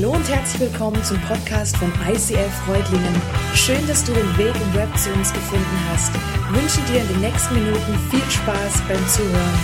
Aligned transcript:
Hallo 0.00 0.12
und 0.12 0.28
herzlich 0.28 0.70
willkommen 0.70 1.02
zum 1.02 1.20
Podcast 1.22 1.76
von 1.76 1.92
ICF 2.08 2.54
Freudlingen. 2.64 3.20
Schön, 3.56 3.84
dass 3.88 4.04
du 4.04 4.12
den 4.12 4.38
Weg 4.38 4.54
im 4.54 4.74
Web 4.74 4.96
zu 4.96 5.12
uns 5.12 5.32
gefunden 5.32 5.88
hast. 5.88 6.14
Ich 6.14 6.62
wünsche 6.62 6.92
dir 6.92 7.00
in 7.00 7.08
den 7.08 7.20
nächsten 7.20 7.54
Minuten 7.54 7.98
viel 8.08 8.30
Spaß 8.30 8.80
beim 8.86 9.08
Zuhören. 9.08 9.58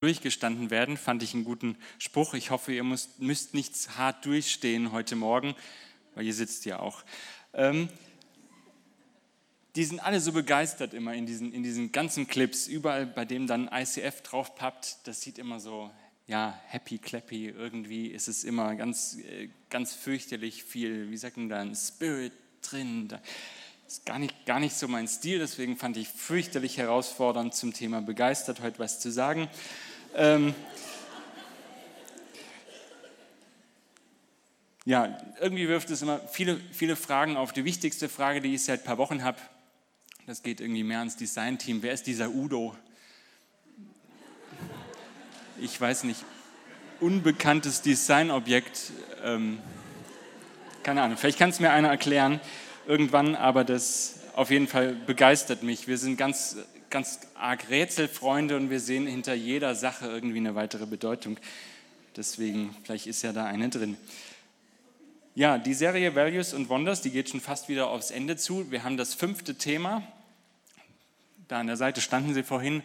Durchgestanden 0.00 0.70
werden, 0.70 0.96
fand 0.96 1.22
ich 1.22 1.34
einen 1.34 1.44
guten 1.44 1.76
Spruch. 1.98 2.34
Ich 2.34 2.50
hoffe, 2.50 2.72
ihr 2.72 2.82
müsst, 2.82 3.20
müsst 3.20 3.54
nicht 3.54 3.96
hart 3.96 4.26
durchstehen 4.26 4.90
heute 4.90 5.14
Morgen, 5.14 5.54
weil 6.16 6.26
ihr 6.26 6.34
sitzt 6.34 6.64
ja 6.64 6.80
auch. 6.80 7.04
Ähm, 7.52 7.88
die 9.76 9.84
sind 9.84 10.00
alle 10.00 10.18
so 10.18 10.32
begeistert 10.32 10.94
immer 10.94 11.14
in 11.14 11.26
diesen, 11.26 11.52
in 11.52 11.62
diesen 11.62 11.92
ganzen 11.92 12.26
Clips, 12.26 12.66
überall 12.66 13.06
bei 13.06 13.24
dem 13.24 13.46
dann 13.46 13.70
ICF 13.72 14.22
draufpappt, 14.22 15.06
das 15.06 15.20
sieht 15.20 15.38
immer 15.38 15.60
so, 15.60 15.92
ja, 16.28 16.60
happy, 16.66 16.98
clappy, 16.98 17.48
irgendwie 17.48 18.08
ist 18.08 18.28
es 18.28 18.44
immer 18.44 18.74
ganz, 18.74 19.16
äh, 19.16 19.48
ganz 19.70 19.94
fürchterlich 19.94 20.62
viel, 20.62 21.10
wie 21.10 21.16
sagt 21.16 21.38
man 21.38 21.48
dann, 21.48 21.74
Spirit 21.74 22.34
drin. 22.60 23.08
Das 23.08 23.20
ist 23.86 24.06
gar 24.06 24.18
nicht, 24.18 24.44
gar 24.44 24.60
nicht 24.60 24.76
so 24.76 24.88
mein 24.88 25.08
Stil, 25.08 25.38
deswegen 25.38 25.78
fand 25.78 25.96
ich 25.96 26.06
fürchterlich 26.06 26.76
herausfordernd 26.76 27.54
zum 27.54 27.72
Thema 27.72 28.02
begeistert 28.02 28.60
heute 28.60 28.78
was 28.78 29.00
zu 29.00 29.10
sagen. 29.10 29.48
Ähm, 30.14 30.54
ja, 34.84 35.18
irgendwie 35.40 35.66
wirft 35.66 35.88
es 35.88 36.02
immer 36.02 36.20
viele, 36.28 36.60
viele 36.72 36.96
Fragen 36.96 37.38
auf. 37.38 37.54
Die 37.54 37.64
wichtigste 37.64 38.10
Frage, 38.10 38.42
die 38.42 38.54
ich 38.54 38.64
seit 38.64 38.82
ein 38.82 38.84
paar 38.84 38.98
Wochen 38.98 39.24
habe, 39.24 39.38
das 40.26 40.42
geht 40.42 40.60
irgendwie 40.60 40.84
mehr 40.84 40.98
ans 40.98 41.16
Design-Team. 41.16 41.80
Wer 41.80 41.94
ist 41.94 42.06
dieser 42.06 42.28
Udo? 42.28 42.76
Ich 45.60 45.80
weiß 45.80 46.04
nicht. 46.04 46.24
Unbekanntes 47.00 47.82
Designobjekt. 47.82 48.92
Ähm, 49.24 49.58
keine 50.82 51.02
Ahnung, 51.02 51.16
vielleicht 51.16 51.38
kann 51.38 51.50
es 51.50 51.60
mir 51.60 51.70
einer 51.70 51.88
erklären 51.88 52.40
irgendwann, 52.86 53.34
aber 53.34 53.64
das 53.64 54.20
auf 54.34 54.50
jeden 54.50 54.68
Fall 54.68 54.94
begeistert 54.94 55.62
mich. 55.62 55.88
Wir 55.88 55.98
sind 55.98 56.16
ganz, 56.16 56.56
ganz 56.90 57.20
arg 57.34 57.68
Rätselfreunde 57.68 58.56
und 58.56 58.70
wir 58.70 58.80
sehen 58.80 59.06
hinter 59.06 59.34
jeder 59.34 59.74
Sache 59.74 60.06
irgendwie 60.06 60.38
eine 60.38 60.54
weitere 60.54 60.86
Bedeutung. 60.86 61.38
Deswegen, 62.16 62.74
vielleicht 62.84 63.06
ist 63.06 63.22
ja 63.22 63.32
da 63.32 63.44
eine 63.44 63.68
drin. 63.68 63.96
Ja, 65.34 65.58
die 65.58 65.74
Serie 65.74 66.14
Values 66.14 66.54
und 66.54 66.68
Wonders, 66.68 67.02
die 67.02 67.10
geht 67.10 67.28
schon 67.28 67.40
fast 67.40 67.68
wieder 67.68 67.88
aufs 67.88 68.10
Ende 68.10 68.36
zu. 68.36 68.70
Wir 68.70 68.84
haben 68.84 68.96
das 68.96 69.14
fünfte 69.14 69.56
Thema 69.56 70.02
da 71.48 71.60
an 71.60 71.66
der 71.66 71.78
Seite 71.78 72.02
standen 72.02 72.34
sie 72.34 72.42
vorhin, 72.42 72.82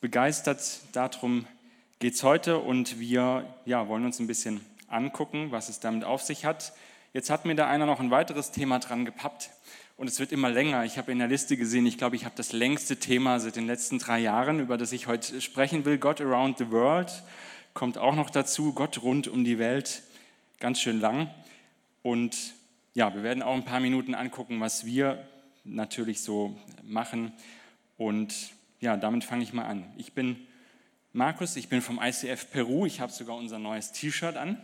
begeistert. 0.00 0.80
Darum 0.92 1.46
geht 2.00 2.14
es 2.14 2.22
heute 2.22 2.58
und 2.58 2.98
wir 2.98 3.44
ja, 3.66 3.86
wollen 3.86 4.06
uns 4.06 4.18
ein 4.20 4.26
bisschen 4.26 4.62
angucken, 4.88 5.48
was 5.50 5.68
es 5.68 5.80
damit 5.80 6.02
auf 6.02 6.22
sich 6.22 6.46
hat. 6.46 6.72
Jetzt 7.12 7.28
hat 7.28 7.44
mir 7.44 7.54
da 7.54 7.68
einer 7.68 7.84
noch 7.84 8.00
ein 8.00 8.10
weiteres 8.10 8.52
Thema 8.52 8.78
dran 8.78 9.04
gepappt 9.04 9.50
und 9.98 10.08
es 10.08 10.18
wird 10.18 10.32
immer 10.32 10.48
länger. 10.48 10.86
Ich 10.86 10.96
habe 10.96 11.12
in 11.12 11.18
der 11.18 11.28
Liste 11.28 11.58
gesehen, 11.58 11.84
ich 11.84 11.98
glaube, 11.98 12.16
ich 12.16 12.24
habe 12.24 12.34
das 12.34 12.52
längste 12.52 12.96
Thema 12.96 13.38
seit 13.38 13.56
den 13.56 13.66
letzten 13.66 13.98
drei 13.98 14.18
Jahren, 14.18 14.60
über 14.60 14.78
das 14.78 14.92
ich 14.92 15.08
heute 15.08 15.42
sprechen 15.42 15.84
will. 15.84 15.98
God 15.98 16.22
Around 16.22 16.56
the 16.56 16.70
World 16.70 17.22
kommt 17.74 17.98
auch 17.98 18.14
noch 18.14 18.30
dazu. 18.30 18.72
Gott 18.72 19.02
rund 19.02 19.28
um 19.28 19.44
die 19.44 19.58
Welt. 19.58 20.02
Ganz 20.58 20.80
schön 20.80 21.00
lang. 21.00 21.28
Und 22.02 22.54
ja, 22.94 23.14
wir 23.14 23.22
werden 23.22 23.42
auch 23.42 23.54
ein 23.54 23.66
paar 23.66 23.80
Minuten 23.80 24.14
angucken, 24.14 24.58
was 24.58 24.86
wir 24.86 25.22
natürlich 25.64 26.22
so 26.22 26.58
machen 26.82 27.34
und 27.98 28.34
ja, 28.80 28.96
damit 28.96 29.24
fange 29.24 29.42
ich 29.42 29.52
mal 29.52 29.66
an. 29.66 29.84
Ich 29.98 30.14
bin 30.14 30.46
Markus, 31.12 31.56
ich 31.56 31.68
bin 31.68 31.82
vom 31.82 31.98
ICF 32.00 32.52
Peru. 32.52 32.86
Ich 32.86 33.00
habe 33.00 33.10
sogar 33.10 33.36
unser 33.36 33.58
neues 33.58 33.90
T-Shirt 33.90 34.36
an. 34.36 34.58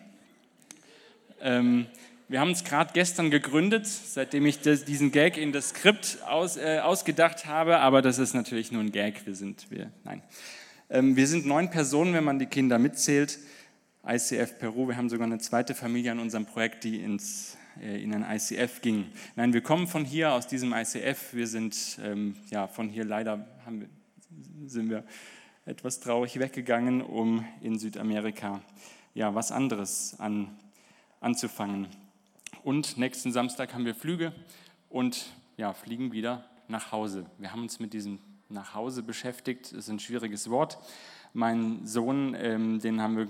Ähm, 1.41 1.87
wir 2.29 2.39
haben 2.39 2.51
uns 2.51 2.63
gerade 2.63 2.93
gestern 2.95 3.33
gegründet, 3.33 3.85
seitdem 3.85 4.47
ich 4.47 4.61
das, 4.61 4.85
diesen 4.85 5.11
Gag 5.11 5.39
in 5.39 5.51
das 5.51 5.71
Skript 5.71 6.19
aus, 6.25 6.57
äh, 6.57 6.79
ausgedacht 6.79 7.47
habe, 7.47 7.79
aber 7.79 8.01
das 8.01 8.21
ist 8.21 8.33
natürlich 8.33 8.71
nur 8.71 8.81
ein 8.81 8.93
Gag. 8.93 9.27
Wir 9.27 9.35
sind, 9.35 9.73
wir, 9.73 9.91
nein. 10.05 10.23
Ähm, 10.89 11.17
wir 11.17 11.27
sind 11.27 11.47
neun 11.47 11.69
Personen, 11.69 12.15
wenn 12.15 12.23
man 12.23 12.39
die 12.39 12.47
Kinder 12.47 12.79
mitzählt. 12.79 13.41
ICF 14.07 14.61
Peru, 14.61 14.87
wir 14.87 14.97
haben 14.97 15.09
sogar 15.09 15.27
eine 15.27 15.39
zweite 15.39 15.75
Familie 15.75 16.13
an 16.13 16.21
unserem 16.21 16.47
Projekt, 16.47 16.85
die 16.85 17.01
ins 17.01 17.57
äh, 17.83 18.01
in 18.01 18.15
ein 18.15 18.25
ICF 18.37 18.83
ging. 18.83 19.07
Nein, 19.35 19.53
wir 19.53 19.63
kommen 19.63 19.89
von 19.89 20.05
hier, 20.05 20.33
aus 20.33 20.47
diesem 20.47 20.73
ICF. 20.73 21.33
Wir 21.33 21.49
sind 21.49 21.99
ähm, 22.05 22.37
ja, 22.51 22.69
von 22.69 22.89
hier 22.89 23.05
leider 23.05 23.45
wir, 23.69 23.89
sind 24.69 24.91
wir 24.91 25.03
etwas 25.67 25.99
traurig 25.99 26.39
weggegangen, 26.39 27.03
um 27.03 27.45
in 27.61 27.77
Südamerika 27.77 28.61
ja, 29.15 29.35
was 29.35 29.51
anderes 29.51 30.15
an, 30.21 30.57
anzufangen. 31.21 31.89
Und 32.63 32.97
nächsten 32.99 33.33
Samstag 33.33 33.75
haben 33.75 33.85
wir 33.85 33.97
Flüge 33.97 34.33
und 34.89 35.27
ja, 35.57 35.73
fliegen 35.73 36.13
wieder 36.13 36.45
nach 36.69 36.93
Hause. 36.93 37.27
Wir 37.39 37.51
haben 37.51 37.63
uns 37.63 37.81
mit 37.81 37.93
diesem 37.95 38.21
nach 38.49 38.75
Hause 38.75 39.03
beschäftigt. 39.03 39.73
Das 39.73 39.79
ist 39.79 39.89
ein 39.89 39.99
schwieriges 39.99 40.51
Wort. 40.51 40.79
Mein 41.33 41.85
Sohn, 41.85 42.37
ähm, 42.39 42.79
den 42.79 43.03
haben 43.03 43.17
wir 43.17 43.27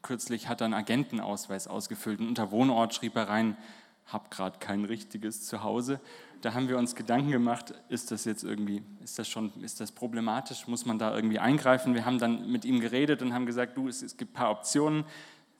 kürzlich 0.00 0.48
hat 0.48 0.62
einen 0.62 0.72
Agentenausweis 0.72 1.68
ausgefüllt 1.68 2.20
und 2.20 2.28
unter 2.28 2.50
Wohnort 2.50 2.94
schrieb 2.94 3.14
er 3.14 3.28
rein, 3.28 3.58
hab 4.06 4.30
gerade 4.30 4.58
kein 4.58 4.86
richtiges 4.86 5.44
Zuhause. 5.44 6.00
Da 6.46 6.54
haben 6.54 6.68
wir 6.68 6.78
uns 6.78 6.94
Gedanken 6.94 7.32
gemacht, 7.32 7.74
ist 7.88 8.12
das 8.12 8.24
jetzt 8.24 8.44
irgendwie, 8.44 8.80
ist 9.02 9.18
das 9.18 9.28
schon, 9.28 9.52
ist 9.64 9.80
das 9.80 9.90
problematisch, 9.90 10.68
muss 10.68 10.86
man 10.86 10.96
da 10.96 11.12
irgendwie 11.12 11.40
eingreifen? 11.40 11.92
Wir 11.92 12.04
haben 12.04 12.20
dann 12.20 12.48
mit 12.48 12.64
ihm 12.64 12.78
geredet 12.78 13.20
und 13.20 13.34
haben 13.34 13.46
gesagt, 13.46 13.76
du, 13.76 13.88
es, 13.88 14.00
es 14.00 14.16
gibt 14.16 14.30
ein 14.30 14.34
paar 14.34 14.52
Optionen. 14.52 15.02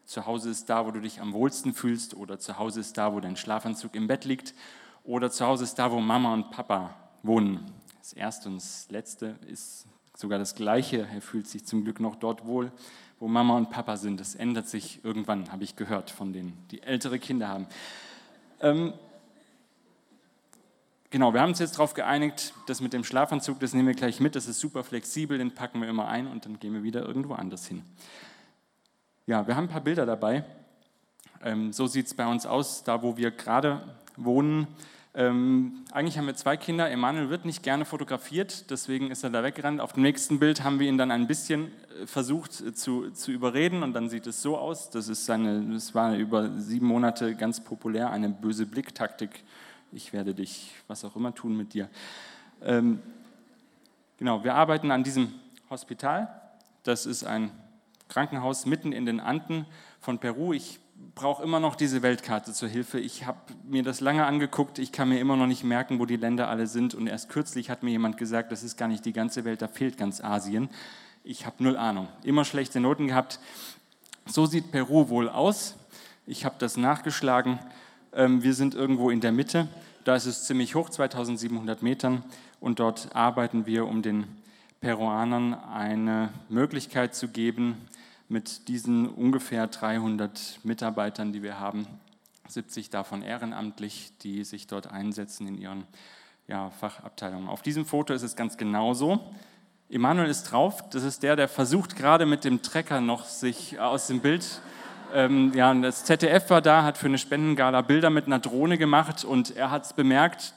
Zu 0.04 0.26
Hause 0.26 0.48
ist 0.48 0.70
da, 0.70 0.86
wo 0.86 0.92
du 0.92 1.00
dich 1.00 1.20
am 1.20 1.32
wohlsten 1.32 1.74
fühlst 1.74 2.14
oder 2.14 2.38
zu 2.38 2.56
Hause 2.60 2.78
ist 2.78 2.96
da, 2.96 3.12
wo 3.12 3.18
dein 3.18 3.34
Schlafanzug 3.34 3.96
im 3.96 4.06
Bett 4.06 4.24
liegt 4.24 4.54
oder 5.02 5.28
zu 5.28 5.44
Hause 5.44 5.64
ist 5.64 5.74
da, 5.74 5.90
wo 5.90 5.98
Mama 5.98 6.32
und 6.32 6.52
Papa 6.52 6.94
wohnen. 7.24 7.66
Das 7.98 8.12
erste 8.12 8.48
und 8.48 8.58
das 8.58 8.86
letzte 8.88 9.40
ist 9.48 9.88
sogar 10.14 10.38
das 10.38 10.54
gleiche. 10.54 11.08
Er 11.12 11.20
fühlt 11.20 11.48
sich 11.48 11.66
zum 11.66 11.82
Glück 11.82 11.98
noch 11.98 12.14
dort 12.14 12.46
wohl 12.46 12.70
wo 13.18 13.28
Mama 13.28 13.56
und 13.56 13.70
Papa 13.70 13.96
sind. 13.96 14.20
Das 14.20 14.34
ändert 14.34 14.68
sich 14.68 15.02
irgendwann, 15.02 15.50
habe 15.50 15.64
ich 15.64 15.74
gehört 15.74 16.10
von 16.10 16.34
denen, 16.34 16.52
die 16.70 16.82
ältere 16.82 17.18
Kinder 17.18 17.48
haben. 17.48 17.66
Ähm, 18.60 18.92
genau, 21.10 21.32
wir 21.32 21.40
haben 21.40 21.50
uns 21.50 21.58
jetzt 21.58 21.74
darauf 21.74 21.94
geeinigt, 21.94 22.54
das 22.66 22.80
mit 22.80 22.92
dem 22.92 23.04
Schlafanzug, 23.04 23.60
das 23.60 23.72
nehmen 23.72 23.88
wir 23.88 23.94
gleich 23.94 24.20
mit, 24.20 24.36
das 24.36 24.46
ist 24.46 24.60
super 24.60 24.84
flexibel, 24.84 25.38
den 25.38 25.54
packen 25.54 25.80
wir 25.80 25.88
immer 25.88 26.08
ein 26.08 26.26
und 26.26 26.44
dann 26.44 26.58
gehen 26.58 26.72
wir 26.74 26.82
wieder 26.82 27.04
irgendwo 27.04 27.34
anders 27.34 27.66
hin. 27.66 27.82
Ja, 29.26 29.46
wir 29.46 29.56
haben 29.56 29.64
ein 29.64 29.70
paar 29.70 29.80
Bilder 29.80 30.06
dabei. 30.06 30.44
Ähm, 31.42 31.72
so 31.72 31.86
sieht 31.86 32.06
es 32.06 32.14
bei 32.14 32.26
uns 32.26 32.46
aus, 32.46 32.84
da 32.84 33.02
wo 33.02 33.16
wir 33.16 33.30
gerade 33.30 33.82
wohnen. 34.16 34.66
Ähm, 35.14 35.84
eigentlich 35.92 36.18
haben 36.18 36.26
wir 36.26 36.34
zwei 36.34 36.58
Kinder. 36.58 36.90
Emanuel 36.90 37.30
wird 37.30 37.46
nicht 37.46 37.62
gerne 37.62 37.86
fotografiert, 37.86 38.70
deswegen 38.70 39.10
ist 39.10 39.24
er 39.24 39.30
da 39.30 39.42
weggerannt. 39.42 39.80
Auf 39.80 39.94
dem 39.94 40.02
nächsten 40.02 40.38
Bild 40.38 40.62
haben 40.62 40.78
wir 40.78 40.88
ihn 40.88 40.98
dann 40.98 41.10
ein 41.10 41.26
bisschen 41.26 41.72
äh, 42.02 42.06
versucht 42.06 42.60
äh, 42.60 42.74
zu, 42.74 43.10
zu 43.12 43.32
überreden 43.32 43.82
und 43.82 43.94
dann 43.94 44.10
sieht 44.10 44.26
es 44.26 44.42
so 44.42 44.58
aus. 44.58 44.90
Das, 44.90 45.08
ist 45.08 45.24
seine, 45.24 45.62
das 45.72 45.94
war 45.94 46.14
über 46.14 46.50
sieben 46.60 46.86
Monate 46.86 47.34
ganz 47.34 47.64
populär, 47.64 48.10
eine 48.10 48.28
böse 48.28 48.66
Blicktaktik. 48.66 49.42
Ich 49.92 50.12
werde 50.12 50.34
dich, 50.34 50.72
was 50.88 51.04
auch 51.04 51.16
immer, 51.16 51.34
tun 51.34 51.56
mit 51.56 51.74
dir. 51.74 51.88
Ähm, 52.62 53.00
genau, 54.18 54.42
wir 54.44 54.54
arbeiten 54.54 54.90
an 54.90 55.04
diesem 55.04 55.32
Hospital. 55.70 56.28
Das 56.82 57.06
ist 57.06 57.24
ein 57.24 57.50
Krankenhaus 58.08 58.66
mitten 58.66 58.92
in 58.92 59.06
den 59.06 59.20
Anden 59.20 59.66
von 60.00 60.18
Peru. 60.18 60.52
Ich 60.52 60.80
brauche 61.14 61.42
immer 61.42 61.60
noch 61.60 61.76
diese 61.76 62.02
Weltkarte 62.02 62.52
zur 62.52 62.68
Hilfe. 62.68 62.98
Ich 62.98 63.26
habe 63.26 63.38
mir 63.64 63.82
das 63.82 64.00
lange 64.00 64.26
angeguckt, 64.26 64.78
ich 64.78 64.92
kann 64.92 65.08
mir 65.08 65.20
immer 65.20 65.36
noch 65.36 65.46
nicht 65.46 65.64
merken, 65.64 65.98
wo 65.98 66.06
die 66.06 66.16
Länder 66.16 66.48
alle 66.48 66.66
sind. 66.66 66.94
Und 66.94 67.06
erst 67.06 67.28
kürzlich 67.28 67.70
hat 67.70 67.82
mir 67.82 67.90
jemand 67.90 68.16
gesagt, 68.16 68.52
das 68.52 68.62
ist 68.62 68.76
gar 68.76 68.88
nicht 68.88 69.04
die 69.04 69.12
ganze 69.12 69.44
Welt, 69.44 69.62
da 69.62 69.68
fehlt 69.68 69.98
ganz 69.98 70.20
Asien. 70.22 70.68
Ich 71.24 71.46
habe 71.46 71.62
null 71.62 71.76
Ahnung. 71.76 72.08
Immer 72.22 72.44
schlechte 72.44 72.80
Noten 72.80 73.08
gehabt. 73.08 73.40
So 74.26 74.46
sieht 74.46 74.70
Peru 74.70 75.08
wohl 75.08 75.28
aus. 75.28 75.76
Ich 76.26 76.44
habe 76.44 76.56
das 76.58 76.76
nachgeschlagen. 76.76 77.58
Ähm, 78.16 78.42
wir 78.42 78.54
sind 78.54 78.74
irgendwo 78.74 79.10
in 79.10 79.20
der 79.20 79.30
Mitte. 79.30 79.68
Da 80.04 80.16
ist 80.16 80.24
es 80.24 80.44
ziemlich 80.44 80.74
hoch, 80.74 80.88
2700 80.88 81.82
Metern. 81.82 82.24
Und 82.60 82.80
dort 82.80 83.14
arbeiten 83.14 83.66
wir, 83.66 83.86
um 83.86 84.00
den 84.00 84.24
Peruanern 84.80 85.52
eine 85.52 86.30
Möglichkeit 86.48 87.14
zu 87.14 87.28
geben, 87.28 87.76
mit 88.28 88.68
diesen 88.68 89.06
ungefähr 89.06 89.66
300 89.66 90.60
Mitarbeitern, 90.64 91.32
die 91.32 91.42
wir 91.42 91.60
haben, 91.60 91.86
70 92.48 92.88
davon 92.88 93.20
ehrenamtlich, 93.20 94.12
die 94.22 94.44
sich 94.44 94.66
dort 94.66 94.90
einsetzen 94.90 95.46
in 95.46 95.58
ihren 95.58 95.84
ja, 96.48 96.70
Fachabteilungen. 96.70 97.48
Auf 97.48 97.60
diesem 97.60 97.84
Foto 97.84 98.14
ist 98.14 98.22
es 98.22 98.34
ganz 98.34 98.56
genauso. 98.56 99.20
Emanuel 99.90 100.30
ist 100.30 100.44
drauf. 100.44 100.88
Das 100.88 101.02
ist 101.02 101.22
der, 101.22 101.36
der 101.36 101.48
versucht 101.48 101.96
gerade 101.96 102.24
mit 102.24 102.44
dem 102.44 102.62
Trecker 102.62 103.02
noch 103.02 103.26
sich 103.26 103.78
aus 103.78 104.06
dem 104.06 104.20
Bild. 104.20 104.62
Ähm, 105.16 105.52
ja, 105.54 105.72
das 105.74 106.04
ZDF 106.04 106.50
war 106.50 106.60
da, 106.60 106.82
hat 106.82 106.98
für 106.98 107.06
eine 107.06 107.18
Spendengala 107.18 107.80
Bilder 107.80 108.10
mit 108.10 108.26
einer 108.26 108.38
Drohne 108.38 108.76
gemacht 108.76 109.24
und 109.24 109.56
er 109.56 109.70
hat 109.70 109.84
es 109.84 109.92
bemerkt 109.92 110.54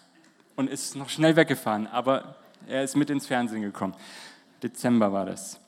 und 0.55 0.69
ist 0.69 0.95
noch 0.95 1.09
schnell 1.09 1.35
weggefahren. 1.35 1.87
Aber 1.87 2.35
er 2.67 2.83
ist 2.83 2.95
mit 2.95 3.09
ins 3.09 3.25
Fernsehen 3.25 3.61
gekommen. 3.61 3.95
Dezember 4.61 5.13
war 5.13 5.25
das 5.25 5.61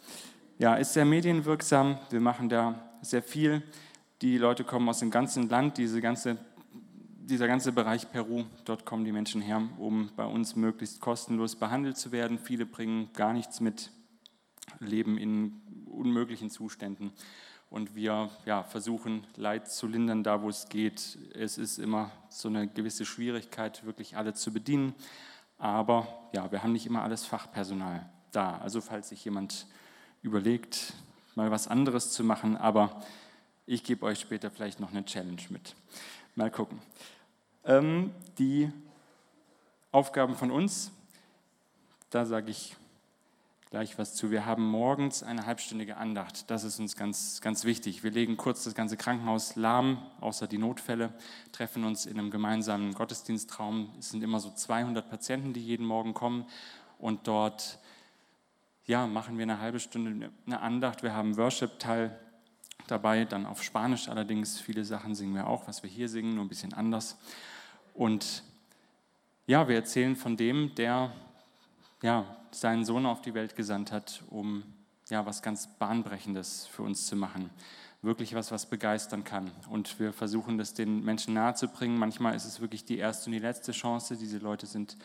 ja, 0.62 0.76
ist 0.76 0.94
sehr 0.94 1.06
medienwirksam. 1.06 1.98
Wir 2.12 2.20
machen 2.20 2.48
da 2.48 2.76
sehr 3.02 3.24
viel. 3.24 3.64
Die 4.22 4.38
Leute 4.38 4.64
kommen 4.64 4.88
aus 4.90 5.00
dem 5.00 5.10
ganzen 5.10 5.50
Land, 5.50 5.80
diese 5.80 6.02
ganze, 6.02 6.38
dieser 7.24 7.48
ganze 7.48 7.72
Bereich 7.72 8.12
Peru, 8.12 8.44
dort 8.64 8.86
kommen 8.86 9.04
die 9.04 9.12
Menschen 9.12 9.42
her, 9.42 9.60
um 9.80 10.12
bei 10.16 10.24
uns 10.24 10.56
möglichst 10.56 11.02
kostenlos 11.02 11.56
behandelt 11.56 11.98
zu 11.98 12.12
werden. 12.12 12.38
Viele 12.38 12.68
bringen 12.68 13.10
gar 13.14 13.34
nichts 13.34 13.60
mit, 13.60 13.90
leben 14.80 15.18
in 15.18 15.62
unmöglichen 15.90 16.52
Zuständen. 16.52 17.12
Und 17.72 17.96
wir 17.96 18.30
ja, 18.46 18.64
versuchen, 18.64 19.26
Leid 19.38 19.72
zu 19.72 19.88
lindern, 19.88 20.24
da 20.24 20.42
wo 20.42 20.50
es 20.50 20.68
geht. 20.68 21.18
Es 21.34 21.58
ist 21.58 21.80
immer 21.80 22.12
so 22.30 22.50
eine 22.50 22.68
gewisse 22.68 23.06
Schwierigkeit, 23.06 23.86
wirklich 23.86 24.18
alle 24.18 24.34
zu 24.34 24.52
bedienen. 24.52 24.94
Aber 25.58 26.06
ja, 26.34 26.52
wir 26.52 26.62
haben 26.62 26.74
nicht 26.74 26.86
immer 26.86 27.02
alles 27.02 27.26
Fachpersonal 27.26 28.10
da. 28.34 28.58
Also 28.58 28.82
falls 28.82 29.10
sich 29.10 29.24
jemand 29.24 29.68
überlegt, 30.22 30.94
mal 31.36 31.50
was 31.50 31.70
anderes 31.70 32.12
zu 32.12 32.26
machen, 32.26 32.58
aber 32.58 33.02
ich 33.66 33.86
gebe 33.86 34.06
euch 34.06 34.20
später 34.20 34.52
vielleicht 34.52 34.82
noch 34.82 34.92
eine 34.92 35.06
Challenge 35.06 35.42
mit. 35.50 35.76
Mal 36.36 36.52
gucken. 36.52 36.82
Ähm, 37.64 38.12
die 38.38 38.70
Aufgaben 39.94 40.36
von 40.36 40.52
uns, 40.52 40.92
da 42.10 42.26
sage 42.26 42.52
ich 42.52 42.76
gleich 43.72 43.98
was 43.98 44.16
zu. 44.16 44.32
Wir 44.32 44.46
haben 44.46 44.66
morgens 44.66 45.24
eine 45.24 45.46
halbstündige 45.46 45.96
Andacht. 45.96 46.52
Das 46.52 46.66
ist 46.66 46.78
uns 46.82 46.98
ganz, 46.98 47.40
ganz 47.40 47.64
wichtig. 47.64 48.04
Wir 48.04 48.12
legen 48.12 48.36
kurz 48.36 48.66
das 48.66 48.76
ganze 48.76 48.98
Krankenhaus 48.98 49.56
lahm, 49.56 50.06
außer 50.20 50.46
die 50.46 50.58
Notfälle, 50.58 51.14
treffen 51.54 51.86
uns 51.86 52.06
in 52.06 52.20
einem 52.20 52.32
gemeinsamen 52.32 52.94
Gottesdienstraum. 52.94 53.94
Es 53.98 54.10
sind 54.10 54.24
immer 54.24 54.42
so 54.42 54.52
200 54.52 55.10
Patienten, 55.10 55.54
die 55.54 55.66
jeden 55.66 55.86
Morgen 55.86 56.14
kommen 56.14 56.46
und 57.00 57.30
dort 57.30 57.80
ja, 58.88 59.08
machen 59.08 59.38
wir 59.38 59.44
eine 59.44 59.62
halbe 59.62 59.80
Stunde 59.80 60.32
eine 60.46 60.60
Andacht. 60.60 61.02
Wir 61.02 61.14
haben 61.14 61.38
Worship-Teil 61.38 62.20
dabei, 62.88 63.24
dann 63.24 63.46
auf 63.46 63.64
Spanisch 63.64 64.10
allerdings. 64.10 64.60
Viele 64.60 64.84
Sachen 64.84 65.16
singen 65.16 65.34
wir 65.34 65.48
auch, 65.48 65.70
was 65.70 65.82
wir 65.82 65.90
hier 65.90 66.10
singen, 66.10 66.36
nur 66.36 66.44
ein 66.44 66.50
bisschen 66.50 66.74
anders. 66.74 67.18
Und 67.94 68.44
ja, 69.48 69.70
wir 69.70 69.76
erzählen 69.76 70.18
von 70.18 70.36
dem, 70.36 70.76
der 70.76 71.14
ja, 72.02 72.26
seinen 72.52 72.86
Sohn 72.86 73.06
auf 73.06 73.22
die 73.22 73.34
Welt 73.34 73.56
gesandt 73.56 73.92
hat, 73.92 74.24
um 74.30 74.64
ja, 75.10 75.26
was 75.26 75.42
ganz 75.42 75.68
Bahnbrechendes 75.68 76.68
für 76.68 76.84
uns 76.84 77.08
zu 77.08 77.16
machen. 77.16 77.50
Wirklich 78.02 78.34
was, 78.34 78.52
was 78.52 78.66
begeistern 78.66 79.24
kann. 79.24 79.52
Und 79.70 80.00
wir 80.00 80.14
versuchen 80.14 80.58
das 80.58 80.74
den 80.74 81.04
Menschen 81.04 81.34
nahezubringen. 81.34 81.98
Manchmal 81.98 82.36
ist 82.36 82.46
es 82.46 82.60
wirklich 82.60 82.86
die 82.86 82.98
erste 82.98 83.28
und 83.28 83.34
die 83.34 83.40
letzte 83.40 83.74
Chance. 83.74 84.18
Diese 84.18 84.40
Leute 84.40 84.66
sind 84.66 84.98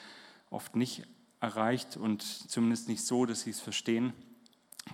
oft 0.50 0.76
nicht 0.76 1.02
erreicht 1.40 1.96
und 1.96 2.22
zumindest 2.22 2.88
nicht 2.88 3.04
so, 3.04 3.26
dass 3.26 3.43
sie 3.43 3.50
es 3.50 3.60
verstehen. 3.60 4.12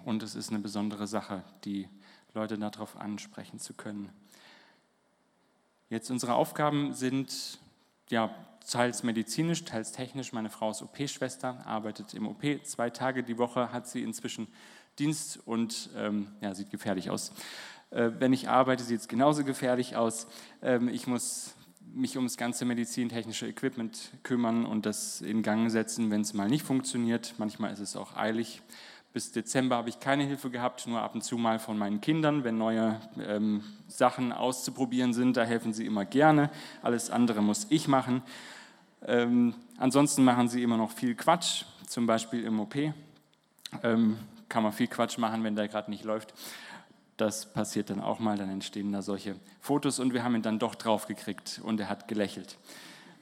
Und 0.05 0.23
es 0.23 0.35
ist 0.35 0.51
eine 0.51 0.59
besondere 0.59 1.07
Sache, 1.07 1.45
die 1.65 1.89
Leute 2.35 2.59
darauf 2.59 2.97
ansprechen 2.97 3.59
zu 3.59 3.75
können. 3.75 4.11
Jetzt 5.91 6.11
unsere 6.11 6.35
Aufgaben 6.35 6.95
sind 6.95 7.59
ja 8.09 8.35
teils 8.65 9.03
medizinisch, 9.03 9.65
teils 9.65 9.93
technisch. 9.93 10.33
Meine 10.33 10.51
Frau 10.51 10.71
ist 10.71 10.83
OP-Schwester, 10.83 11.67
arbeitet 11.67 12.15
im 12.15 12.27
OP. 12.27 12.43
Zwei 12.65 12.91
Tage 12.91 13.23
die 13.23 13.39
Woche 13.39 13.73
hat 13.73 13.87
sie 13.87 14.03
inzwischen 14.03 14.49
Dienst 14.99 15.41
und 15.47 15.91
ähm, 15.97 16.29
ja, 16.41 16.55
sieht 16.55 16.71
gefährlich 16.71 17.11
aus. 17.11 17.33
Äh, 17.91 18.11
wenn 18.19 18.33
ich 18.33 18.49
arbeite, 18.49 18.85
sieht 18.85 19.01
es 19.01 19.09
genauso 19.09 19.45
gefährlich 19.45 19.97
aus. 19.97 20.27
Ähm, 20.63 20.89
ich 20.89 21.07
muss 21.07 21.55
mich 21.95 22.17
um 22.17 22.25
das 22.25 22.37
ganze 22.37 22.65
medizintechnische 22.65 23.47
Equipment 23.47 24.13
kümmern 24.23 24.65
und 24.65 24.87
das 24.87 25.21
in 25.21 25.43
Gang 25.43 25.71
setzen, 25.71 26.11
wenn 26.11 26.23
es 26.23 26.33
mal 26.33 26.49
nicht 26.49 26.65
funktioniert. 26.65 27.35
Manchmal 27.39 27.73
ist 27.73 27.81
es 27.81 27.97
auch 27.97 28.17
eilig. 28.17 28.63
Bis 29.13 29.31
Dezember 29.31 29.77
habe 29.77 29.91
ich 29.91 30.01
keine 30.01 30.25
Hilfe 30.25 30.49
gehabt, 30.49 30.87
nur 30.87 31.03
ab 31.03 31.15
und 31.15 31.23
zu 31.23 31.37
mal 31.37 31.59
von 31.59 31.77
meinen 31.77 32.01
Kindern, 32.01 32.45
wenn 32.45 32.57
neue 32.57 32.99
ähm, 33.19 33.63
Sachen 33.87 34.33
auszuprobieren 34.33 35.13
sind. 35.13 35.37
Da 35.37 35.45
helfen 35.45 35.75
sie 35.75 35.85
immer 35.85 36.07
gerne. 36.07 36.51
Alles 36.83 37.11
andere 37.11 37.43
muss 37.43 37.67
ich 37.69 37.89
machen. 37.89 38.23
Ähm, 39.05 39.55
ansonsten 39.77 40.25
machen 40.25 40.49
sie 40.49 40.63
immer 40.63 40.79
noch 40.79 40.93
viel 40.93 41.15
Quatsch, 41.15 41.65
zum 41.87 42.07
Beispiel 42.07 42.45
im 42.45 42.59
OP. 42.59 42.75
Ähm, 43.83 44.19
kann 44.49 44.63
man 44.63 44.73
viel 44.73 44.87
Quatsch 44.87 45.19
machen, 45.19 45.45
wenn 45.45 45.57
der 45.57 45.69
gerade 45.69 45.91
nicht 45.91 46.05
läuft. 46.05 46.33
Das 47.19 47.53
passiert 47.53 47.91
dann 47.91 48.01
auch 48.01 48.19
mal, 48.19 48.39
dann 48.39 48.49
entstehen 48.49 48.93
da 48.93 49.03
solche 49.03 49.37
Fotos 49.61 49.99
und 49.99 50.15
wir 50.15 50.25
haben 50.25 50.35
ihn 50.35 50.43
dann 50.43 50.59
doch 50.59 50.75
draufgekriegt 50.75 51.61
und 51.63 51.81
er 51.81 51.89
hat 51.91 52.09
gelächelt. 52.09 52.59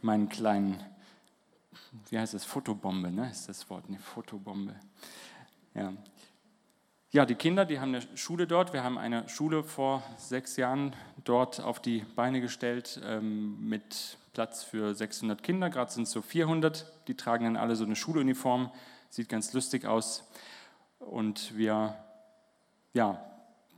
Meinen 0.03 0.29
kleinen, 0.29 0.83
wie 2.09 2.19
heißt 2.19 2.35
das, 2.35 2.45
Fotobombe, 2.45 3.11
ne? 3.11 3.29
ist 3.29 3.49
das 3.49 3.69
Wort, 3.71 3.85
eine 3.89 3.99
Fotobombe. 3.99 4.77
Ja. 5.75 5.93
ja, 7.13 7.27
die 7.27 7.37
Kinder, 7.37 7.65
die 7.65 7.79
haben 7.79 7.95
eine 7.95 8.17
Schule 8.17 8.47
dort. 8.47 8.73
Wir 8.73 8.83
haben 8.83 8.99
eine 8.99 9.29
Schule 9.29 9.63
vor 9.63 10.03
sechs 10.17 10.57
Jahren 10.57 10.95
dort 11.25 11.61
auf 11.61 11.81
die 11.81 12.01
Beine 12.17 12.41
gestellt 12.41 13.01
ähm, 13.05 13.69
mit 13.69 14.19
Platz 14.33 14.65
für 14.65 14.95
600 14.95 15.43
Kinder. 15.43 15.71
Gerade 15.71 15.93
sind 15.93 16.05
es 16.05 16.11
so 16.11 16.23
400. 16.23 16.87
Die 17.09 17.15
tragen 17.15 17.45
dann 17.45 17.57
alle 17.57 17.77
so 17.77 17.85
eine 17.85 17.97
Schuluniform. 17.97 18.71
Sieht 19.11 19.29
ganz 19.29 19.53
lustig 19.53 19.87
aus. 19.87 20.29
Und 20.99 21.57
wir 21.57 21.97
ja, 22.93 23.25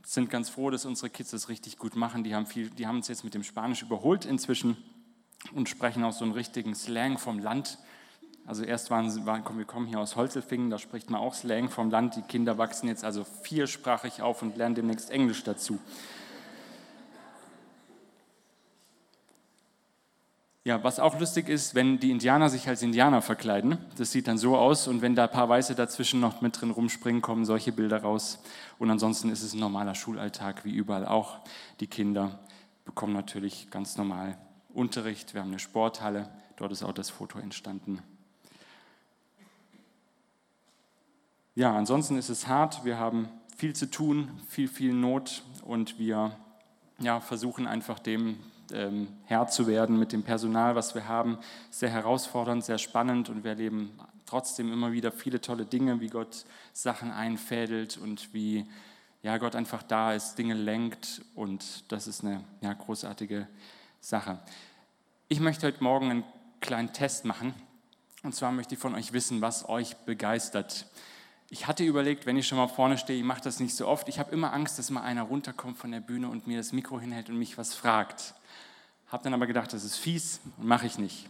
sind 0.03 0.29
ganz 0.29 0.49
froh, 0.49 0.69
dass 0.69 0.85
unsere 0.85 1.09
Kids 1.09 1.31
das 1.31 1.49
richtig 1.49 1.77
gut 1.77 1.95
machen. 1.95 2.23
Die 2.23 2.35
haben, 2.35 2.45
viel, 2.45 2.69
die 2.69 2.87
haben 2.87 2.97
uns 2.97 3.07
jetzt 3.07 3.23
mit 3.23 3.33
dem 3.33 3.43
Spanisch 3.43 3.81
überholt 3.81 4.25
inzwischen 4.25 4.77
und 5.53 5.69
sprechen 5.69 6.03
auch 6.03 6.13
so 6.13 6.25
einen 6.25 6.33
richtigen 6.33 6.75
Slang 6.75 7.17
vom 7.17 7.39
Land. 7.39 7.77
Also 8.45 8.63
erst 8.63 8.91
waren, 8.91 9.25
waren 9.25 9.43
wir 9.57 9.65
kommen 9.65 9.87
hier 9.87 9.99
aus 9.99 10.15
Holzelfingen, 10.15 10.69
da 10.69 10.77
spricht 10.77 11.09
man 11.09 11.21
auch 11.21 11.33
Slang 11.33 11.69
vom 11.69 11.89
Land. 11.89 12.17
Die 12.17 12.21
Kinder 12.21 12.57
wachsen 12.57 12.87
jetzt 12.87 13.05
also 13.05 13.23
viersprachig 13.23 14.21
auf 14.21 14.41
und 14.41 14.57
lernen 14.57 14.75
demnächst 14.75 15.09
Englisch 15.11 15.43
dazu. 15.43 15.79
Ja, 20.65 20.81
was 20.81 20.99
auch 20.99 21.19
lustig 21.19 21.49
ist, 21.49 21.75
wenn 21.75 21.99
die 21.99 22.09
Indianer 22.09 22.49
sich 22.49 22.69
als 22.69 22.81
Indianer 22.81 23.21
verkleiden. 23.21 23.77
Das 23.97 24.13
sieht 24.13 24.29
dann 24.29 24.37
so 24.37 24.55
aus 24.55 24.87
und 24.87 25.01
wenn 25.01 25.13
da 25.13 25.25
ein 25.25 25.31
paar 25.31 25.49
Weiße 25.49 25.75
dazwischen 25.75 26.21
noch 26.21 26.39
mit 26.39 26.59
drin 26.59 26.71
rumspringen, 26.71 27.21
kommen 27.21 27.43
solche 27.43 27.73
Bilder 27.73 28.01
raus. 28.01 28.39
Und 28.79 28.89
ansonsten 28.89 29.29
ist 29.29 29.43
es 29.43 29.53
ein 29.53 29.59
normaler 29.59 29.93
Schulalltag, 29.93 30.63
wie 30.63 30.71
überall 30.71 31.05
auch. 31.05 31.39
Die 31.81 31.87
Kinder 31.87 32.39
bekommen 32.85 33.11
natürlich 33.11 33.71
ganz 33.71 33.97
normal 33.97 34.37
Unterricht. 34.73 35.33
Wir 35.33 35.41
haben 35.41 35.49
eine 35.49 35.59
Sporthalle, 35.59 36.29
dort 36.55 36.71
ist 36.71 36.83
auch 36.83 36.93
das 36.93 37.09
Foto 37.09 37.39
entstanden. 37.39 38.01
Ja, 41.55 41.75
ansonsten 41.75 42.17
ist 42.17 42.29
es 42.29 42.47
hart. 42.47 42.83
Wir 42.83 42.97
haben 42.97 43.29
viel 43.57 43.75
zu 43.75 43.89
tun, 43.89 44.31
viel, 44.47 44.67
viel 44.67 44.93
Not 44.93 45.43
und 45.63 45.99
wir 45.99 46.35
ja, 46.99 47.19
versuchen 47.19 47.67
einfach 47.67 47.99
dem 47.99 48.39
ähm, 48.71 49.07
Herr 49.25 49.47
zu 49.47 49.67
werden 49.67 49.99
mit 49.99 50.11
dem 50.13 50.23
Personal, 50.23 50.75
was 50.75 50.95
wir 50.95 51.07
haben. 51.07 51.37
Sehr 51.69 51.89
herausfordernd, 51.89 52.63
sehr 52.63 52.79
spannend 52.79 53.29
und 53.29 53.43
wir 53.43 53.51
erleben 53.51 53.91
trotzdem 54.25 54.73
immer 54.73 54.91
wieder 54.91 55.11
viele 55.11 55.41
tolle 55.41 55.65
Dinge, 55.65 55.99
wie 56.01 56.07
Gott 56.07 56.45
Sachen 56.73 57.11
einfädelt 57.11 57.97
und 57.97 58.33
wie 58.33 58.65
ja, 59.21 59.37
Gott 59.37 59.55
einfach 59.55 59.83
da 59.83 60.13
ist, 60.13 60.35
Dinge 60.35 60.55
lenkt 60.55 61.21
und 61.35 61.91
das 61.91 62.07
ist 62.07 62.23
eine 62.23 62.43
ja, 62.61 62.73
großartige 62.73 63.47
Sache. 64.01 64.39
Ich 65.29 65.39
möchte 65.39 65.67
heute 65.67 65.83
Morgen 65.83 66.09
einen 66.09 66.23
kleinen 66.61 66.93
Test 66.93 67.25
machen 67.25 67.53
und 68.23 68.33
zwar 68.33 68.51
möchte 68.51 68.73
ich 68.73 68.81
von 68.81 68.95
euch 68.95 69.13
wissen, 69.13 69.41
was 69.41 69.69
euch 69.69 69.95
begeistert. 69.97 70.87
Ich 71.53 71.67
hatte 71.67 71.83
überlegt, 71.83 72.25
wenn 72.25 72.35
ich 72.35 72.47
schon 72.47 72.57
mal 72.57 72.67
vorne 72.67 72.97
stehe, 72.97 73.19
ich 73.19 73.23
mache 73.23 73.41
das 73.41 73.59
nicht 73.59 73.75
so 73.75 73.87
oft, 73.87 74.09
ich 74.09 74.17
habe 74.17 74.31
immer 74.31 74.53
Angst, 74.53 74.79
dass 74.79 74.89
mal 74.89 75.03
einer 75.03 75.21
runterkommt 75.21 75.77
von 75.77 75.91
der 75.91 75.99
Bühne 75.99 76.27
und 76.27 76.47
mir 76.47 76.57
das 76.57 76.73
Mikro 76.73 76.99
hinhält 76.99 77.29
und 77.29 77.37
mich 77.37 77.59
was 77.59 77.75
fragt. 77.75 78.33
Habe 79.09 79.23
dann 79.23 79.35
aber 79.35 79.45
gedacht, 79.45 79.71
das 79.71 79.83
ist 79.83 79.97
fies 79.97 80.41
und 80.57 80.65
mache 80.65 80.87
ich 80.87 80.97
nicht. 80.97 81.29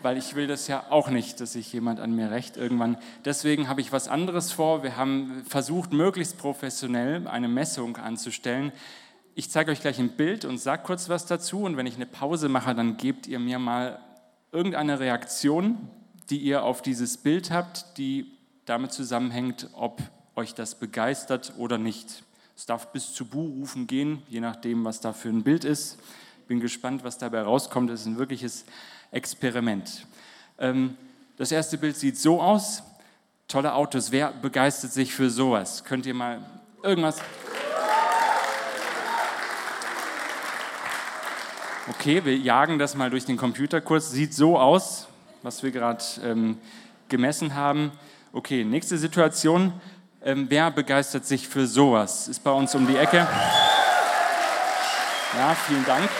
Weil 0.00 0.16
ich 0.16 0.34
will 0.34 0.46
das 0.46 0.66
ja 0.66 0.86
auch 0.88 1.10
nicht, 1.10 1.42
dass 1.42 1.52
sich 1.52 1.70
jemand 1.74 2.00
an 2.00 2.16
mir 2.16 2.30
rächt 2.30 2.56
irgendwann. 2.56 2.96
Deswegen 3.26 3.68
habe 3.68 3.82
ich 3.82 3.92
was 3.92 4.08
anderes 4.08 4.50
vor. 4.50 4.82
Wir 4.82 4.96
haben 4.96 5.44
versucht, 5.46 5.92
möglichst 5.92 6.38
professionell 6.38 7.26
eine 7.26 7.48
Messung 7.48 7.98
anzustellen. 7.98 8.72
Ich 9.34 9.50
zeige 9.50 9.72
euch 9.72 9.82
gleich 9.82 9.98
ein 9.98 10.16
Bild 10.16 10.46
und 10.46 10.56
sage 10.56 10.84
kurz 10.86 11.10
was 11.10 11.26
dazu. 11.26 11.64
Und 11.64 11.76
wenn 11.76 11.84
ich 11.84 11.96
eine 11.96 12.06
Pause 12.06 12.48
mache, 12.48 12.74
dann 12.74 12.96
gebt 12.96 13.26
ihr 13.26 13.40
mir 13.40 13.58
mal 13.58 13.98
irgendeine 14.52 15.00
Reaktion, 15.00 15.90
die 16.30 16.38
ihr 16.38 16.62
auf 16.62 16.80
dieses 16.80 17.18
Bild 17.18 17.50
habt, 17.50 17.98
die 17.98 18.34
damit 18.66 18.92
zusammenhängt, 18.92 19.68
ob 19.74 20.00
euch 20.36 20.54
das 20.54 20.74
begeistert 20.74 21.52
oder 21.56 21.78
nicht. 21.78 22.24
Es 22.56 22.66
darf 22.66 22.92
bis 22.92 23.12
zu 23.12 23.26
Buhrufen 23.26 23.86
gehen, 23.86 24.22
je 24.28 24.40
nachdem, 24.40 24.84
was 24.84 25.00
da 25.00 25.12
für 25.12 25.28
ein 25.28 25.42
Bild 25.42 25.64
ist. 25.64 25.98
Bin 26.46 26.60
gespannt, 26.60 27.04
was 27.04 27.18
dabei 27.18 27.42
rauskommt. 27.42 27.90
Es 27.90 28.02
ist 28.02 28.06
ein 28.06 28.18
wirkliches 28.18 28.64
Experiment. 29.10 30.06
Ähm, 30.58 30.96
das 31.36 31.50
erste 31.50 31.78
Bild 31.78 31.96
sieht 31.96 32.18
so 32.18 32.40
aus. 32.40 32.82
Tolle 33.48 33.74
Autos. 33.74 34.12
Wer 34.12 34.30
begeistert 34.30 34.92
sich 34.92 35.14
für 35.14 35.30
sowas? 35.30 35.84
Könnt 35.84 36.06
ihr 36.06 36.14
mal 36.14 36.44
irgendwas... 36.82 37.20
Okay, 41.86 42.24
wir 42.24 42.36
jagen 42.38 42.78
das 42.78 42.94
mal 42.94 43.10
durch 43.10 43.26
den 43.26 43.36
Computer 43.36 43.80
kurz. 43.80 44.10
Sieht 44.10 44.32
so 44.32 44.58
aus, 44.58 45.06
was 45.42 45.62
wir 45.62 45.70
gerade 45.70 46.02
ähm, 46.22 46.58
gemessen 47.08 47.54
haben. 47.54 47.92
Okay, 48.36 48.64
nächste 48.64 48.98
Situation. 48.98 49.72
Ähm, 50.20 50.46
wer 50.48 50.68
begeistert 50.72 51.24
sich 51.24 51.46
für 51.46 51.68
sowas? 51.68 52.26
Ist 52.26 52.42
bei 52.42 52.50
uns 52.50 52.74
um 52.74 52.84
die 52.84 52.96
Ecke. 52.96 53.18
Ja, 55.38 55.54
vielen 55.54 55.84
Dank. 55.84 56.10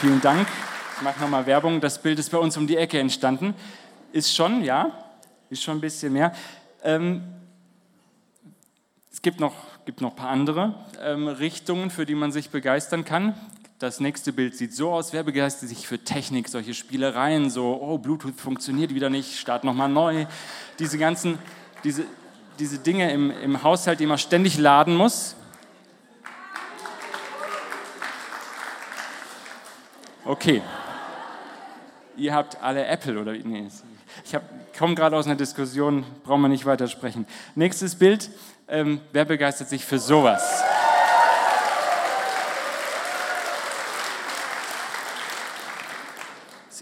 Vielen 0.00 0.20
Dank. 0.20 0.48
Ich 0.96 1.02
mache 1.02 1.20
nochmal 1.20 1.46
Werbung. 1.46 1.80
Das 1.80 2.02
Bild 2.02 2.18
ist 2.18 2.30
bei 2.30 2.38
uns 2.38 2.56
um 2.56 2.66
die 2.66 2.76
Ecke 2.76 2.98
entstanden. 2.98 3.54
Ist 4.10 4.34
schon, 4.34 4.64
ja, 4.64 4.90
ist 5.48 5.62
schon 5.62 5.78
ein 5.78 5.80
bisschen 5.80 6.12
mehr. 6.12 6.32
Ähm, 6.82 7.22
es 9.12 9.22
gibt 9.22 9.38
noch, 9.38 9.54
gibt 9.84 10.00
noch 10.00 10.10
ein 10.10 10.16
paar 10.16 10.30
andere 10.30 10.74
ähm, 11.04 11.28
Richtungen, 11.28 11.90
für 11.90 12.04
die 12.04 12.16
man 12.16 12.32
sich 12.32 12.50
begeistern 12.50 13.04
kann. 13.04 13.36
Das 13.78 14.00
nächste 14.00 14.32
Bild 14.32 14.56
sieht 14.56 14.72
so 14.72 14.90
aus. 14.90 15.12
Wer 15.12 15.22
begeistert 15.22 15.68
sich 15.68 15.86
für 15.86 15.98
Technik, 15.98 16.48
solche 16.48 16.72
Spielereien, 16.72 17.50
so, 17.50 17.78
oh, 17.78 17.98
Bluetooth 17.98 18.40
funktioniert 18.40 18.94
wieder 18.94 19.10
nicht, 19.10 19.38
start 19.38 19.64
nochmal 19.64 19.90
neu. 19.90 20.24
Diese 20.78 20.96
ganzen, 20.96 21.38
diese, 21.84 22.04
diese 22.58 22.78
Dinge 22.78 23.12
im, 23.12 23.30
im 23.30 23.62
Haushalt, 23.62 24.00
die 24.00 24.06
man 24.06 24.16
ständig 24.16 24.56
laden 24.56 24.96
muss. 24.96 25.36
Okay. 30.24 30.62
Ihr 32.16 32.32
habt 32.32 32.62
alle 32.62 32.86
Apple 32.86 33.20
oder 33.20 33.32
nee, 33.32 33.68
ich 34.24 34.78
komme 34.78 34.94
gerade 34.94 35.16
aus 35.16 35.26
einer 35.26 35.36
Diskussion, 35.36 36.06
brauchen 36.24 36.40
wir 36.40 36.48
nicht 36.48 36.64
weitersprechen. 36.64 37.26
Nächstes 37.54 37.94
Bild. 37.94 38.30
Ähm, 38.68 39.02
wer 39.12 39.26
begeistert 39.26 39.68
sich 39.68 39.84
für 39.84 39.98
sowas? 39.98 40.65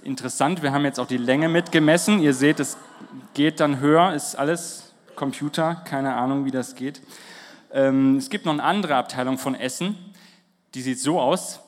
Interessant, 0.04 0.62
wir 0.62 0.72
haben 0.72 0.84
jetzt 0.84 1.00
auch 1.00 1.06
die 1.06 1.16
Länge 1.16 1.48
mitgemessen. 1.48 2.20
Ihr 2.20 2.34
seht, 2.34 2.60
es 2.60 2.76
geht 3.32 3.60
dann 3.60 3.80
höher, 3.80 4.12
ist 4.14 4.36
alles 4.36 4.92
Computer, 5.16 5.76
keine 5.84 6.14
Ahnung, 6.14 6.44
wie 6.44 6.50
das 6.50 6.74
geht. 6.74 7.00
Ähm, 7.72 8.16
es 8.16 8.30
gibt 8.30 8.44
noch 8.44 8.52
eine 8.52 8.62
andere 8.62 8.96
Abteilung 8.96 9.38
von 9.38 9.54
Essen, 9.54 9.96
die 10.74 10.82
sieht 10.82 11.00
so 11.00 11.20
aus. 11.20 11.60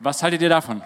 Was 0.00 0.22
haltet 0.22 0.42
ihr 0.42 0.48
davon? 0.48 0.82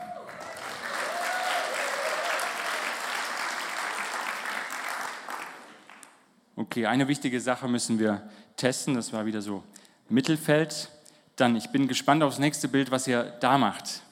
Okay, 6.56 6.86
eine 6.86 7.08
wichtige 7.08 7.40
Sache 7.40 7.68
müssen 7.68 7.98
wir 7.98 8.22
testen. 8.56 8.94
Das 8.94 9.12
war 9.12 9.24
wieder 9.26 9.40
so 9.40 9.64
Mittelfeld. 10.08 10.90
Dann, 11.36 11.56
ich 11.56 11.70
bin 11.70 11.88
gespannt 11.88 12.22
aufs 12.22 12.38
nächste 12.38 12.68
Bild, 12.68 12.90
was 12.90 13.08
ihr 13.08 13.22
da 13.40 13.56
macht. 13.56 14.02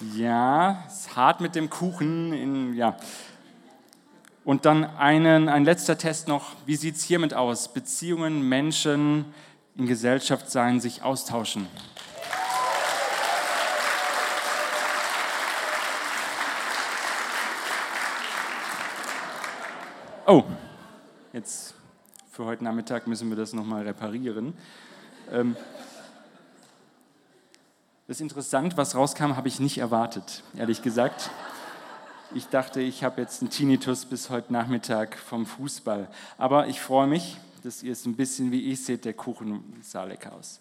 Ja, 0.00 0.82
ist 0.86 1.14
hart 1.14 1.42
mit 1.42 1.54
dem 1.54 1.68
Kuchen. 1.68 2.32
In, 2.32 2.74
ja. 2.74 2.96
Und 4.44 4.64
dann 4.64 4.84
einen, 4.96 5.50
ein 5.50 5.64
letzter 5.64 5.98
Test 5.98 6.26
noch. 6.26 6.56
Wie 6.64 6.76
sieht 6.76 6.96
es 6.96 7.04
hiermit 7.04 7.34
aus? 7.34 7.70
Beziehungen, 7.72 8.48
Menschen 8.48 9.26
in 9.76 9.86
Gesellschaft 9.86 10.50
sein, 10.50 10.80
sich 10.80 11.02
austauschen. 11.02 11.66
Oh, 20.26 20.44
jetzt 21.34 21.74
für 22.30 22.46
heute 22.46 22.64
Nachmittag 22.64 23.06
müssen 23.06 23.28
wir 23.28 23.36
das 23.36 23.52
nochmal 23.52 23.82
reparieren. 23.82 24.54
Ähm, 25.30 25.56
das 28.10 28.16
ist 28.16 28.22
interessant, 28.22 28.76
was 28.76 28.96
rauskam, 28.96 29.36
habe 29.36 29.46
ich 29.46 29.60
nicht 29.60 29.78
erwartet, 29.78 30.42
ehrlich 30.56 30.82
gesagt. 30.82 31.30
Ich 32.34 32.48
dachte, 32.48 32.80
ich 32.80 33.04
habe 33.04 33.20
jetzt 33.20 33.40
einen 33.40 33.52
Tinnitus 33.52 34.04
bis 34.04 34.30
heute 34.30 34.52
Nachmittag 34.52 35.16
vom 35.16 35.46
Fußball. 35.46 36.08
Aber 36.36 36.66
ich 36.66 36.80
freue 36.80 37.06
mich, 37.06 37.36
dass 37.62 37.84
ihr 37.84 37.92
es 37.92 38.06
ein 38.06 38.16
bisschen 38.16 38.50
wie 38.50 38.72
ich 38.72 38.84
seht, 38.84 39.04
der 39.04 39.14
Kuchen 39.14 39.62
sah 39.80 40.02
lecker 40.02 40.32
aus. 40.32 40.58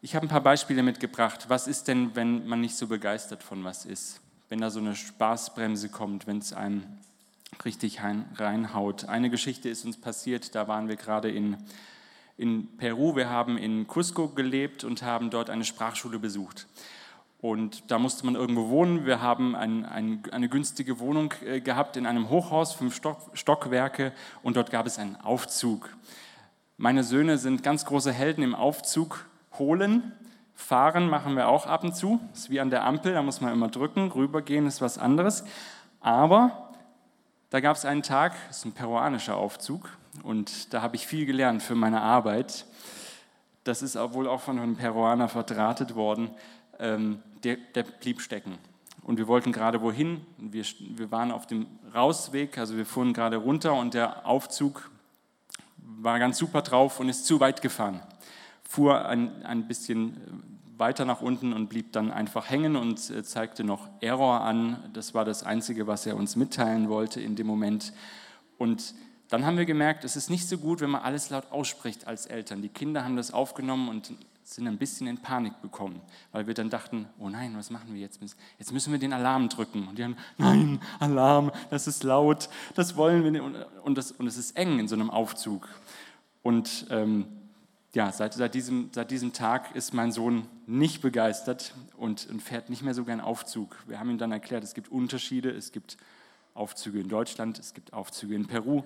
Ich 0.00 0.16
habe 0.16 0.24
ein 0.24 0.30
paar 0.30 0.40
Beispiele 0.40 0.82
mitgebracht. 0.82 1.44
Was 1.48 1.68
ist 1.68 1.88
denn, 1.88 2.16
wenn 2.16 2.48
man 2.48 2.62
nicht 2.62 2.78
so 2.78 2.86
begeistert 2.86 3.42
von 3.42 3.62
was 3.64 3.84
ist? 3.84 4.22
Wenn 4.48 4.62
da 4.62 4.70
so 4.70 4.80
eine 4.80 4.96
Spaßbremse 4.96 5.90
kommt, 5.90 6.26
wenn 6.26 6.38
es 6.38 6.54
einem 6.54 6.84
richtig 7.66 8.00
reinhaut. 8.00 9.04
Eine 9.04 9.28
Geschichte 9.28 9.68
ist 9.68 9.84
uns 9.84 10.00
passiert, 10.00 10.54
da 10.54 10.68
waren 10.68 10.88
wir 10.88 10.96
gerade 10.96 11.30
in, 11.30 11.58
in 12.38 12.76
Peru. 12.78 13.14
Wir 13.16 13.28
haben 13.28 13.58
in 13.58 13.86
Cusco 13.86 14.28
gelebt 14.28 14.84
und 14.84 15.02
haben 15.02 15.28
dort 15.28 15.50
eine 15.50 15.64
Sprachschule 15.64 16.18
besucht. 16.18 16.66
Und 17.40 17.90
da 17.90 17.98
musste 17.98 18.24
man 18.24 18.34
irgendwo 18.34 18.68
wohnen. 18.68 19.04
Wir 19.04 19.20
haben 19.20 19.54
ein, 19.54 19.84
ein, 19.84 20.22
eine 20.32 20.48
günstige 20.48 20.98
Wohnung 20.98 21.34
äh, 21.44 21.60
gehabt 21.60 21.96
in 21.96 22.06
einem 22.06 22.30
Hochhaus, 22.30 22.72
fünf 22.72 22.94
Stock, 22.94 23.30
Stockwerke, 23.34 24.12
und 24.42 24.56
dort 24.56 24.70
gab 24.70 24.86
es 24.86 24.98
einen 24.98 25.16
Aufzug. 25.16 25.90
Meine 26.76 27.04
Söhne 27.04 27.38
sind 27.38 27.62
ganz 27.62 27.84
große 27.84 28.12
Helden 28.12 28.42
im 28.42 28.54
Aufzug 28.54 29.26
holen. 29.58 30.12
Fahren 30.54 31.08
machen 31.08 31.36
wir 31.36 31.48
auch 31.48 31.66
ab 31.66 31.84
und 31.84 31.94
zu. 31.94 32.20
Das 32.30 32.40
ist 32.40 32.50
wie 32.50 32.60
an 32.60 32.70
der 32.70 32.84
Ampel, 32.84 33.12
da 33.12 33.22
muss 33.22 33.40
man 33.40 33.52
immer 33.52 33.68
drücken. 33.68 34.10
Rübergehen 34.10 34.66
ist 34.66 34.80
was 34.80 34.98
anderes. 34.98 35.44
Aber 36.00 36.72
da 37.50 37.60
gab 37.60 37.76
es 37.76 37.84
einen 37.84 38.02
Tag, 38.02 38.34
das 38.48 38.58
ist 38.58 38.64
ein 38.64 38.72
peruanischer 38.72 39.36
Aufzug, 39.36 39.88
und 40.22 40.72
da 40.72 40.82
habe 40.82 40.96
ich 40.96 41.06
viel 41.06 41.26
gelernt 41.26 41.62
für 41.62 41.74
meine 41.74 42.00
Arbeit. 42.00 42.66
Das 43.64 43.82
ist 43.82 43.96
wohl 43.96 44.28
auch 44.28 44.40
von 44.40 44.58
einem 44.58 44.76
Peruaner 44.76 45.28
verdrahtet 45.28 45.94
worden. 45.94 46.30
Ähm, 46.78 47.22
der, 47.44 47.56
der 47.74 47.82
blieb 47.82 48.20
stecken. 48.20 48.58
Und 49.02 49.18
wir 49.18 49.26
wollten 49.26 49.52
gerade 49.52 49.80
wohin. 49.80 50.20
Wir, 50.36 50.64
wir 50.80 51.10
waren 51.10 51.32
auf 51.32 51.46
dem 51.46 51.66
Rausweg, 51.94 52.58
also 52.58 52.76
wir 52.76 52.84
fuhren 52.84 53.12
gerade 53.12 53.36
runter 53.36 53.74
und 53.74 53.94
der 53.94 54.26
Aufzug 54.26 54.90
war 55.76 56.18
ganz 56.18 56.38
super 56.38 56.62
drauf 56.62 57.00
und 57.00 57.08
ist 57.08 57.26
zu 57.26 57.40
weit 57.40 57.62
gefahren. 57.62 58.00
Fuhr 58.68 59.06
ein, 59.06 59.44
ein 59.44 59.66
bisschen 59.66 60.58
weiter 60.76 61.04
nach 61.04 61.22
unten 61.22 61.52
und 61.52 61.68
blieb 61.68 61.92
dann 61.92 62.12
einfach 62.12 62.50
hängen 62.50 62.76
und 62.76 63.10
äh, 63.10 63.22
zeigte 63.22 63.64
noch 63.64 63.88
Error 64.00 64.42
an. 64.42 64.76
Das 64.92 65.14
war 65.14 65.24
das 65.24 65.42
Einzige, 65.42 65.86
was 65.86 66.06
er 66.06 66.16
uns 66.16 66.36
mitteilen 66.36 66.88
wollte 66.88 67.20
in 67.20 67.34
dem 67.34 67.46
Moment. 67.46 67.92
Und 68.58 68.94
dann 69.28 69.44
haben 69.44 69.58
wir 69.58 69.66
gemerkt, 69.66 70.04
es 70.04 70.16
ist 70.16 70.30
nicht 70.30 70.48
so 70.48 70.58
gut, 70.58 70.80
wenn 70.80 70.90
man 70.90 71.02
alles 71.02 71.30
laut 71.30 71.50
ausspricht 71.50 72.06
als 72.06 72.26
Eltern. 72.26 72.62
Die 72.62 72.68
Kinder 72.68 73.04
haben 73.04 73.16
das 73.16 73.30
aufgenommen 73.32 73.88
und 73.88 74.12
sind 74.42 74.66
ein 74.66 74.78
bisschen 74.78 75.06
in 75.06 75.18
Panik 75.18 75.60
bekommen, 75.60 76.00
weil 76.32 76.46
wir 76.46 76.54
dann 76.54 76.70
dachten, 76.70 77.06
oh 77.18 77.28
nein, 77.28 77.54
was 77.54 77.68
machen 77.70 77.92
wir 77.92 78.00
jetzt? 78.00 78.20
Jetzt 78.58 78.72
müssen 78.72 78.92
wir 78.92 78.98
den 78.98 79.12
Alarm 79.12 79.50
drücken. 79.50 79.86
Und 79.86 79.98
die 79.98 80.04
haben, 80.04 80.16
nein, 80.38 80.80
Alarm, 80.98 81.52
das 81.68 81.86
ist 81.86 82.02
laut, 82.02 82.48
das 82.74 82.96
wollen 82.96 83.24
wir 83.24 83.30
nicht. 83.30 83.42
Und, 83.82 83.98
das, 83.98 84.12
und 84.12 84.26
es 84.26 84.38
ist 84.38 84.56
eng 84.56 84.78
in 84.78 84.88
so 84.88 84.94
einem 84.94 85.10
Aufzug. 85.10 85.68
Und 86.42 86.86
ähm, 86.88 87.26
ja, 87.94 88.10
seit, 88.12 88.32
seit, 88.34 88.54
diesem, 88.54 88.88
seit 88.92 89.10
diesem 89.10 89.34
Tag 89.34 89.74
ist 89.74 89.92
mein 89.92 90.12
Sohn 90.12 90.46
nicht 90.66 91.02
begeistert 91.02 91.74
und, 91.98 92.28
und 92.30 92.42
fährt 92.42 92.70
nicht 92.70 92.82
mehr 92.82 92.94
so 92.94 93.04
gern 93.04 93.20
Aufzug. 93.20 93.76
Wir 93.86 94.00
haben 94.00 94.08
ihm 94.08 94.18
dann 94.18 94.32
erklärt, 94.32 94.64
es 94.64 94.72
gibt 94.72 94.90
Unterschiede, 94.90 95.50
es 95.50 95.72
gibt 95.72 95.98
Aufzüge 96.58 97.00
in 97.00 97.08
Deutschland, 97.08 97.58
es 97.58 97.74
gibt 97.74 97.92
Aufzüge 97.92 98.34
in 98.34 98.46
Peru. 98.46 98.82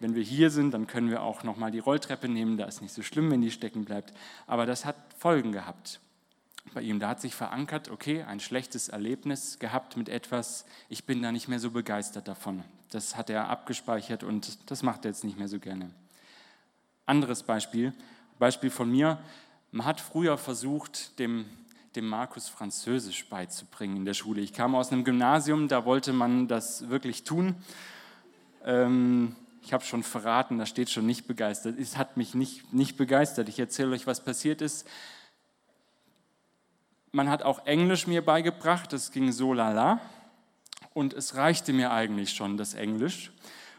Wenn 0.00 0.14
wir 0.14 0.22
hier 0.22 0.50
sind, 0.50 0.72
dann 0.72 0.86
können 0.86 1.10
wir 1.10 1.22
auch 1.22 1.42
nochmal 1.42 1.70
die 1.70 1.80
Rolltreppe 1.80 2.28
nehmen, 2.28 2.56
da 2.56 2.66
ist 2.66 2.82
nicht 2.82 2.94
so 2.94 3.02
schlimm, 3.02 3.30
wenn 3.30 3.40
die 3.40 3.50
stecken 3.50 3.84
bleibt. 3.84 4.12
Aber 4.46 4.64
das 4.64 4.84
hat 4.84 4.96
Folgen 5.18 5.52
gehabt 5.52 6.00
bei 6.72 6.82
ihm. 6.82 7.00
Da 7.00 7.08
hat 7.08 7.20
sich 7.20 7.34
verankert, 7.34 7.90
okay, 7.90 8.22
ein 8.22 8.40
schlechtes 8.40 8.88
Erlebnis 8.88 9.58
gehabt 9.58 9.96
mit 9.96 10.08
etwas, 10.08 10.64
ich 10.88 11.04
bin 11.04 11.22
da 11.22 11.32
nicht 11.32 11.48
mehr 11.48 11.58
so 11.58 11.70
begeistert 11.70 12.28
davon. 12.28 12.62
Das 12.90 13.16
hat 13.16 13.30
er 13.30 13.48
abgespeichert 13.48 14.22
und 14.22 14.70
das 14.70 14.82
macht 14.82 15.04
er 15.04 15.10
jetzt 15.10 15.24
nicht 15.24 15.38
mehr 15.38 15.48
so 15.48 15.58
gerne. 15.58 15.90
Anderes 17.06 17.42
Beispiel, 17.42 17.92
Beispiel 18.38 18.70
von 18.70 18.90
mir. 18.90 19.18
Man 19.72 19.86
hat 19.86 20.00
früher 20.00 20.38
versucht, 20.38 21.18
dem, 21.18 21.46
dem 21.96 22.06
Markus 22.06 22.48
Französisch 22.48 23.28
beizubringen 23.28 23.96
in 23.96 24.04
der 24.04 24.14
Schule. 24.14 24.40
Ich 24.40 24.52
kam 24.52 24.74
aus 24.74 24.92
einem 24.92 25.04
Gymnasium, 25.04 25.68
da 25.68 25.84
wollte 25.84 26.12
man 26.12 26.48
das 26.48 26.88
wirklich 26.88 27.24
tun. 27.24 27.56
Ähm, 28.64 29.36
ich 29.62 29.72
habe 29.72 29.84
schon 29.84 30.02
verraten, 30.02 30.58
da 30.58 30.66
steht 30.66 30.90
schon 30.90 31.06
nicht 31.06 31.26
begeistert. 31.26 31.78
Es 31.78 31.96
hat 31.96 32.16
mich 32.16 32.34
nicht, 32.34 32.72
nicht 32.72 32.96
begeistert. 32.96 33.48
Ich 33.48 33.58
erzähle 33.58 33.92
euch, 33.92 34.06
was 34.06 34.22
passiert 34.22 34.62
ist. 34.62 34.86
Man 37.12 37.28
hat 37.28 37.42
auch 37.42 37.66
Englisch 37.66 38.06
mir 38.06 38.24
beigebracht, 38.24 38.92
das 38.92 39.12
ging 39.12 39.32
so 39.32 39.52
lala. 39.52 40.00
Und 40.94 41.14
es 41.14 41.34
reichte 41.34 41.72
mir 41.72 41.90
eigentlich 41.90 42.30
schon, 42.30 42.56
das 42.56 42.74
Englisch. 42.74 43.32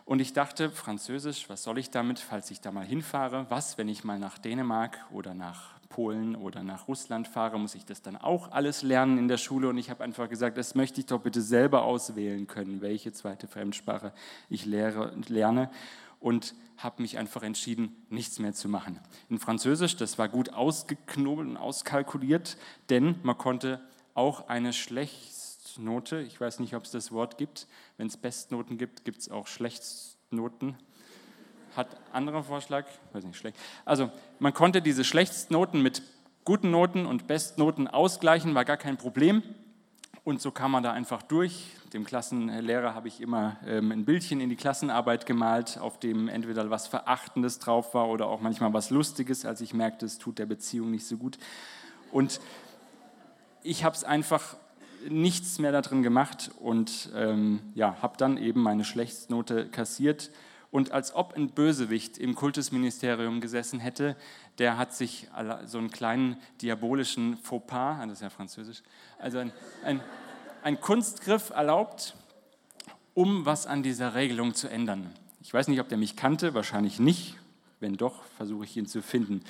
Und 0.06 0.20
ich 0.20 0.34
dachte, 0.34 0.72
Französisch, 0.72 1.50
was 1.50 1.64
soll 1.64 1.78
ich 1.78 1.92
damit, 1.92 2.20
falls 2.20 2.50
ich 2.50 2.62
da 2.62 2.72
mal 2.72 2.86
hinfahre? 2.86 3.46
Was, 3.50 3.78
wenn 3.78 3.90
ich 3.90 4.04
mal 4.04 4.18
nach 4.18 4.38
Dänemark 4.40 4.98
oder 5.12 5.34
nach 5.34 5.79
Polen 5.90 6.36
oder 6.36 6.64
nach 6.64 6.88
Russland 6.88 7.28
fahre, 7.28 7.60
muss 7.60 7.76
ich 7.76 7.86
das 7.86 8.02
dann 8.02 8.16
auch 8.16 8.52
alles 8.52 8.84
lernen 8.84 9.18
in 9.18 9.28
der 9.28 9.38
Schule? 9.38 9.70
Und 9.70 9.78
ich 9.78 9.90
habe 9.90 10.04
einfach 10.04 10.30
gesagt, 10.30 10.58
das 10.58 10.76
möchte 10.76 11.02
ich 11.02 11.08
doch 11.08 11.20
bitte 11.20 11.42
selber 11.42 11.84
auswählen 11.84 12.48
können, 12.48 12.82
welche 12.82 13.12
zweite 13.12 13.48
Fremdsprache 13.48 14.14
ich 14.50 14.66
lehre, 14.66 15.14
lerne. 15.28 15.70
Und 16.20 16.54
habe 16.78 17.02
mich 17.02 17.18
einfach 17.18 17.44
entschieden, 17.44 17.96
nichts 18.10 18.40
mehr 18.40 18.54
zu 18.54 18.70
machen. 18.70 19.00
In 19.30 19.40
Französisch, 19.40 19.96
das 19.96 20.18
war 20.18 20.30
gut 20.30 20.54
ausgeknobelt 20.54 21.48
und 21.48 21.58
auskalkuliert, 21.58 22.58
denn 22.90 23.16
man 23.24 23.38
konnte 23.38 23.82
auch 24.14 24.48
eine 24.48 24.74
schlecht 24.74 25.40
Bestnote. 25.80 26.22
Ich 26.22 26.40
weiß 26.40 26.60
nicht, 26.60 26.76
ob 26.76 26.84
es 26.84 26.92
das 26.92 27.12
Wort 27.12 27.38
gibt. 27.38 27.68
Wenn 27.98 28.08
es 28.08 28.18
Bestnoten 28.18 28.78
gibt, 28.78 29.06
gibt 29.06 29.20
es 29.20 29.30
auch 29.30 29.48
Schlechtnoten. 29.48 30.76
Hat 31.76 31.88
anderer 32.12 32.44
Vorschlag, 32.44 32.86
weiß 33.14 33.24
nicht, 33.24 33.38
schlecht. 33.38 33.58
Also 33.86 34.12
man 34.40 34.54
konnte 34.54 34.82
diese 34.82 35.04
Schlechtsnoten 35.04 35.82
mit 35.82 36.02
guten 36.44 36.72
Noten 36.72 37.06
und 37.06 37.28
Bestnoten 37.28 37.88
ausgleichen, 37.88 38.56
war 38.56 38.66
gar 38.66 38.78
kein 38.78 38.98
Problem. 38.98 39.44
Und 40.24 40.42
so 40.42 40.52
kam 40.52 40.72
man 40.72 40.84
da 40.84 40.92
einfach 40.92 41.24
durch. 41.24 41.68
Dem 41.94 42.06
Klassenlehrer 42.06 42.94
habe 42.94 43.08
ich 43.08 43.22
immer 43.22 43.58
ähm, 43.66 43.92
ein 43.92 44.06
Bildchen 44.06 44.42
in 44.42 44.50
die 44.50 44.56
Klassenarbeit 44.56 45.26
gemalt, 45.26 45.80
auf 45.80 46.00
dem 46.00 46.28
entweder 46.28 46.70
was 46.70 46.88
Verachtendes 46.88 47.60
drauf 47.60 47.94
war 47.94 48.10
oder 48.10 48.28
auch 48.28 48.42
manchmal 48.42 48.72
was 48.74 48.90
Lustiges, 48.90 49.46
als 49.46 49.62
ich 49.62 49.74
merkte, 49.74 50.06
es 50.06 50.18
tut 50.18 50.38
der 50.38 50.46
Beziehung 50.46 50.92
nicht 50.92 51.08
so 51.08 51.18
gut. 51.18 51.40
Und 52.12 52.42
ich 53.64 53.84
habe 53.84 53.96
es 53.96 54.04
einfach 54.04 54.58
nichts 55.08 55.60
mehr 55.60 55.72
darin 55.72 56.04
gemacht 56.04 56.52
und 56.60 57.10
ähm, 57.16 57.62
ja, 57.74 57.98
habe 58.02 58.18
dann 58.18 58.38
eben 58.38 58.62
meine 58.62 58.84
Schlechtsnote 58.84 59.68
kassiert. 59.68 60.32
Und 60.72 60.92
als 60.92 61.16
ob 61.16 61.34
ein 61.34 61.50
Bösewicht 61.50 62.18
im 62.18 62.36
Kultusministerium 62.36 63.42
gesessen 63.42 63.80
hätte, 63.80 64.16
der 64.60 64.78
hat 64.78 64.94
sich 64.94 65.28
so 65.66 65.80
einen 65.80 65.90
kleinen 65.90 66.38
diabolischen 66.62 67.38
Fauxpas, 67.38 68.00
ah, 68.00 68.06
das 68.06 68.18
ist 68.18 68.22
ja 68.22 68.30
französisch, 68.30 68.84
also 69.18 69.40
ein, 69.40 69.52
ein, 69.84 70.00
ein 70.62 70.80
Kunstgriff 70.80 71.50
erlaubt, 71.50 72.16
um 73.16 73.46
was 73.46 73.66
an 73.66 73.82
dieser 73.82 74.14
Regelung 74.14 74.54
zu 74.54 74.68
ändern. 74.70 75.12
Ich 75.42 75.54
weiß 75.54 75.68
nicht, 75.70 75.80
ob 75.80 75.90
der 75.90 75.98
mich 75.98 76.16
kannte, 76.16 76.54
wahrscheinlich 76.54 77.00
nicht. 77.00 77.36
Wenn 77.80 77.96
doch, 77.96 78.24
versuche 78.38 78.66
ich 78.66 78.78
ihn 78.78 78.86
zu 78.86 79.02
finden. 79.02 79.42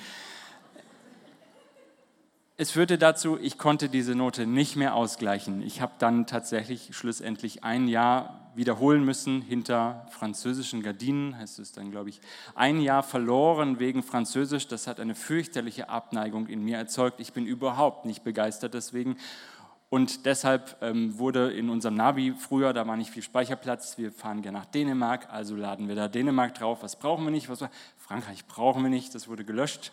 Es 2.62 2.72
führte 2.72 2.98
dazu, 2.98 3.38
ich 3.40 3.56
konnte 3.56 3.88
diese 3.88 4.14
Note 4.14 4.46
nicht 4.46 4.76
mehr 4.76 4.94
ausgleichen. 4.94 5.62
Ich 5.62 5.80
habe 5.80 5.92
dann 5.98 6.26
tatsächlich 6.26 6.90
schlussendlich 6.94 7.64
ein 7.64 7.88
Jahr 7.88 8.50
wiederholen 8.54 9.02
müssen 9.02 9.40
hinter 9.40 10.06
französischen 10.10 10.82
Gardinen, 10.82 11.38
heißt 11.38 11.58
es 11.58 11.72
dann, 11.72 11.90
glaube 11.90 12.10
ich. 12.10 12.20
Ein 12.54 12.82
Jahr 12.82 13.02
verloren 13.02 13.78
wegen 13.78 14.02
Französisch, 14.02 14.68
das 14.68 14.86
hat 14.86 15.00
eine 15.00 15.14
fürchterliche 15.14 15.88
Abneigung 15.88 16.48
in 16.48 16.62
mir 16.62 16.76
erzeugt. 16.76 17.18
Ich 17.18 17.32
bin 17.32 17.46
überhaupt 17.46 18.04
nicht 18.04 18.24
begeistert 18.24 18.74
deswegen. 18.74 19.16
Und 19.88 20.26
deshalb 20.26 20.76
ähm, 20.82 21.18
wurde 21.18 21.50
in 21.52 21.70
unserem 21.70 21.94
Navi 21.94 22.34
früher, 22.34 22.74
da 22.74 22.86
war 22.86 22.98
nicht 22.98 23.10
viel 23.10 23.22
Speicherplatz, 23.22 23.96
wir 23.96 24.12
fahren 24.12 24.42
gerne 24.42 24.58
nach 24.58 24.66
Dänemark, 24.66 25.32
also 25.32 25.56
laden 25.56 25.88
wir 25.88 25.94
da 25.94 26.08
Dänemark 26.08 26.56
drauf. 26.56 26.82
Was 26.82 26.96
brauchen 26.96 27.24
wir 27.24 27.30
nicht? 27.30 27.48
Was, 27.48 27.64
Frankreich 27.96 28.44
brauchen 28.44 28.82
wir 28.82 28.90
nicht, 28.90 29.14
das 29.14 29.28
wurde 29.28 29.46
gelöscht. 29.46 29.92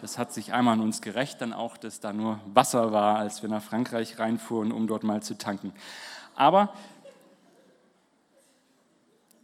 Das 0.00 0.18
hat 0.18 0.32
sich 0.32 0.52
einmal 0.52 0.74
an 0.74 0.80
uns 0.80 1.00
gerecht, 1.00 1.40
dann 1.40 1.52
auch, 1.52 1.76
dass 1.76 2.00
da 2.00 2.12
nur 2.12 2.40
Wasser 2.46 2.92
war, 2.92 3.18
als 3.18 3.42
wir 3.42 3.48
nach 3.48 3.62
Frankreich 3.62 4.18
reinfuhren, 4.18 4.72
um 4.72 4.86
dort 4.86 5.04
mal 5.04 5.22
zu 5.22 5.38
tanken. 5.38 5.72
Aber 6.34 6.74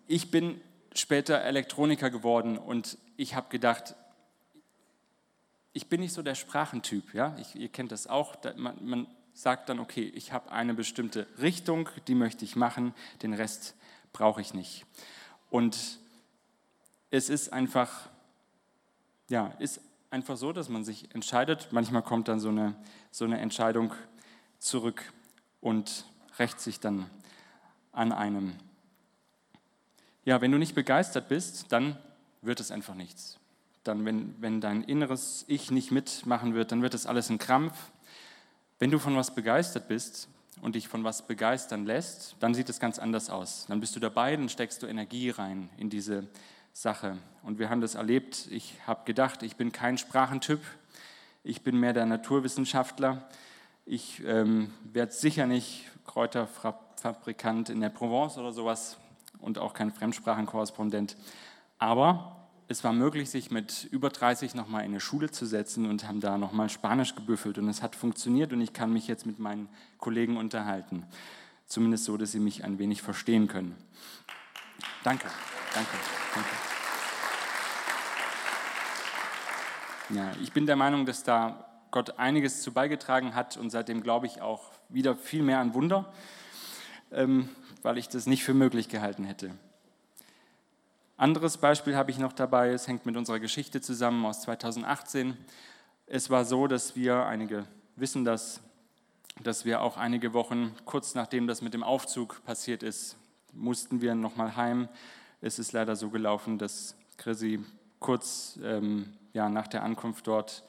ich 0.07 0.31
bin 0.31 0.61
später 0.95 1.41
Elektroniker 1.41 2.11
geworden 2.11 2.59
und 2.59 2.99
ich 3.17 3.35
habe 3.35 3.49
gedacht, 3.49 3.95
ich 5.73 5.89
bin 5.89 6.01
nicht 6.01 6.13
so 6.13 6.23
der 6.23 6.35
Sprachentyp. 6.35 7.15
Ja? 7.15 7.35
Ich, 7.41 7.57
ihr 7.57 7.69
kennt 7.69 7.93
das 7.93 8.07
auch. 8.07 8.37
Man, 8.57 8.77
man 8.85 9.07
sagt 9.33 9.71
dann, 9.71 9.79
okay, 9.79 10.13
ich 10.15 10.33
habe 10.33 10.53
eine 10.53 10.75
bestimmte 10.75 11.27
Richtung, 11.41 11.89
die 12.09 12.15
möchte 12.15 12.45
ich 12.45 12.57
machen, 12.57 12.95
den 13.23 13.33
Rest 13.33 13.75
brauche 14.13 14.43
ich 14.43 14.53
nicht. 14.53 14.85
Und 15.49 15.99
es 17.11 17.31
ist 17.31 17.53
einfach, 17.53 18.11
ja, 19.29 19.49
ist 19.59 19.81
einfach 20.13 20.37
so, 20.37 20.53
dass 20.53 20.69
man 20.69 20.85
sich 20.85 21.13
entscheidet. 21.15 21.69
Manchmal 21.73 22.03
kommt 22.03 22.29
dann 22.29 22.39
so 22.39 22.51
eine, 22.51 22.75
so 23.11 23.25
eine 23.25 23.41
Entscheidung 23.41 23.95
zurück 24.59 25.13
und 25.61 26.05
rächt 26.39 26.61
sich 26.61 26.81
dann 26.81 27.09
an 27.93 28.13
einem. 28.13 28.53
Ja, 30.25 30.41
wenn 30.41 30.53
du 30.53 30.59
nicht 30.59 30.75
begeistert 30.75 31.29
bist, 31.29 31.73
dann 31.73 31.97
wird 32.43 32.61
es 32.61 32.71
einfach 32.71 32.95
nichts. 32.95 33.39
Dann, 33.85 34.05
wenn, 34.05 34.41
wenn 34.41 34.61
dein 34.61 34.85
inneres 34.85 35.45
Ich 35.49 35.71
nicht 35.71 35.91
mitmachen 35.91 36.55
wird, 36.55 36.73
dann 36.73 36.83
wird 36.83 36.95
es 36.95 37.07
alles 37.07 37.31
ein 37.31 37.39
Krampf. 37.39 37.91
Wenn 38.79 38.91
du 38.91 38.99
von 38.99 39.17
was 39.17 39.35
begeistert 39.35 39.89
bist 39.89 40.29
und 40.61 40.75
dich 40.75 40.89
von 40.89 41.05
was 41.05 41.27
begeistern 41.27 41.87
lässt, 41.87 42.37
dann 42.39 42.55
sieht 42.55 42.69
es 42.69 42.79
ganz 42.79 42.99
anders 42.99 43.31
aus. 43.31 43.67
Dann 43.69 43.81
bist 43.81 43.97
du 43.97 44.01
dabei, 44.01 44.37
dann 44.37 44.49
steckst 44.49 44.83
du 44.83 44.87
Energie 44.87 45.31
rein 45.31 45.71
in 45.79 45.89
diese 45.89 46.29
Sache. 46.73 47.19
Und 47.43 47.59
wir 47.59 47.71
haben 47.71 47.81
das 47.81 47.95
erlebt. 47.95 48.49
Ich 48.51 48.75
habe 48.87 49.05
gedacht, 49.05 49.43
ich 49.43 49.57
bin 49.57 49.73
kein 49.73 49.99
Sprachentyp. 49.99 50.61
Ich 51.45 51.63
bin 51.63 51.79
mehr 51.79 51.93
der 51.93 52.07
Naturwissenschaftler. 52.07 53.29
Ich 53.85 54.23
ähm, 54.25 54.73
werde 54.85 55.13
sicher 55.13 55.47
nicht 55.47 55.91
Kräuterfabrikant 56.07 57.69
in 57.69 57.81
der 57.81 57.89
Provence 57.89 58.39
oder 58.39 58.53
sowas 58.53 58.97
und 59.39 59.59
auch 59.59 59.75
kein 59.75 59.91
Fremdsprachenkorrespondent. 59.91 61.17
Aber 61.79 62.49
es 62.69 62.85
war 62.85 62.93
möglich, 62.93 63.29
sich 63.29 63.51
mit 63.51 63.85
über 63.91 64.09
30 64.09 64.55
nochmal 64.55 64.85
in 64.85 64.93
eine 64.93 65.01
Schule 65.01 65.31
zu 65.31 65.47
setzen 65.47 65.91
und 65.91 66.07
haben 66.07 66.21
da 66.21 66.39
nochmal 66.39 66.71
Spanisch 66.71 67.15
gebüffelt. 67.15 67.59
Und 67.59 67.69
es 67.69 67.83
hat 67.83 67.97
funktioniert 67.97 68.53
und 68.53 68.61
ich 68.61 68.73
kann 68.73 68.93
mich 68.93 69.09
jetzt 69.09 69.27
mit 69.27 69.39
meinen 69.39 69.69
Kollegen 69.99 70.37
unterhalten. 70.37 71.05
Zumindest 71.67 72.05
so, 72.05 72.17
dass 72.17 72.33
sie 72.33 72.41
mich 72.41 72.65
ein 72.65 72.79
wenig 72.79 73.03
verstehen 73.03 73.49
können. 73.49 73.77
Danke, 75.03 75.27
danke, 75.75 75.91
danke. 75.91 76.22
Ja, 80.11 80.33
ich 80.43 80.53
bin 80.53 80.67
der 80.67 80.77
Meinung, 80.77 81.07
dass 81.07 81.25
da 81.25 81.65
Gott 81.91 82.19
einiges 82.19 82.63
zu 82.63 82.73
beigetragen 82.73 83.35
hat 83.35 83.57
und 83.57 83.71
seitdem 83.71 84.03
glaube 84.03 84.27
ich 84.27 84.41
auch 84.41 84.71
wieder 84.89 85.15
viel 85.15 85.43
mehr 85.43 85.59
an 85.59 85.75
Wunder, 85.75 86.13
ähm, 87.13 87.49
weil 87.83 87.99
ich 87.99 88.09
das 88.09 88.27
nicht 88.27 88.45
für 88.45 88.55
möglich 88.55 88.89
gehalten 88.89 89.25
hätte. 89.25 89.51
Anderes 91.17 91.59
Beispiel 91.59 91.97
habe 91.97 92.11
ich 92.11 92.19
noch 92.19 92.33
dabei, 92.33 92.71
es 92.71 92.89
hängt 92.89 93.07
mit 93.07 93.17
unserer 93.17 93.41
Geschichte 93.41 93.81
zusammen 93.81 94.25
aus 94.27 94.43
2018. 94.43 95.37
Es 96.07 96.31
war 96.31 96.45
so, 96.45 96.67
dass 96.67 96.97
wir, 96.97 97.27
einige 97.27 97.67
wissen 97.97 98.25
das, 98.25 98.61
dass 99.43 99.65
wir 99.65 99.83
auch 99.83 99.97
einige 99.97 100.33
Wochen 100.33 100.75
kurz 100.85 101.15
nachdem 101.15 101.47
das 101.47 101.63
mit 101.63 101.75
dem 101.75 101.83
Aufzug 101.83 102.45
passiert 102.45 102.83
ist, 102.83 103.17
mussten 103.53 104.01
wir 104.01 104.15
nochmal 104.15 104.57
heim. 104.57 104.89
Es 105.45 105.59
ist 105.59 105.73
leider 105.73 105.97
so 105.97 106.09
gelaufen, 106.09 106.57
dass 106.57 106.95
Chrissy 107.17 107.59
kurz 107.99 108.61
ähm, 108.63 109.13
ja, 109.33 109.49
nach 109.49 109.67
der 109.67 109.83
Ankunft 109.83 110.29
dort 110.29 110.63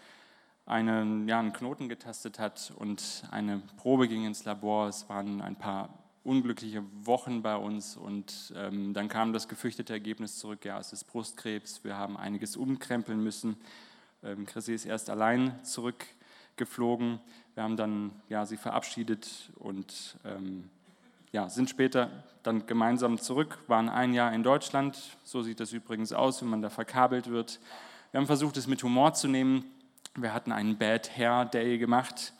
einen, 0.65 1.27
ja, 1.27 1.37
einen 1.37 1.53
Knoten 1.53 1.89
getastet 1.89 2.39
hat 2.39 2.73
und 2.75 3.23
eine 3.29 3.61
Probe 3.77 4.07
ging 4.07 4.25
ins 4.25 4.45
Labor. 4.45 4.87
Es 4.87 5.07
waren 5.09 5.43
ein 5.43 5.55
paar 5.57 5.89
unglückliche 6.23 6.83
Wochen 7.05 7.43
bei 7.43 7.55
uns 7.55 7.95
und 7.95 8.51
ähm, 8.57 8.95
dann 8.95 9.09
kam 9.09 9.31
das 9.31 9.47
gefürchtete 9.47 9.93
Ergebnis 9.93 10.39
zurück, 10.39 10.65
ja, 10.65 10.79
es 10.79 10.91
ist 10.91 11.03
Brustkrebs, 11.03 11.83
wir 11.83 11.95
haben 11.95 12.17
einiges 12.17 12.57
umkrempeln 12.57 13.23
müssen. 13.23 13.57
Ähm, 14.23 14.47
Chrissy 14.47 14.73
ist 14.73 14.85
erst 14.85 15.11
allein 15.11 15.63
zurückgeflogen, 15.63 17.19
wir 17.53 17.61
haben 17.61 17.77
dann 17.77 18.09
ja, 18.27 18.47
sie 18.47 18.57
verabschiedet 18.57 19.51
und 19.53 20.17
ähm, 20.25 20.71
ja, 21.33 21.49
sind 21.49 21.69
später 21.69 22.09
dann 22.43 22.67
gemeinsam 22.67 23.17
zurück, 23.17 23.57
waren 23.67 23.89
ein 23.89 24.13
Jahr 24.13 24.31
in 24.33 24.43
Deutschland, 24.43 25.17
so 25.23 25.41
sieht 25.41 25.59
das 25.59 25.73
übrigens 25.73 26.13
aus, 26.13 26.41
wenn 26.41 26.49
man 26.49 26.61
da 26.61 26.69
verkabelt 26.69 27.29
wird. 27.29 27.59
Wir 28.11 28.19
haben 28.19 28.27
versucht, 28.27 28.55
es 28.55 28.67
mit 28.67 28.83
Humor 28.83 29.13
zu 29.13 29.27
nehmen, 29.27 29.65
wir 30.15 30.31
hatten 30.31 30.51
einen 30.51 30.77
Bad 30.77 31.17
Hair 31.17 31.45
Day 31.45 31.79
gemacht. 31.79 32.33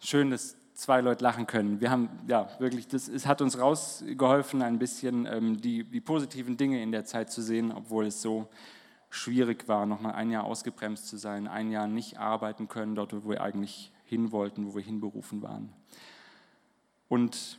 Schön, 0.00 0.30
dass 0.30 0.56
zwei 0.74 1.00
Leute 1.00 1.24
lachen 1.24 1.48
können. 1.48 1.80
Wir 1.80 1.90
haben, 1.90 2.08
ja, 2.28 2.48
wirklich, 2.60 2.86
das, 2.86 3.08
es 3.08 3.26
hat 3.26 3.42
uns 3.42 3.58
rausgeholfen, 3.58 4.62
ein 4.62 4.78
bisschen 4.78 5.26
ähm, 5.26 5.60
die, 5.60 5.82
die 5.82 6.00
positiven 6.00 6.56
Dinge 6.56 6.80
in 6.80 6.92
der 6.92 7.04
Zeit 7.04 7.32
zu 7.32 7.42
sehen, 7.42 7.72
obwohl 7.72 8.06
es 8.06 8.22
so 8.22 8.48
schwierig 9.10 9.66
war, 9.66 9.86
nochmal 9.86 10.12
ein 10.12 10.30
Jahr 10.30 10.44
ausgebremst 10.44 11.08
zu 11.08 11.16
sein, 11.16 11.48
ein 11.48 11.72
Jahr 11.72 11.88
nicht 11.88 12.18
arbeiten 12.18 12.68
können, 12.68 12.94
dort, 12.94 13.12
wo 13.12 13.28
wir 13.28 13.42
eigentlich 13.42 13.90
hin 14.04 14.30
wollten, 14.30 14.66
wo 14.66 14.76
wir 14.76 14.82
hinberufen 14.82 15.42
waren. 15.42 15.72
Und 17.10 17.58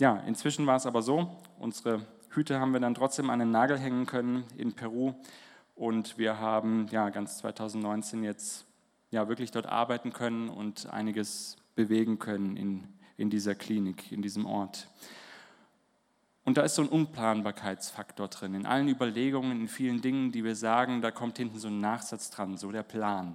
ja, 0.00 0.16
inzwischen 0.26 0.66
war 0.66 0.76
es 0.76 0.86
aber 0.86 1.02
so, 1.02 1.30
unsere 1.58 2.06
Hüte 2.30 2.58
haben 2.58 2.72
wir 2.72 2.80
dann 2.80 2.94
trotzdem 2.94 3.28
an 3.28 3.38
den 3.38 3.50
Nagel 3.50 3.78
hängen 3.78 4.06
können 4.06 4.44
in 4.56 4.72
Peru 4.72 5.12
und 5.74 6.16
wir 6.16 6.40
haben 6.40 6.86
ja 6.90 7.10
ganz 7.10 7.36
2019 7.36 8.24
jetzt 8.24 8.64
ja 9.10 9.28
wirklich 9.28 9.50
dort 9.50 9.66
arbeiten 9.66 10.10
können 10.14 10.48
und 10.48 10.86
einiges 10.86 11.58
bewegen 11.74 12.18
können 12.18 12.56
in, 12.56 12.88
in 13.18 13.28
dieser 13.28 13.54
Klinik, 13.54 14.10
in 14.10 14.22
diesem 14.22 14.46
Ort. 14.46 14.88
Und 16.46 16.56
da 16.56 16.62
ist 16.62 16.76
so 16.76 16.82
ein 16.82 16.88
Unplanbarkeitsfaktor 16.88 18.28
drin. 18.28 18.54
In 18.54 18.64
allen 18.64 18.88
Überlegungen, 18.88 19.60
in 19.60 19.68
vielen 19.68 20.00
Dingen, 20.00 20.32
die 20.32 20.44
wir 20.44 20.56
sagen, 20.56 21.02
da 21.02 21.10
kommt 21.10 21.36
hinten 21.36 21.58
so 21.58 21.68
ein 21.68 21.80
Nachsatz 21.80 22.30
dran, 22.30 22.56
so 22.56 22.72
der 22.72 22.84
Plan. 22.84 23.34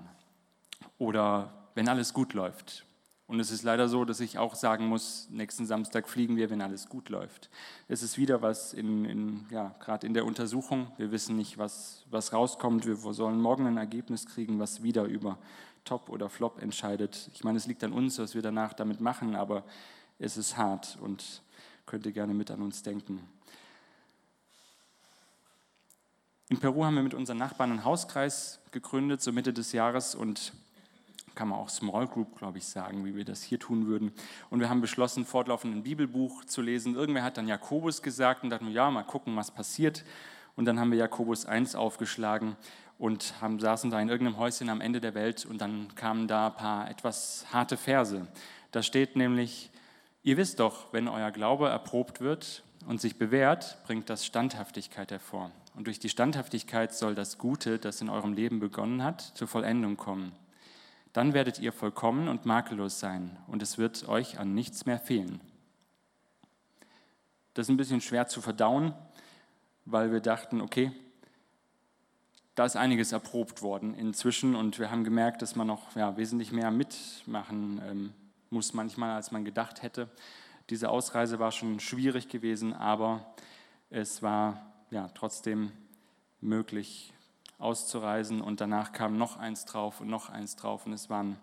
Oder 0.98 1.54
wenn 1.76 1.88
alles 1.88 2.12
gut 2.12 2.34
läuft. 2.34 2.86
Und 3.32 3.40
es 3.40 3.50
ist 3.50 3.64
leider 3.64 3.88
so, 3.88 4.04
dass 4.04 4.20
ich 4.20 4.38
auch 4.38 4.56
sagen 4.56 4.88
muss, 4.88 5.30
nächsten 5.30 5.66
Samstag 5.66 6.10
fliegen 6.10 6.36
wir, 6.36 6.50
wenn 6.50 6.62
alles 6.62 6.90
gut 6.90 7.08
läuft. 7.08 7.50
Es 7.88 8.04
ist 8.04 8.18
wieder 8.18 8.42
was 8.42 8.74
in, 8.74 9.06
in 9.06 9.46
ja, 9.50 9.74
gerade 9.80 10.06
in 10.06 10.14
der 10.14 10.26
Untersuchung. 10.26 10.92
Wir 10.98 11.14
wissen 11.14 11.38
nicht, 11.38 11.58
was, 11.58 12.04
was 12.10 12.34
rauskommt. 12.34 12.86
Wir 12.86 12.98
sollen 12.98 13.40
morgen 13.40 13.68
ein 13.68 13.78
Ergebnis 13.78 14.26
kriegen, 14.26 14.60
was 14.60 14.84
wieder 14.84 15.06
über 15.06 15.38
Top 15.86 16.10
oder 16.10 16.30
Flop 16.30 16.62
entscheidet. 16.62 17.30
Ich 17.34 17.46
meine, 17.46 17.58
es 17.58 17.68
liegt 17.68 17.86
an 17.86 17.94
uns, 17.94 18.20
was 18.20 18.36
wir 18.36 18.42
danach 18.42 18.74
damit 18.74 19.00
machen, 19.00 19.38
aber 19.38 19.64
es 20.20 20.36
ist 20.36 20.58
hart 20.58 20.98
und 21.00 21.42
könnt 21.86 22.06
ihr 22.06 22.12
gerne 22.12 22.34
mit 22.34 22.52
an 22.52 22.62
uns 22.62 22.84
denken. 22.84 23.22
In 26.50 26.60
Peru 26.60 26.84
haben 26.84 26.96
wir 26.96 27.04
mit 27.04 27.14
unseren 27.14 27.38
Nachbarn 27.38 27.72
einen 27.72 27.86
Hauskreis 27.86 28.60
gegründet, 28.72 29.22
so 29.22 29.32
Mitte 29.32 29.54
des 29.54 29.72
Jahres 29.72 30.16
und 30.16 30.52
kann 31.42 31.48
man 31.48 31.58
auch 31.58 31.70
Small 31.70 32.06
Group, 32.06 32.38
glaube 32.38 32.60
ich, 32.60 32.68
sagen, 32.68 33.04
wie 33.04 33.16
wir 33.16 33.26
das 33.26 33.42
hier 33.42 33.58
tun 33.58 33.88
würden. 33.88 34.12
Und 34.52 34.60
wir 34.60 34.70
haben 34.70 34.80
beschlossen, 34.80 35.26
fortlaufend 35.26 35.76
ein 35.76 35.82
Bibelbuch 35.82 36.46
zu 36.46 36.62
lesen. 36.62 36.94
Irgendwer 36.94 37.24
hat 37.24 37.38
dann 37.38 37.48
Jakobus 37.48 38.04
gesagt 38.04 38.44
und 38.44 38.52
dachten 38.52 38.68
wir, 38.68 38.74
ja, 38.74 38.92
mal 38.92 39.02
gucken, 39.02 39.36
was 39.36 39.50
passiert. 39.50 40.06
Und 40.56 40.66
dann 40.66 40.80
haben 40.80 40.92
wir 40.92 41.00
Jakobus 41.00 41.48
1 41.48 41.74
aufgeschlagen 41.74 42.58
und 43.00 43.34
haben, 43.42 43.60
saßen 43.60 43.90
da 43.90 44.00
in 44.00 44.10
irgendeinem 44.10 44.38
Häuschen 44.38 44.70
am 44.70 44.82
Ende 44.82 45.02
der 45.02 45.16
Welt 45.16 45.48
und 45.48 45.60
dann 45.62 45.88
kamen 45.96 46.28
da 46.28 46.50
ein 46.50 46.54
paar 46.54 46.92
etwas 46.92 47.48
harte 47.52 47.76
Verse. 47.76 48.28
Da 48.70 48.84
steht 48.84 49.16
nämlich, 49.16 49.72
ihr 50.22 50.38
wisst 50.38 50.60
doch, 50.60 50.94
wenn 50.94 51.08
euer 51.08 51.32
Glaube 51.32 51.70
erprobt 51.70 52.22
wird 52.22 52.62
und 52.86 53.02
sich 53.02 53.18
bewährt, 53.18 53.84
bringt 53.88 54.12
das 54.12 54.28
Standhaftigkeit 54.28 55.10
hervor. 55.10 55.50
Und 55.74 55.88
durch 55.88 55.98
die 55.98 56.10
Standhaftigkeit 56.10 56.94
soll 56.94 57.16
das 57.16 57.40
Gute, 57.40 57.80
das 57.80 58.00
in 58.00 58.10
eurem 58.10 58.34
Leben 58.34 58.60
begonnen 58.60 59.04
hat, 59.04 59.22
zur 59.22 59.48
Vollendung 59.48 59.98
kommen. 59.98 60.34
Dann 61.14 61.34
werdet 61.34 61.60
ihr 61.60 61.74
vollkommen 61.74 62.28
und 62.28 62.46
makellos 62.46 63.00
sein 63.00 63.38
und 63.48 63.62
es 63.62 63.78
wird 63.78 64.08
euch 64.08 64.40
an 64.40 64.54
nichts 64.54 64.86
mehr 64.86 65.00
fehlen. 65.00 65.42
Das 67.54 67.66
ist 67.66 67.70
ein 67.70 67.78
bisschen 67.78 68.02
schwer 68.02 68.28
zu 68.28 68.42
verdauen, 68.42 68.94
weil 69.86 70.12
wir 70.12 70.22
dachten, 70.22 70.62
okay, 70.62 70.92
da 72.56 72.66
ist 72.66 72.78
einiges 72.78 73.12
erprobt 73.12 73.62
worden 73.62 73.94
inzwischen 73.94 74.56
und 74.56 74.80
wir 74.80 74.92
haben 74.92 75.04
gemerkt, 75.04 75.42
dass 75.42 75.56
man 75.56 75.68
noch 75.68 75.96
ja, 75.96 76.16
wesentlich 76.16 76.52
mehr 76.52 76.72
mitmachen 76.72 77.82
ähm, 77.86 78.14
muss 78.50 78.74
manchmal, 78.74 79.12
als 79.12 79.32
man 79.32 79.46
gedacht 79.46 79.82
hätte. 79.82 80.10
Diese 80.70 80.90
Ausreise 80.90 81.40
war 81.40 81.52
schon 81.52 81.80
schwierig 81.80 82.28
gewesen, 82.30 82.74
aber 82.74 83.34
es 83.90 84.22
war 84.22 84.66
ja, 84.92 85.10
trotzdem 85.14 85.72
möglich 86.40 87.14
auszureisen 87.62 88.42
und 88.42 88.62
danach 88.62 88.92
kam 88.92 89.18
noch 89.18 89.38
eins 89.38 89.66
drauf 89.66 90.02
und 90.02 90.10
noch 90.10 90.30
eins 90.30 90.56
drauf 90.56 90.86
und 90.86 90.94
es 90.94 91.10
waren 91.10 91.38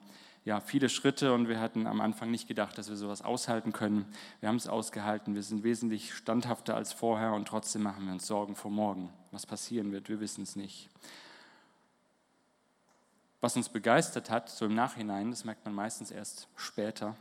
ja, 0.49 0.61
viele 0.61 0.89
Schritte 0.89 1.35
und 1.35 1.47
wir 1.49 1.61
hatten 1.61 1.87
am 1.87 2.01
Anfang 2.01 2.31
nicht 2.31 2.49
gedacht, 2.49 2.79
dass 2.79 2.89
wir 2.89 2.97
sowas 2.97 3.21
aushalten 3.21 3.73
können. 3.75 4.07
Wir 4.41 4.49
haben 4.49 4.57
es 4.57 4.67
ausgehalten, 4.67 5.35
wir 5.35 5.43
sind 5.43 5.63
wesentlich 5.63 6.15
standhafter 6.15 6.75
als 6.75 6.95
vorher 6.95 7.35
und 7.35 7.47
trotzdem 7.47 7.83
machen 7.83 8.07
wir 8.07 8.13
uns 8.13 8.27
Sorgen 8.27 8.57
vor 8.57 8.71
morgen. 8.71 9.13
Was 9.31 9.45
passieren 9.45 9.93
wird, 9.93 10.09
wir 10.09 10.21
wissen 10.21 10.43
es 10.43 10.57
nicht. 10.57 10.89
Was 13.43 13.57
uns 13.57 13.69
begeistert 13.69 14.31
hat, 14.31 14.49
so 14.49 14.65
im 14.65 14.75
Nachhinein, 14.75 15.31
das 15.31 15.45
merkt 15.45 15.67
man 15.67 15.75
meistens 15.75 16.11
erst 16.11 16.49
später, 16.57 17.15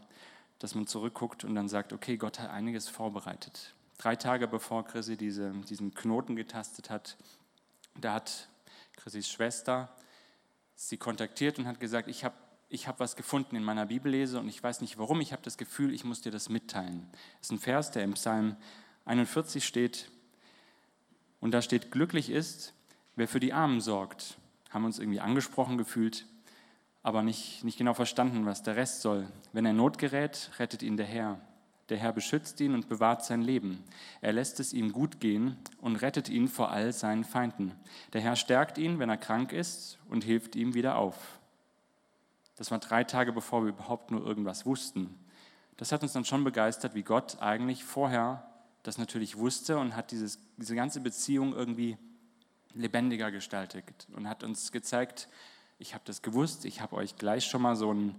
dass 0.60 0.74
man 0.74 0.88
zurückguckt 0.88 1.44
und 1.44 1.54
dann 1.54 1.68
sagt, 1.68 1.92
okay, 1.92 2.16
Gott 2.16 2.40
hat 2.40 2.50
einiges 2.50 2.88
vorbereitet. 2.88 3.76
Drei 3.98 4.16
Tage 4.16 4.48
bevor 4.48 4.86
Chrissy 4.86 5.18
diese, 5.18 5.52
diesen 5.70 5.94
Knoten 5.94 6.38
getastet 6.38 6.90
hat, 6.90 7.18
da 8.00 8.14
hat 8.14 8.48
Chrissys 8.98 9.30
Schwester 9.30 9.90
sie 10.76 10.98
kontaktiert 10.98 11.58
und 11.58 11.68
hat 11.68 11.80
gesagt, 11.80 12.08
ich 12.08 12.24
habe 12.24 12.36
ich 12.70 12.88
hab 12.88 13.00
was 13.00 13.16
gefunden 13.16 13.56
in 13.56 13.64
meiner 13.64 13.86
Bibellese 13.86 14.40
und 14.40 14.50
ich 14.50 14.62
weiß 14.62 14.82
nicht 14.82 14.98
warum, 14.98 15.22
ich 15.22 15.32
habe 15.32 15.42
das 15.42 15.58
Gefühl, 15.58 15.94
ich 15.94 16.04
muss 16.04 16.22
dir 16.22 16.32
das 16.32 16.50
mitteilen. 16.50 17.08
Das 17.40 17.48
ist 17.48 17.52
ein 17.52 17.60
Vers, 17.60 17.92
der 17.92 18.04
im 18.04 18.14
Psalm 18.14 18.58
41 19.06 19.66
steht 19.66 20.12
und 21.40 21.52
da 21.52 21.62
steht, 21.62 21.92
glücklich 21.92 22.30
ist, 22.30 22.74
wer 23.16 23.28
für 23.28 23.40
die 23.40 23.54
Armen 23.54 23.80
sorgt. 23.80 24.38
Haben 24.70 24.86
uns 24.86 25.00
irgendwie 25.00 25.22
angesprochen 25.22 25.78
gefühlt, 25.78 26.26
aber 27.04 27.24
nicht, 27.24 27.64
nicht 27.64 27.78
genau 27.78 27.94
verstanden, 27.94 28.46
was 28.46 28.64
der 28.64 28.76
Rest 28.76 29.02
soll. 29.02 29.32
Wenn 29.54 29.66
er 29.66 29.74
Not 29.74 29.98
gerät, 29.98 30.52
rettet 30.60 30.84
ihn 30.84 30.98
der 30.98 31.06
Herr. 31.06 31.40
Der 31.90 31.98
Herr 31.98 32.12
beschützt 32.12 32.60
ihn 32.60 32.74
und 32.74 32.90
bewahrt 32.90 33.24
sein 33.24 33.42
Leben. 33.42 33.84
Er 34.22 34.34
lässt 34.34 34.60
es 34.60 34.74
ihm 34.74 34.92
gut 34.92 35.20
gehen 35.20 35.58
und 35.80 35.96
rettet 35.98 36.28
ihn 36.28 36.48
vor 36.48 36.72
all 36.72 36.92
seinen 36.92 37.24
Feinden. 37.24 37.72
Der 38.14 38.22
Herr 38.22 38.36
stärkt 38.36 38.78
ihn, 38.78 39.00
wenn 39.00 39.10
er 39.10 39.18
krank 39.18 39.54
ist, 39.54 39.98
und 40.10 40.24
hilft 40.24 40.56
ihm 40.56 40.74
wieder 40.74 40.98
auf. 40.98 41.40
Das 42.58 42.72
war 42.72 42.80
drei 42.80 43.04
Tage, 43.04 43.32
bevor 43.32 43.64
wir 43.64 43.70
überhaupt 43.70 44.12
nur 44.12 44.26
irgendwas 44.26 44.66
wussten. 44.66 45.16
Das 45.78 45.92
hat 45.92 46.02
uns 46.02 46.14
dann 46.14 46.26
schon 46.26 46.44
begeistert, 46.44 46.96
wie 46.96 47.04
Gott 47.04 47.42
eigentlich 47.42 47.84
vorher 47.84 48.46
das 48.84 48.98
natürlich 48.98 49.38
wusste 49.38 49.78
und 49.78 49.96
hat 49.96 50.12
dieses, 50.12 50.40
diese 50.58 50.76
ganze 50.76 51.00
Beziehung 51.00 51.54
irgendwie 51.54 51.98
lebendiger 52.74 53.32
gestaltet 53.32 54.08
und 54.16 54.28
hat 54.28 54.44
uns 54.44 54.72
gezeigt, 54.72 55.30
ich 55.80 55.94
habe 55.94 56.04
das 56.06 56.22
gewusst, 56.22 56.66
ich 56.66 56.82
habe 56.82 56.96
euch 56.96 57.16
gleich 57.18 57.46
schon 57.46 57.62
mal 57.62 57.76
so 57.76 57.94
ein 57.94 58.16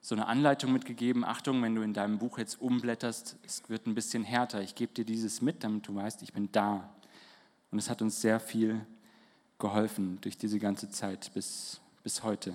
so 0.00 0.14
eine 0.14 0.26
Anleitung 0.26 0.72
mitgegeben, 0.72 1.24
Achtung, 1.24 1.62
wenn 1.62 1.74
du 1.74 1.82
in 1.82 1.92
deinem 1.92 2.18
Buch 2.18 2.38
jetzt 2.38 2.60
umblätterst, 2.60 3.36
es 3.44 3.68
wird 3.68 3.86
ein 3.86 3.94
bisschen 3.94 4.24
härter. 4.24 4.62
Ich 4.62 4.74
gebe 4.74 4.92
dir 4.92 5.04
dieses 5.04 5.42
mit, 5.42 5.64
damit 5.64 5.86
du 5.88 5.94
weißt, 5.94 6.22
ich 6.22 6.32
bin 6.32 6.50
da. 6.52 6.88
Und 7.70 7.78
es 7.78 7.90
hat 7.90 8.00
uns 8.00 8.20
sehr 8.20 8.40
viel 8.40 8.86
geholfen 9.58 10.18
durch 10.20 10.38
diese 10.38 10.58
ganze 10.58 10.88
Zeit 10.88 11.30
bis, 11.34 11.80
bis 12.02 12.22
heute. 12.22 12.54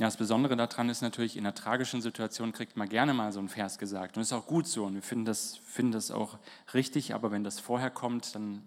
Ja, 0.00 0.06
das 0.06 0.16
Besondere 0.16 0.56
daran 0.56 0.88
ist 0.88 1.02
natürlich, 1.02 1.36
in 1.36 1.44
einer 1.44 1.54
tragischen 1.54 2.00
Situation 2.00 2.52
kriegt 2.52 2.74
man 2.74 2.88
gerne 2.88 3.12
mal 3.12 3.32
so 3.32 3.38
einen 3.38 3.50
Vers 3.50 3.78
gesagt. 3.78 4.16
Und 4.16 4.22
das 4.22 4.28
ist 4.28 4.32
auch 4.32 4.46
gut 4.46 4.66
so 4.66 4.86
und 4.86 4.94
wir 4.94 5.02
finden 5.02 5.26
das, 5.26 5.58
finden 5.58 5.92
das 5.92 6.10
auch 6.10 6.38
richtig, 6.72 7.14
aber 7.14 7.30
wenn 7.30 7.44
das 7.44 7.60
vorher 7.60 7.90
kommt, 7.90 8.34
dann 8.34 8.62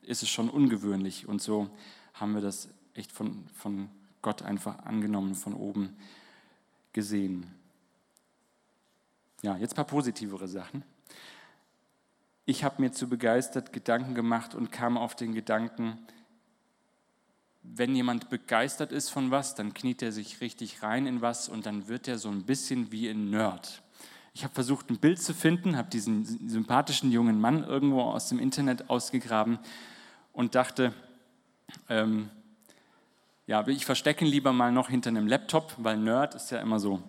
ist 0.00 0.24
es 0.24 0.28
schon 0.28 0.50
ungewöhnlich. 0.50 1.28
Und 1.28 1.40
so 1.40 1.70
haben 2.14 2.34
wir 2.34 2.40
das 2.40 2.68
echt 2.94 3.12
von, 3.12 3.44
von 3.54 3.90
Gott 4.22 4.42
einfach 4.42 4.78
angenommen, 4.84 5.34
von 5.34 5.54
oben 5.54 5.96
gesehen. 6.92 7.46
Ja, 9.42 9.56
jetzt 9.56 9.72
ein 9.72 9.76
paar 9.76 9.84
positivere 9.84 10.46
Sachen. 10.46 10.84
Ich 12.44 12.64
habe 12.64 12.80
mir 12.80 12.92
zu 12.92 13.08
begeistert 13.08 13.72
Gedanken 13.72 14.14
gemacht 14.14 14.54
und 14.54 14.72
kam 14.72 14.96
auf 14.96 15.14
den 15.14 15.34
Gedanken, 15.34 15.98
wenn 17.62 17.94
jemand 17.94 18.30
begeistert 18.30 18.90
ist 18.92 19.10
von 19.10 19.30
was, 19.30 19.54
dann 19.54 19.74
kniet 19.74 20.02
er 20.02 20.12
sich 20.12 20.40
richtig 20.40 20.82
rein 20.82 21.06
in 21.06 21.20
was 21.20 21.48
und 21.48 21.66
dann 21.66 21.86
wird 21.88 22.08
er 22.08 22.18
so 22.18 22.28
ein 22.28 22.42
bisschen 22.44 22.90
wie 22.90 23.08
ein 23.08 23.30
Nerd. 23.30 23.82
Ich 24.34 24.44
habe 24.44 24.54
versucht, 24.54 24.90
ein 24.90 24.98
Bild 24.98 25.22
zu 25.22 25.34
finden, 25.34 25.76
habe 25.76 25.90
diesen 25.90 26.48
sympathischen 26.48 27.12
jungen 27.12 27.40
Mann 27.40 27.64
irgendwo 27.64 28.02
aus 28.02 28.28
dem 28.28 28.38
Internet 28.38 28.90
ausgegraben 28.90 29.58
und 30.32 30.54
dachte, 30.54 30.92
ähm, 31.88 32.30
ja, 33.46 33.66
ich 33.66 33.84
verstecke 33.84 34.24
ihn 34.24 34.30
lieber 34.30 34.52
mal 34.52 34.72
noch 34.72 34.88
hinter 34.88 35.10
einem 35.10 35.26
Laptop, 35.26 35.74
weil 35.78 35.96
Nerd 35.96 36.34
ist 36.34 36.50
ja 36.50 36.58
immer 36.58 36.78
so. 36.78 37.02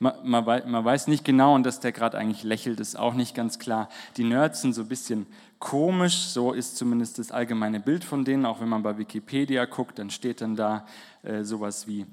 Man, 0.00 0.14
man, 0.24 0.84
weiß 0.84 1.08
nicht 1.08 1.24
genau, 1.24 1.54
und 1.54 1.64
dass 1.64 1.80
der 1.80 1.92
gerade 1.92 2.16
eigentlich 2.16 2.44
lächelt, 2.44 2.80
ist 2.80 2.96
auch 2.96 3.14
nicht 3.14 3.34
ganz 3.34 3.58
klar. 3.58 3.88
Die 4.16 4.24
Nerds 4.24 4.62
sind 4.62 4.72
so 4.72 4.82
ein 4.82 4.88
bisschen 4.88 5.26
komisch, 5.58 6.28
so 6.28 6.52
ist 6.52 6.76
zumindest 6.76 7.18
das 7.18 7.32
allgemeine 7.32 7.80
Bild 7.80 8.04
von 8.04 8.24
denen. 8.24 8.46
Auch 8.46 8.60
wenn 8.60 8.68
man 8.68 8.82
bei 8.82 8.96
Wikipedia 8.96 9.64
guckt, 9.64 9.98
dann 9.98 10.10
steht 10.10 10.40
dann 10.40 10.56
da 10.56 10.86
äh, 11.22 11.42
sowas 11.42 11.86
wie, 11.86 12.06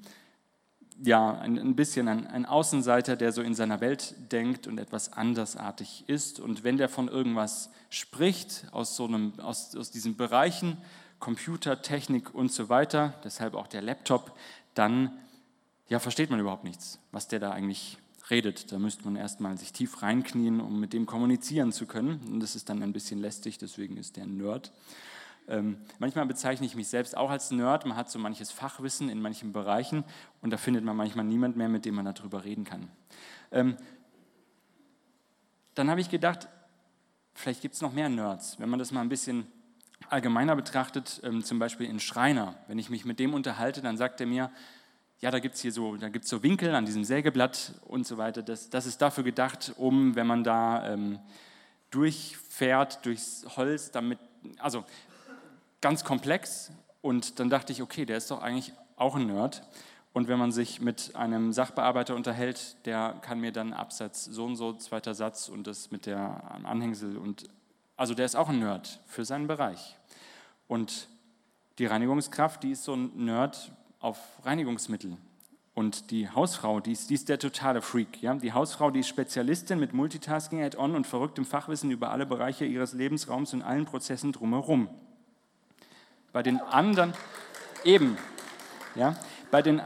ja, 1.03 1.37
ein, 1.39 1.57
ein 1.59 1.75
bisschen 1.75 2.07
ein, 2.07 2.27
ein, 2.27 2.45
Außenseiter, 2.45 3.15
der 3.15 3.31
so 3.31 3.41
in 3.41 3.53
seiner 3.53 3.81
Welt 3.81 4.15
denkt 4.31 4.65
und 4.67 4.79
etwas 4.79 5.13
andersartig 5.13 6.05
ist. 6.07 6.39
Und 6.39 6.63
wenn 6.63 6.77
der 6.77 6.89
von 6.89 7.07
irgendwas 7.07 7.69
spricht, 7.89 8.65
aus, 8.71 8.95
so 8.95 9.05
einem, 9.05 9.33
aus, 9.39 9.75
aus 9.75 9.91
diesen 9.91 10.15
Bereichen, 10.17 10.77
Computer, 11.19 11.81
Technik 11.81 12.33
und 12.33 12.51
so 12.51 12.69
weiter, 12.69 13.13
deshalb 13.23 13.55
auch 13.55 13.67
der 13.67 13.81
Laptop, 13.81 14.37
dann 14.73 15.11
ja, 15.87 15.99
versteht 15.99 16.29
man 16.29 16.39
überhaupt 16.39 16.63
nichts, 16.63 16.99
was 17.11 17.27
der 17.27 17.39
da 17.39 17.51
eigentlich 17.51 17.97
redet. 18.29 18.71
Da 18.71 18.79
müsste 18.79 19.03
man 19.05 19.15
erstmal 19.15 19.57
sich 19.57 19.71
tief 19.71 20.01
reinknien, 20.01 20.59
um 20.59 20.79
mit 20.79 20.93
dem 20.93 21.05
kommunizieren 21.05 21.71
zu 21.71 21.85
können. 21.85 22.19
Und 22.27 22.39
das 22.39 22.55
ist 22.55 22.69
dann 22.69 22.81
ein 22.81 22.93
bisschen 22.93 23.19
lästig, 23.19 23.57
deswegen 23.57 23.97
ist 23.97 24.17
der 24.17 24.25
Nerd. 24.25 24.71
Ähm, 25.47 25.77
manchmal 25.99 26.25
bezeichne 26.25 26.65
ich 26.65 26.75
mich 26.75 26.87
selbst 26.87 27.15
auch 27.15 27.29
als 27.29 27.51
Nerd. 27.51 27.85
Man 27.85 27.95
hat 27.95 28.09
so 28.09 28.17
manches 28.17 28.51
Fachwissen 28.51 29.09
in 29.09 29.21
manchen 29.21 29.53
Bereichen 29.53 30.03
und 30.41 30.49
da 30.51 30.57
findet 30.57 30.83
man 30.83 30.97
manchmal 30.97 31.25
niemand 31.25 31.55
mehr, 31.55 31.69
mit 31.69 31.85
dem 31.85 31.95
man 31.95 32.05
darüber 32.05 32.43
reden 32.43 32.63
kann. 32.63 32.89
Ähm, 33.51 33.77
dann 35.75 35.89
habe 35.89 36.01
ich 36.01 36.09
gedacht, 36.09 36.47
vielleicht 37.35 37.61
gibt 37.61 37.75
es 37.75 37.81
noch 37.81 37.93
mehr 37.93 38.09
Nerds. 38.09 38.59
Wenn 38.59 38.69
man 38.69 38.79
das 38.79 38.91
mal 38.91 39.01
ein 39.01 39.09
bisschen 39.09 39.45
allgemeiner 40.09 40.55
betrachtet, 40.55 41.21
ähm, 41.23 41.43
zum 41.43 41.59
Beispiel 41.59 41.89
in 41.89 41.99
Schreiner, 41.99 42.55
wenn 42.67 42.79
ich 42.79 42.89
mich 42.89 43.05
mit 43.05 43.19
dem 43.19 43.33
unterhalte, 43.33 43.81
dann 43.81 43.97
sagt 43.97 44.21
er 44.21 44.27
mir, 44.27 44.51
ja, 45.19 45.31
da 45.31 45.39
gibt 45.39 45.55
es 45.55 45.61
hier 45.61 45.71
so, 45.71 45.95
da 45.95 46.09
gibt's 46.09 46.29
so 46.29 46.43
Winkel 46.43 46.75
an 46.75 46.85
diesem 46.85 47.03
Sägeblatt 47.03 47.73
und 47.85 48.05
so 48.05 48.17
weiter. 48.17 48.43
Das, 48.43 48.69
das 48.69 48.85
ist 48.85 49.01
dafür 49.01 49.23
gedacht, 49.23 49.73
um, 49.77 50.15
wenn 50.15 50.27
man 50.27 50.43
da 50.43 50.93
ähm, 50.93 51.19
durchfährt 51.89 53.05
durchs 53.05 53.45
Holz, 53.55 53.91
damit, 53.91 54.19
also 54.59 54.83
ganz 55.81 56.03
komplex. 56.03 56.71
Und 57.01 57.39
dann 57.39 57.49
dachte 57.49 57.71
ich, 57.71 57.81
okay, 57.81 58.05
der 58.05 58.17
ist 58.17 58.29
doch 58.31 58.41
eigentlich 58.41 58.73
auch 58.97 59.15
ein 59.15 59.27
Nerd. 59.27 59.63
Und 60.13 60.27
wenn 60.27 60.39
man 60.39 60.51
sich 60.51 60.81
mit 60.81 61.15
einem 61.15 61.53
Sachbearbeiter 61.53 62.15
unterhält, 62.15 62.77
der 62.85 63.17
kann 63.21 63.39
mir 63.39 63.51
dann 63.51 63.73
Absatz 63.73 64.25
so 64.25 64.45
und 64.45 64.55
so, 64.55 64.73
zweiter 64.73 65.13
Satz 65.13 65.49
und 65.49 65.67
das 65.67 65.91
mit 65.91 66.05
der 66.05 66.41
Anhängsel 66.63 67.17
und 67.17 67.49
also 67.97 68.13
der 68.13 68.25
ist 68.25 68.35
auch 68.35 68.49
ein 68.49 68.59
Nerd 68.59 68.99
für 69.07 69.25
seinen 69.25 69.47
Bereich. 69.47 69.95
Und 70.67 71.07
die 71.77 71.85
Reinigungskraft, 71.85 72.63
die 72.63 72.71
ist 72.71 72.83
so 72.83 72.93
ein 72.93 73.11
Nerd 73.15 73.71
auf 73.99 74.19
Reinigungsmittel. 74.43 75.17
Und 75.73 76.09
die 76.11 76.29
Hausfrau, 76.29 76.79
die 76.79 76.93
ist, 76.93 77.09
die 77.09 77.15
ist 77.15 77.27
der 77.27 77.37
totale 77.37 77.81
Freak. 77.81 78.21
Ja? 78.21 78.33
Die 78.35 78.53
Hausfrau, 78.53 78.91
die 78.91 79.01
ist 79.01 79.09
Spezialistin 79.09 79.77
mit 79.77 79.93
Multitasking, 79.93 80.63
Add-on 80.63 80.95
und 80.95 81.05
verrücktem 81.05 81.45
Fachwissen 81.45 81.91
über 81.91 82.11
alle 82.11 82.25
Bereiche 82.25 82.63
ihres 82.63 82.93
Lebensraums 82.93 83.53
und 83.53 83.61
allen 83.61 83.83
Prozessen 83.83 84.31
drumherum. 84.31 84.87
Bei 86.31 86.43
den 86.43 86.61
anderen, 86.61 87.13
eben, 87.83 88.17
ja, 88.95 89.17
bei 89.51 89.61
den, 89.61 89.81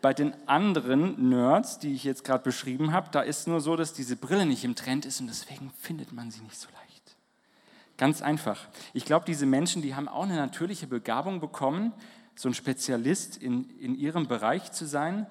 bei 0.00 0.14
den 0.14 0.32
anderen 0.46 1.28
Nerds, 1.28 1.80
die 1.80 1.92
ich 1.92 2.04
jetzt 2.04 2.24
gerade 2.24 2.44
beschrieben 2.44 2.92
habe, 2.92 3.08
da 3.10 3.20
ist 3.20 3.48
nur 3.48 3.60
so, 3.60 3.74
dass 3.74 3.92
diese 3.92 4.16
Brille 4.16 4.46
nicht 4.46 4.64
im 4.64 4.76
Trend 4.76 5.06
ist 5.06 5.20
und 5.20 5.26
deswegen 5.26 5.72
findet 5.80 6.12
man 6.12 6.30
sie 6.30 6.42
nicht 6.42 6.58
so 6.58 6.68
leicht. 6.68 6.81
Ganz 7.96 8.22
einfach. 8.22 8.68
Ich 8.94 9.04
glaube, 9.04 9.24
diese 9.26 9.46
Menschen, 9.46 9.82
die 9.82 9.94
haben 9.94 10.08
auch 10.08 10.24
eine 10.24 10.36
natürliche 10.36 10.86
Begabung 10.86 11.40
bekommen, 11.40 11.92
so 12.34 12.48
ein 12.48 12.54
Spezialist 12.54 13.36
in, 13.36 13.68
in 13.78 13.94
ihrem 13.94 14.26
Bereich 14.26 14.72
zu 14.72 14.86
sein. 14.86 15.26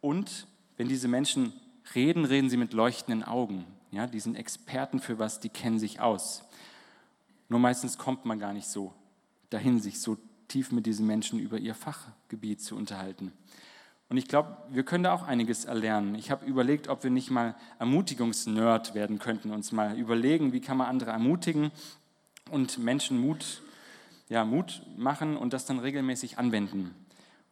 Und 0.00 0.46
wenn 0.76 0.88
diese 0.88 1.08
Menschen 1.08 1.52
reden, 1.94 2.24
reden 2.24 2.50
sie 2.50 2.56
mit 2.56 2.72
leuchtenden 2.72 3.22
Augen. 3.22 3.64
Ja, 3.92 4.06
die 4.06 4.20
sind 4.20 4.36
Experten 4.36 5.00
für 5.00 5.18
was, 5.18 5.40
die 5.40 5.48
kennen 5.48 5.78
sich 5.78 6.00
aus. 6.00 6.44
Nur 7.48 7.60
meistens 7.60 7.98
kommt 7.98 8.24
man 8.24 8.38
gar 8.38 8.52
nicht 8.52 8.68
so 8.68 8.94
dahin, 9.50 9.80
sich 9.80 10.00
so 10.00 10.16
tief 10.46 10.70
mit 10.72 10.86
diesen 10.86 11.06
Menschen 11.06 11.38
über 11.38 11.58
ihr 11.58 11.74
Fachgebiet 11.74 12.60
zu 12.60 12.76
unterhalten. 12.76 13.32
Und 14.08 14.16
ich 14.16 14.26
glaube, 14.26 14.56
wir 14.70 14.82
können 14.82 15.04
da 15.04 15.12
auch 15.12 15.22
einiges 15.22 15.64
erlernen. 15.64 16.16
Ich 16.16 16.32
habe 16.32 16.44
überlegt, 16.44 16.88
ob 16.88 17.04
wir 17.04 17.10
nicht 17.10 17.30
mal 17.30 17.54
Ermutigungsnerd 17.78 18.94
werden 18.94 19.20
könnten, 19.20 19.52
uns 19.52 19.70
mal 19.70 19.96
überlegen, 19.96 20.52
wie 20.52 20.60
kann 20.60 20.76
man 20.76 20.88
andere 20.88 21.12
ermutigen 21.12 21.70
und 22.50 22.78
Menschen 22.78 23.20
Mut 23.20 23.62
ja, 24.30 24.44
Mut 24.44 24.82
machen 24.96 25.36
und 25.36 25.52
das 25.52 25.66
dann 25.66 25.80
regelmäßig 25.80 26.38
anwenden. 26.38 26.94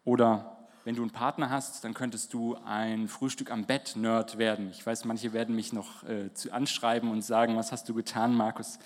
Oder 0.04 0.56
wenn 0.84 0.94
du 0.94 1.02
einen 1.02 1.11
Partner 1.11 1.50
hast, 1.50 1.84
dann 1.84 1.92
könntest 1.92 2.32
du 2.32 2.56
ein 2.64 3.08
Frühstück 3.08 3.50
am 3.50 3.66
Bett-Nerd 3.66 4.38
werden. 4.38 4.70
Ich 4.70 4.87
weiß, 4.87 5.04
manche 5.04 5.34
werden 5.34 5.54
mich 5.54 5.72
noch 5.72 6.04
äh, 6.04 6.30
anschreiben 6.50 7.11
und 7.11 7.22
sagen, 7.22 7.56
was 7.56 7.72
hast 7.72 7.88
du 7.88 7.94
getan, 7.94 8.32
Markus? 8.34 8.78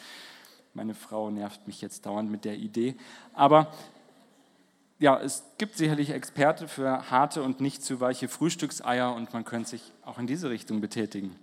Meine 0.75 0.94
Frau 0.94 1.31
nervt 1.31 1.66
mich 1.66 1.83
jetzt 1.83 2.07
dauernd 2.07 2.31
mit 2.31 2.46
der 2.46 2.57
Idee. 2.57 2.96
Aber 3.35 3.70
ja, 4.98 5.20
es 5.20 5.44
gibt 5.59 5.77
sicherlich 5.77 6.11
Experte 6.11 6.68
für 6.68 7.11
harte 7.11 7.42
und 7.42 7.61
nicht 7.61 7.85
zu 7.85 8.01
weiche 8.01 8.27
Frühstückseier 8.27 9.14
und 9.14 9.35
man 9.35 9.44
könnte 9.44 9.68
sich 9.68 9.92
auch 10.05 10.18
in 10.18 10.27
diese 10.27 10.48
Richtung 10.48 10.81
betätigen. 10.81 11.37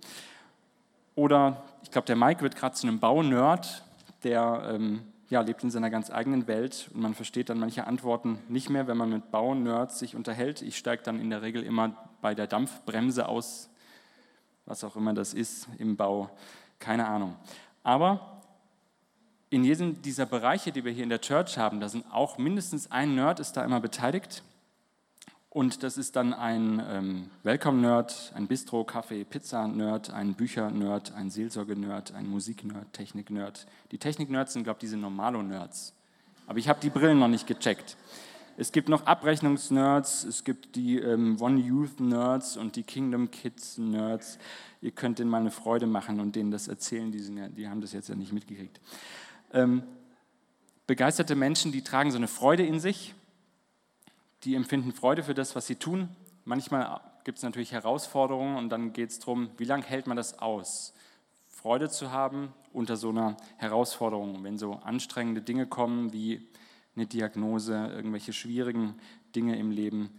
Oder 1.14 1.62
ich 1.84 1.92
glaube, 1.92 2.06
der 2.06 2.16
Mike 2.16 2.42
wird 2.42 2.56
gerade 2.56 2.74
zu 2.74 2.88
einem 2.88 2.98
Bau-Nerd, 2.98 3.84
der 4.24 4.70
ähm, 4.72 5.02
ja, 5.30 5.40
lebt 5.40 5.62
in 5.62 5.70
seiner 5.70 5.90
ganz 5.90 6.10
eigenen 6.10 6.48
Welt 6.48 6.90
und 6.92 7.00
man 7.00 7.14
versteht 7.14 7.48
dann 7.50 7.58
manche 7.58 7.86
Antworten 7.86 8.38
nicht 8.48 8.68
mehr, 8.68 8.88
wenn 8.88 8.96
man 8.96 9.10
mit 9.10 9.30
Bau-Nerds 9.30 9.98
sich 9.98 10.16
unterhält. 10.16 10.60
Ich 10.60 10.76
steige 10.76 11.04
dann 11.04 11.20
in 11.20 11.30
der 11.30 11.42
Regel 11.42 11.62
immer 11.62 11.94
bei 12.20 12.34
der 12.34 12.48
Dampfbremse 12.48 13.28
aus, 13.28 13.70
was 14.66 14.82
auch 14.82 14.96
immer 14.96 15.14
das 15.14 15.32
ist 15.32 15.68
im 15.78 15.96
Bau, 15.96 16.30
keine 16.80 17.06
Ahnung. 17.06 17.36
Aber 17.84 18.42
in 19.50 19.64
jedem 19.64 20.02
dieser 20.02 20.26
Bereiche, 20.26 20.72
die 20.72 20.84
wir 20.84 20.92
hier 20.92 21.04
in 21.04 21.10
der 21.10 21.20
Church 21.20 21.58
haben, 21.58 21.80
da 21.80 21.88
sind 21.88 22.04
auch 22.10 22.36
mindestens 22.36 22.90
ein 22.90 23.14
Nerd 23.14 23.40
ist 23.40 23.52
da 23.56 23.64
immer 23.64 23.80
beteiligt. 23.80 24.42
Und 25.52 25.82
das 25.82 25.98
ist 25.98 26.14
dann 26.14 26.32
ein 26.32 26.80
ähm, 26.88 27.30
Welcome-Nerd, 27.42 28.32
ein 28.36 28.46
Bistro, 28.46 28.84
Kaffee, 28.84 29.24
Pizza-Nerd, 29.24 30.10
ein 30.10 30.34
Bücher-Nerd, 30.34 31.12
ein 31.14 31.28
Seelsorge-Nerd, 31.28 32.14
ein 32.14 32.28
Musik-Nerd, 32.28 32.92
Technik-Nerd. 32.92 33.66
Die 33.90 33.98
Technik-Nerds 33.98 34.52
sind, 34.52 34.62
glaube 34.62 34.76
ich, 34.76 34.82
diese 34.82 34.96
Normalo-Nerds. 34.96 35.92
Aber 36.46 36.60
ich 36.60 36.68
habe 36.68 36.78
die 36.80 36.90
Brillen 36.90 37.18
noch 37.18 37.26
nicht 37.26 37.48
gecheckt. 37.48 37.96
Es 38.56 38.70
gibt 38.70 38.88
noch 38.88 39.06
Abrechnungs-Nerds, 39.06 40.22
es 40.22 40.44
gibt 40.44 40.76
die 40.76 40.98
ähm, 40.98 41.36
One 41.40 41.58
Youth-Nerds 41.58 42.56
und 42.56 42.76
die 42.76 42.84
Kingdom 42.84 43.32
Kids-Nerds. 43.32 44.38
Ihr 44.80 44.92
könnt 44.92 45.18
denen 45.18 45.30
mal 45.30 45.40
eine 45.40 45.50
Freude 45.50 45.88
machen 45.88 46.20
und 46.20 46.36
denen 46.36 46.52
das 46.52 46.68
erzählen, 46.68 47.10
die, 47.10 47.18
sind 47.18 47.56
die 47.56 47.68
haben 47.68 47.80
das 47.80 47.92
jetzt 47.92 48.08
ja 48.08 48.14
nicht 48.14 48.32
mitgekriegt. 48.32 48.80
Ähm, 49.52 49.82
begeisterte 50.86 51.34
Menschen, 51.34 51.72
die 51.72 51.82
tragen 51.82 52.12
so 52.12 52.18
eine 52.18 52.28
Freude 52.28 52.64
in 52.64 52.78
sich 52.78 53.14
die 54.44 54.54
empfinden 54.54 54.92
Freude 54.92 55.22
für 55.22 55.34
das, 55.34 55.54
was 55.54 55.66
sie 55.66 55.76
tun. 55.76 56.08
Manchmal 56.44 57.00
gibt 57.24 57.38
es 57.38 57.44
natürlich 57.44 57.72
Herausforderungen 57.72 58.56
und 58.56 58.70
dann 58.70 58.92
geht 58.92 59.10
es 59.10 59.18
darum, 59.18 59.50
wie 59.58 59.64
lange 59.64 59.84
hält 59.84 60.06
man 60.06 60.16
das 60.16 60.38
aus? 60.38 60.94
Freude 61.48 61.90
zu 61.90 62.10
haben 62.10 62.54
unter 62.72 62.96
so 62.96 63.10
einer 63.10 63.36
Herausforderung, 63.58 64.42
wenn 64.44 64.56
so 64.56 64.74
anstrengende 64.76 65.42
Dinge 65.42 65.66
kommen 65.66 66.12
wie 66.12 66.48
eine 66.96 67.06
Diagnose, 67.06 67.74
irgendwelche 67.74 68.32
schwierigen 68.32 68.94
Dinge 69.34 69.58
im 69.58 69.70
Leben. 69.70 70.18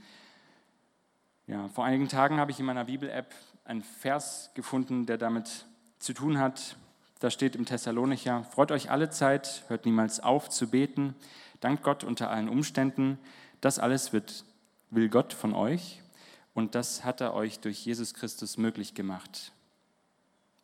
Ja, 1.48 1.68
vor 1.70 1.84
einigen 1.84 2.08
Tagen 2.08 2.40
habe 2.40 2.52
ich 2.52 2.60
in 2.60 2.66
meiner 2.66 2.86
Bibel-App 2.86 3.34
einen 3.66 3.82
Vers 3.82 4.52
gefunden, 4.54 5.06
der 5.06 5.18
damit 5.18 5.66
zu 6.00 6.14
tun 6.14 6.38
hat. 6.38 6.78
Da 7.20 7.30
steht 7.30 7.56
im 7.56 7.66
Thessalonicher, 7.66 8.44
freut 8.44 8.72
euch 8.72 8.90
alle 8.90 9.10
Zeit, 9.10 9.64
hört 9.68 9.86
niemals 9.86 10.20
auf 10.20 10.50
zu 10.50 10.70
beten, 10.70 11.16
dankt 11.60 11.84
Gott 11.84 12.04
unter 12.04 12.30
allen 12.30 12.50
Umständen, 12.50 13.20
das 13.62 13.80
alles 13.80 14.12
wird, 14.12 14.44
will 14.90 15.10
Gott 15.10 15.34
von 15.34 15.54
euch 15.54 16.02
und 16.54 16.76
das 16.76 17.04
hat 17.04 17.22
er 17.22 17.34
euch 17.34 17.60
durch 17.60 17.86
Jesus 17.86 18.14
Christus 18.14 18.58
möglich 18.58 18.94
gemacht. 18.94 19.54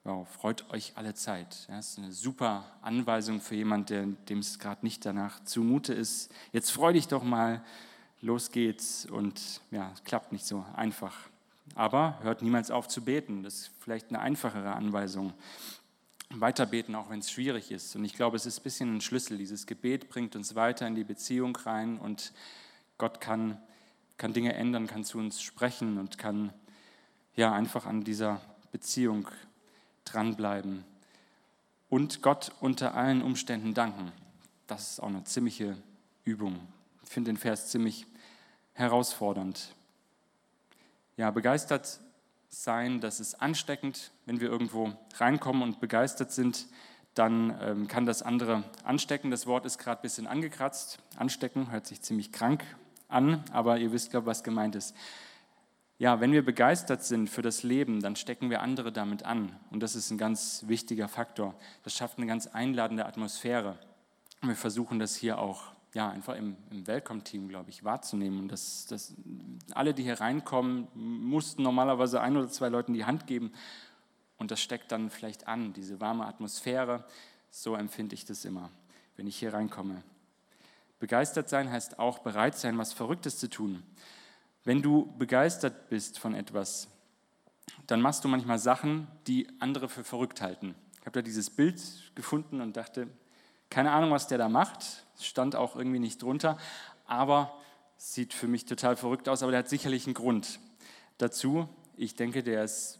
Wow, 0.03 0.27
freut 0.27 0.69
euch 0.71 0.93
alle 0.95 1.13
Zeit. 1.13 1.67
das 1.67 1.89
ist 1.89 1.97
eine 1.97 2.13
super 2.13 2.65
Anweisung 2.81 3.41
für 3.41 3.55
jemanden, 3.55 4.17
dem 4.27 4.39
es 4.39 4.57
gerade 4.57 4.85
nicht 4.85 5.05
danach 5.05 5.43
zumute 5.43 5.93
ist. 5.93 6.31
Jetzt 6.53 6.71
freu 6.71 6.93
dich 6.93 7.09
doch 7.09 7.23
mal, 7.23 7.61
los 8.21 8.51
geht's. 8.51 9.05
Und 9.05 9.59
ja, 9.69 9.91
es 9.93 10.05
klappt 10.05 10.31
nicht 10.31 10.45
so 10.45 10.65
einfach. 10.75 11.13
Aber 11.75 12.19
hört 12.21 12.41
niemals 12.41 12.71
auf 12.71 12.87
zu 12.87 13.03
beten. 13.03 13.43
Das 13.43 13.55
ist 13.55 13.71
vielleicht 13.79 14.07
eine 14.07 14.19
einfachere 14.19 14.73
Anweisung. 14.73 15.33
Weiter 16.29 16.65
beten, 16.65 16.95
auch 16.95 17.09
wenn 17.09 17.19
es 17.19 17.29
schwierig 17.29 17.71
ist. 17.71 17.95
Und 17.97 18.05
ich 18.05 18.13
glaube, 18.13 18.37
es 18.37 18.45
ist 18.45 18.59
ein 18.59 18.63
bisschen 18.63 18.95
ein 18.95 19.01
Schlüssel. 19.01 19.37
Dieses 19.37 19.65
Gebet 19.65 20.07
bringt 20.07 20.37
uns 20.37 20.55
weiter 20.55 20.87
in 20.87 20.95
die 20.95 21.03
Beziehung 21.03 21.55
rein 21.57 21.97
und 21.97 22.31
Gott 22.97 23.21
kann, 23.21 23.61
kann 24.17 24.33
Dinge 24.33 24.53
ändern, 24.53 24.87
kann 24.87 25.03
zu 25.03 25.19
uns 25.19 25.41
sprechen 25.41 25.97
und 25.97 26.17
kann 26.17 26.51
ja 27.35 27.53
einfach 27.53 27.85
an 27.85 28.03
dieser 28.03 28.41
Beziehung 28.71 29.27
dranbleiben. 30.05 30.83
Und 31.89 32.21
Gott 32.21 32.51
unter 32.59 32.95
allen 32.95 33.21
Umständen 33.21 33.73
danken. 33.73 34.11
Das 34.65 34.91
ist 34.91 34.99
auch 34.99 35.07
eine 35.07 35.23
ziemliche 35.23 35.77
Übung. 36.25 36.59
Ich 37.03 37.09
finde 37.09 37.31
den 37.31 37.37
Vers 37.37 37.69
ziemlich 37.69 38.05
herausfordernd. 38.73 39.73
Ja, 41.15 41.31
begeistert 41.31 41.99
sein, 42.49 42.99
das 42.99 43.19
ist 43.19 43.35
ansteckend. 43.35 44.11
Wenn 44.25 44.41
wir 44.41 44.49
irgendwo 44.49 44.93
reinkommen 45.15 45.61
und 45.61 45.79
begeistert 45.79 46.31
sind, 46.31 46.65
dann 47.13 47.57
ähm, 47.61 47.87
kann 47.87 48.05
das 48.05 48.21
andere 48.21 48.63
anstecken. 48.83 49.31
Das 49.31 49.47
Wort 49.47 49.65
ist 49.65 49.77
gerade 49.77 50.01
ein 50.01 50.03
bisschen 50.03 50.27
angekratzt. 50.27 50.99
Anstecken 51.15 51.71
hört 51.71 51.87
sich 51.87 52.01
ziemlich 52.01 52.31
krank 52.31 52.63
an, 53.07 53.43
aber 53.51 53.77
ihr 53.77 53.91
wisst, 53.91 54.11
glaube 54.11 54.25
ich, 54.25 54.27
was 54.27 54.43
gemeint 54.43 54.75
ist. 54.75 54.95
Ja, 55.99 56.19
wenn 56.19 56.31
wir 56.31 56.45
begeistert 56.45 57.03
sind 57.03 57.29
für 57.29 57.41
das 57.41 57.63
Leben, 57.63 58.01
dann 58.01 58.15
stecken 58.15 58.49
wir 58.51 58.61
andere 58.61 58.91
damit 58.91 59.23
an. 59.23 59.55
Und 59.71 59.81
das 59.81 59.95
ist 59.95 60.11
ein 60.11 60.17
ganz 60.19 60.63
wichtiger 60.67 61.07
Faktor. 61.07 61.55
Das 61.83 61.95
schafft 61.95 62.19
eine 62.19 62.27
ganz 62.27 62.45
einladende 62.45 63.05
Atmosphäre. 63.05 63.79
Und 64.41 64.49
wir 64.49 64.55
versuchen 64.55 64.99
das 64.99 65.15
hier 65.15 65.39
auch 65.39 65.63
ja, 65.93 66.09
einfach 66.09 66.35
im, 66.35 66.55
im 66.69 66.85
Welcome-Team, 66.85 67.47
glaube 67.49 67.71
ich, 67.71 67.83
wahrzunehmen. 67.83 68.39
Und 68.41 68.51
das, 68.51 68.85
das, 68.85 69.15
alle, 69.73 69.95
die 69.95 70.03
hier 70.03 70.19
reinkommen, 70.19 70.87
mussten 70.93 71.63
normalerweise 71.63 72.21
ein 72.21 72.37
oder 72.37 72.47
zwei 72.47 72.69
Leuten 72.69 72.93
die 72.93 73.05
Hand 73.05 73.25
geben. 73.25 73.51
Und 74.37 74.51
das 74.51 74.61
steckt 74.61 74.91
dann 74.91 75.09
vielleicht 75.09 75.47
an, 75.47 75.73
diese 75.73 75.99
warme 75.99 76.27
Atmosphäre. 76.27 77.05
So 77.49 77.73
empfinde 77.75 78.13
ich 78.13 78.25
das 78.25 78.45
immer, 78.45 78.69
wenn 79.15 79.25
ich 79.25 79.37
hier 79.37 79.55
reinkomme. 79.55 80.03
Begeistert 80.99 81.49
sein 81.49 81.71
heißt 81.71 81.99
auch 81.99 82.19
bereit 82.19 82.57
sein, 82.57 82.77
was 82.77 82.93
Verrücktes 82.93 83.37
zu 83.37 83.49
tun. 83.49 83.83
Wenn 84.63 84.81
du 84.81 85.13
begeistert 85.17 85.89
bist 85.89 86.19
von 86.19 86.33
etwas, 86.33 86.87
dann 87.85 88.01
machst 88.01 88.23
du 88.23 88.27
manchmal 88.27 88.59
Sachen, 88.59 89.07
die 89.27 89.47
andere 89.59 89.89
für 89.89 90.03
verrückt 90.03 90.41
halten. 90.41 90.75
Ich 90.99 91.05
habe 91.05 91.11
da 91.11 91.21
dieses 91.21 91.49
Bild 91.49 91.81
gefunden 92.15 92.61
und 92.61 92.75
dachte, 92.75 93.07
keine 93.69 93.91
Ahnung, 93.91 94.11
was 94.11 94.27
der 94.27 94.37
da 94.37 94.49
macht. 94.49 95.05
stand 95.19 95.55
auch 95.55 95.75
irgendwie 95.75 95.99
nicht 95.99 96.21
drunter, 96.21 96.57
aber 97.05 97.57
sieht 97.97 98.33
für 98.33 98.47
mich 98.47 98.65
total 98.65 98.95
verrückt 98.95 99.29
aus, 99.29 99.41
aber 99.41 99.51
der 99.51 99.59
hat 99.59 99.69
sicherlich 99.69 100.05
einen 100.05 100.13
Grund 100.13 100.59
dazu. 101.17 101.67
Ich 101.95 102.15
denke, 102.15 102.43
der 102.43 102.63
ist 102.63 102.99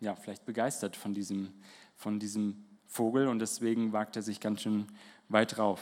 ja, 0.00 0.14
vielleicht 0.14 0.44
begeistert 0.44 0.96
von 0.96 1.14
diesem, 1.14 1.52
von 1.96 2.20
diesem 2.20 2.64
Vogel 2.86 3.26
und 3.26 3.38
deswegen 3.38 3.92
wagt 3.92 4.16
er 4.16 4.22
sich 4.22 4.40
ganz 4.40 4.62
schön 4.62 4.86
weit 5.28 5.56
drauf. 5.56 5.80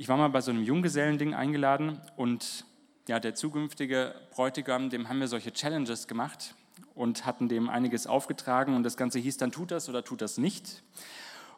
Ich 0.00 0.08
war 0.08 0.16
mal 0.16 0.28
bei 0.28 0.40
so 0.40 0.52
einem 0.52 0.62
Junggesellending 0.62 1.34
eingeladen 1.34 2.00
und 2.14 2.64
ja, 3.08 3.18
der 3.18 3.34
zukünftige 3.34 4.14
Bräutigam, 4.30 4.90
dem 4.90 5.08
haben 5.08 5.18
wir 5.18 5.26
solche 5.26 5.52
Challenges 5.52 6.06
gemacht 6.06 6.54
und 6.94 7.26
hatten 7.26 7.48
dem 7.48 7.68
einiges 7.68 8.06
aufgetragen 8.06 8.76
und 8.76 8.84
das 8.84 8.96
Ganze 8.96 9.18
hieß 9.18 9.38
dann, 9.38 9.50
tut 9.50 9.72
das 9.72 9.88
oder 9.88 10.04
tut 10.04 10.20
das 10.20 10.38
nicht. 10.38 10.84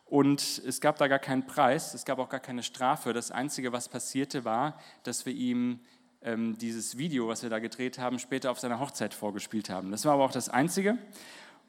Und 0.07 0.41
es 0.67 0.81
gab 0.81 0.97
da 0.97 1.07
gar 1.07 1.19
keinen 1.19 1.47
Preis, 1.47 1.93
es 1.93 2.07
gab 2.07 2.19
auch 2.19 2.31
gar 2.31 2.41
keine 2.41 2.63
Strafe. 2.63 3.13
Das 3.13 3.31
Einzige, 3.31 3.75
was 3.75 3.91
passierte, 3.91 4.47
war, 4.47 4.81
dass 5.03 5.27
wir 5.27 5.35
ihm 5.35 5.81
ähm, 6.23 6.57
dieses 6.57 6.97
Video, 6.97 7.29
was 7.29 7.43
wir 7.43 7.51
da 7.51 7.59
gedreht 7.59 7.99
haben, 7.99 8.19
später 8.19 8.51
auf 8.53 8.59
seiner 8.59 8.81
Hochzeit 8.81 9.13
vorgespielt 9.13 9.69
haben. 9.69 9.91
Das 9.91 10.07
war 10.07 10.15
aber 10.15 10.25
auch 10.25 10.33
das 10.33 10.49
Einzige. 10.49 10.97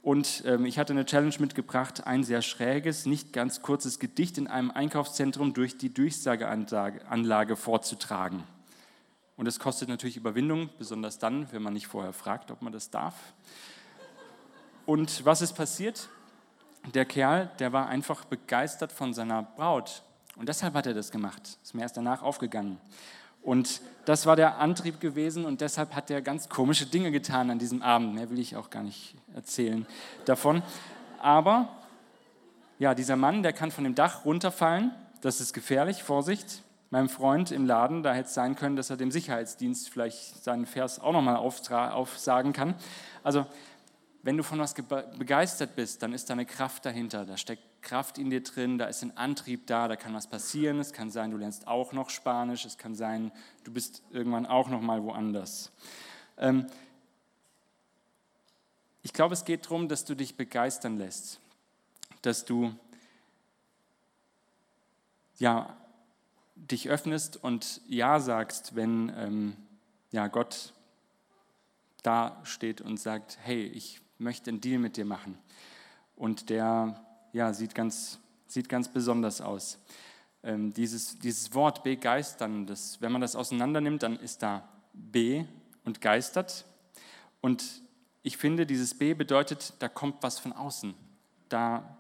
Und 0.02 0.44
ähm, 0.48 0.66
ich 0.66 0.80
hatte 0.80 0.94
eine 0.94 1.06
Challenge 1.06 1.36
mitgebracht, 1.40 2.08
ein 2.08 2.24
sehr 2.24 2.42
schräges, 2.42 3.06
nicht 3.06 3.34
ganz 3.34 3.62
kurzes 3.62 4.00
Gedicht 4.00 4.38
in 4.38 4.48
einem 4.48 4.72
Einkaufszentrum 4.72 5.54
durch 5.54 5.78
die 5.78 5.94
Durchsageanlage 5.94 7.56
vorzutragen. 7.56 8.44
Und 9.38 9.48
es 9.48 9.60
kostet 9.60 9.90
natürlich 9.90 10.18
Überwindung, 10.18 10.70
besonders 10.78 11.20
dann, 11.20 11.52
wenn 11.52 11.62
man 11.62 11.74
nicht 11.74 11.88
vorher 11.88 12.14
fragt, 12.14 12.50
ob 12.52 12.62
man 12.62 12.74
das 12.74 12.90
darf. 12.90 13.16
Und 14.86 15.24
was 15.24 15.42
ist 15.42 15.54
passiert? 15.54 16.10
Der 16.96 17.06
Kerl, 17.06 17.52
der 17.60 17.72
war 17.72 17.88
einfach 17.88 18.26
begeistert 18.26 18.92
von 18.92 19.14
seiner 19.14 19.44
Braut. 19.44 20.02
Und 20.36 20.50
deshalb 20.50 20.74
hat 20.74 20.88
er 20.88 20.96
das 20.96 21.12
gemacht. 21.12 21.58
Ist 21.62 21.76
mir 21.76 21.82
erst 21.84 21.98
danach 21.98 22.24
aufgegangen. 22.24 22.80
Und 23.41 23.82
das 24.06 24.25
war 24.25 24.36
der 24.36 24.58
Antrieb 24.58 24.99
gewesen 24.99 25.45
und 25.45 25.62
deshalb 25.62 25.95
hat 25.95 26.10
er 26.10 26.21
ganz 26.21 26.49
komische 26.49 26.86
Dinge 26.86 27.12
getan 27.12 27.49
an 27.49 27.60
diesem 27.60 27.82
Abend. 27.82 28.15
Mehr 28.15 28.30
will 28.30 28.39
ich 28.39 28.56
auch 28.56 28.69
gar 28.69 28.84
nicht 28.84 29.15
erzählen 29.36 29.86
davon. 30.25 30.63
Aber 31.19 31.69
ja, 32.80 32.95
dieser 32.95 33.15
Mann, 33.15 33.43
der 33.43 33.54
kann 33.54 33.71
von 33.71 33.84
dem 33.84 33.93
Dach 33.93 34.25
runterfallen. 34.25 34.91
Das 35.21 35.39
ist 35.39 35.54
gefährlich, 35.54 36.01
Vorsicht. 36.01 36.63
Meinem 36.89 37.10
Freund 37.10 37.51
im 37.51 37.65
Laden, 37.65 38.04
da 38.04 38.13
hätte 38.13 38.27
es 38.27 38.34
sein 38.34 38.56
können, 38.56 38.75
dass 38.75 38.89
er 38.89 38.97
dem 38.97 39.12
Sicherheitsdienst 39.12 39.89
vielleicht 39.89 40.43
seinen 40.43 40.65
Vers 40.65 40.99
auch 40.99 41.13
nochmal 41.13 41.38
aufsagen 41.38 42.54
kann. 42.54 42.75
Also 43.23 43.45
wenn 44.23 44.36
du 44.36 44.43
von 44.43 44.60
was 44.60 44.73
begeistert 44.73 45.75
bist, 45.75 46.04
dann 46.04 46.12
ist 46.12 46.30
da 46.30 46.34
eine 46.34 46.45
Kraft 46.45 46.86
dahinter. 46.86 47.25
Da 47.25 47.38
steckt 47.38 47.63
Kraft 47.82 48.17
in 48.17 48.30
dir 48.30 48.44
drin, 48.44 48.78
da 48.78 48.86
ist 48.86 49.02
ein 49.02 49.17
Antrieb 49.17 49.67
da, 49.67 49.88
da 49.88 49.96
kann 49.96 50.13
was 50.13 50.28
passieren. 50.28 50.80
Es 50.80 50.94
kann 50.94 51.10
sein, 51.10 51.32
du 51.32 51.38
lernst 51.38 51.67
auch 51.67 51.94
noch 51.94 52.10
Spanisch. 52.10 52.65
Es 52.65 52.78
kann 52.78 52.96
sein, 52.96 53.32
du 53.63 53.72
bist 53.72 54.04
irgendwann 54.12 54.46
auch 54.46 54.70
noch 54.70 54.82
mal 54.82 55.04
woanders. 55.04 55.72
Ähm, 56.38 56.67
ich 59.04 59.13
glaube, 59.13 59.34
es 59.34 59.46
geht 59.46 59.65
darum, 59.65 59.88
dass 59.88 60.06
du 60.06 60.15
dich 60.15 60.36
begeistern 60.36 60.98
lässt, 60.98 61.39
dass 62.22 62.46
du 62.46 62.76
ja, 65.39 65.76
dich 66.56 66.89
öffnest 66.89 67.44
und 67.44 67.82
Ja 67.88 68.20
sagst, 68.20 68.76
wenn 68.76 69.12
ähm, 69.17 69.58
ja, 70.12 70.28
Gott 70.28 70.74
da 72.04 72.39
steht 72.44 72.82
und 72.82 73.00
sagt, 73.00 73.39
hey, 73.41 73.63
ich 73.63 74.02
möchte 74.20 74.52
einen 74.52 74.62
Deal 74.62 74.80
mit 74.80 74.98
dir 74.98 75.06
machen. 75.06 75.38
Und 76.15 76.50
der 76.52 77.04
ja, 77.34 77.54
sieht, 77.54 77.76
ganz, 77.76 78.20
sieht 78.48 78.70
ganz 78.70 78.88
besonders 78.88 79.41
aus. 79.41 79.80
Ähm, 80.44 80.74
dieses, 80.74 81.20
dieses 81.20 81.54
Wort 81.54 81.84
begeistern, 81.84 82.65
das, 82.65 83.00
wenn 83.02 83.12
man 83.12 83.22
das 83.22 83.36
auseinander 83.36 83.82
nimmt, 83.82 84.04
dann 84.04 84.17
ist 84.17 84.41
da 84.41 84.67
B 84.94 85.46
und 85.84 86.02
geistert. 86.02 86.65
Und 87.41 87.63
ich 88.24 88.38
finde, 88.38 88.65
dieses 88.65 88.98
B 88.98 89.13
bedeutet, 89.13 89.74
da 89.80 89.88
kommt 89.88 90.22
was 90.22 90.39
von 90.39 90.54
außen. 90.54 90.94
Da, 91.50 91.98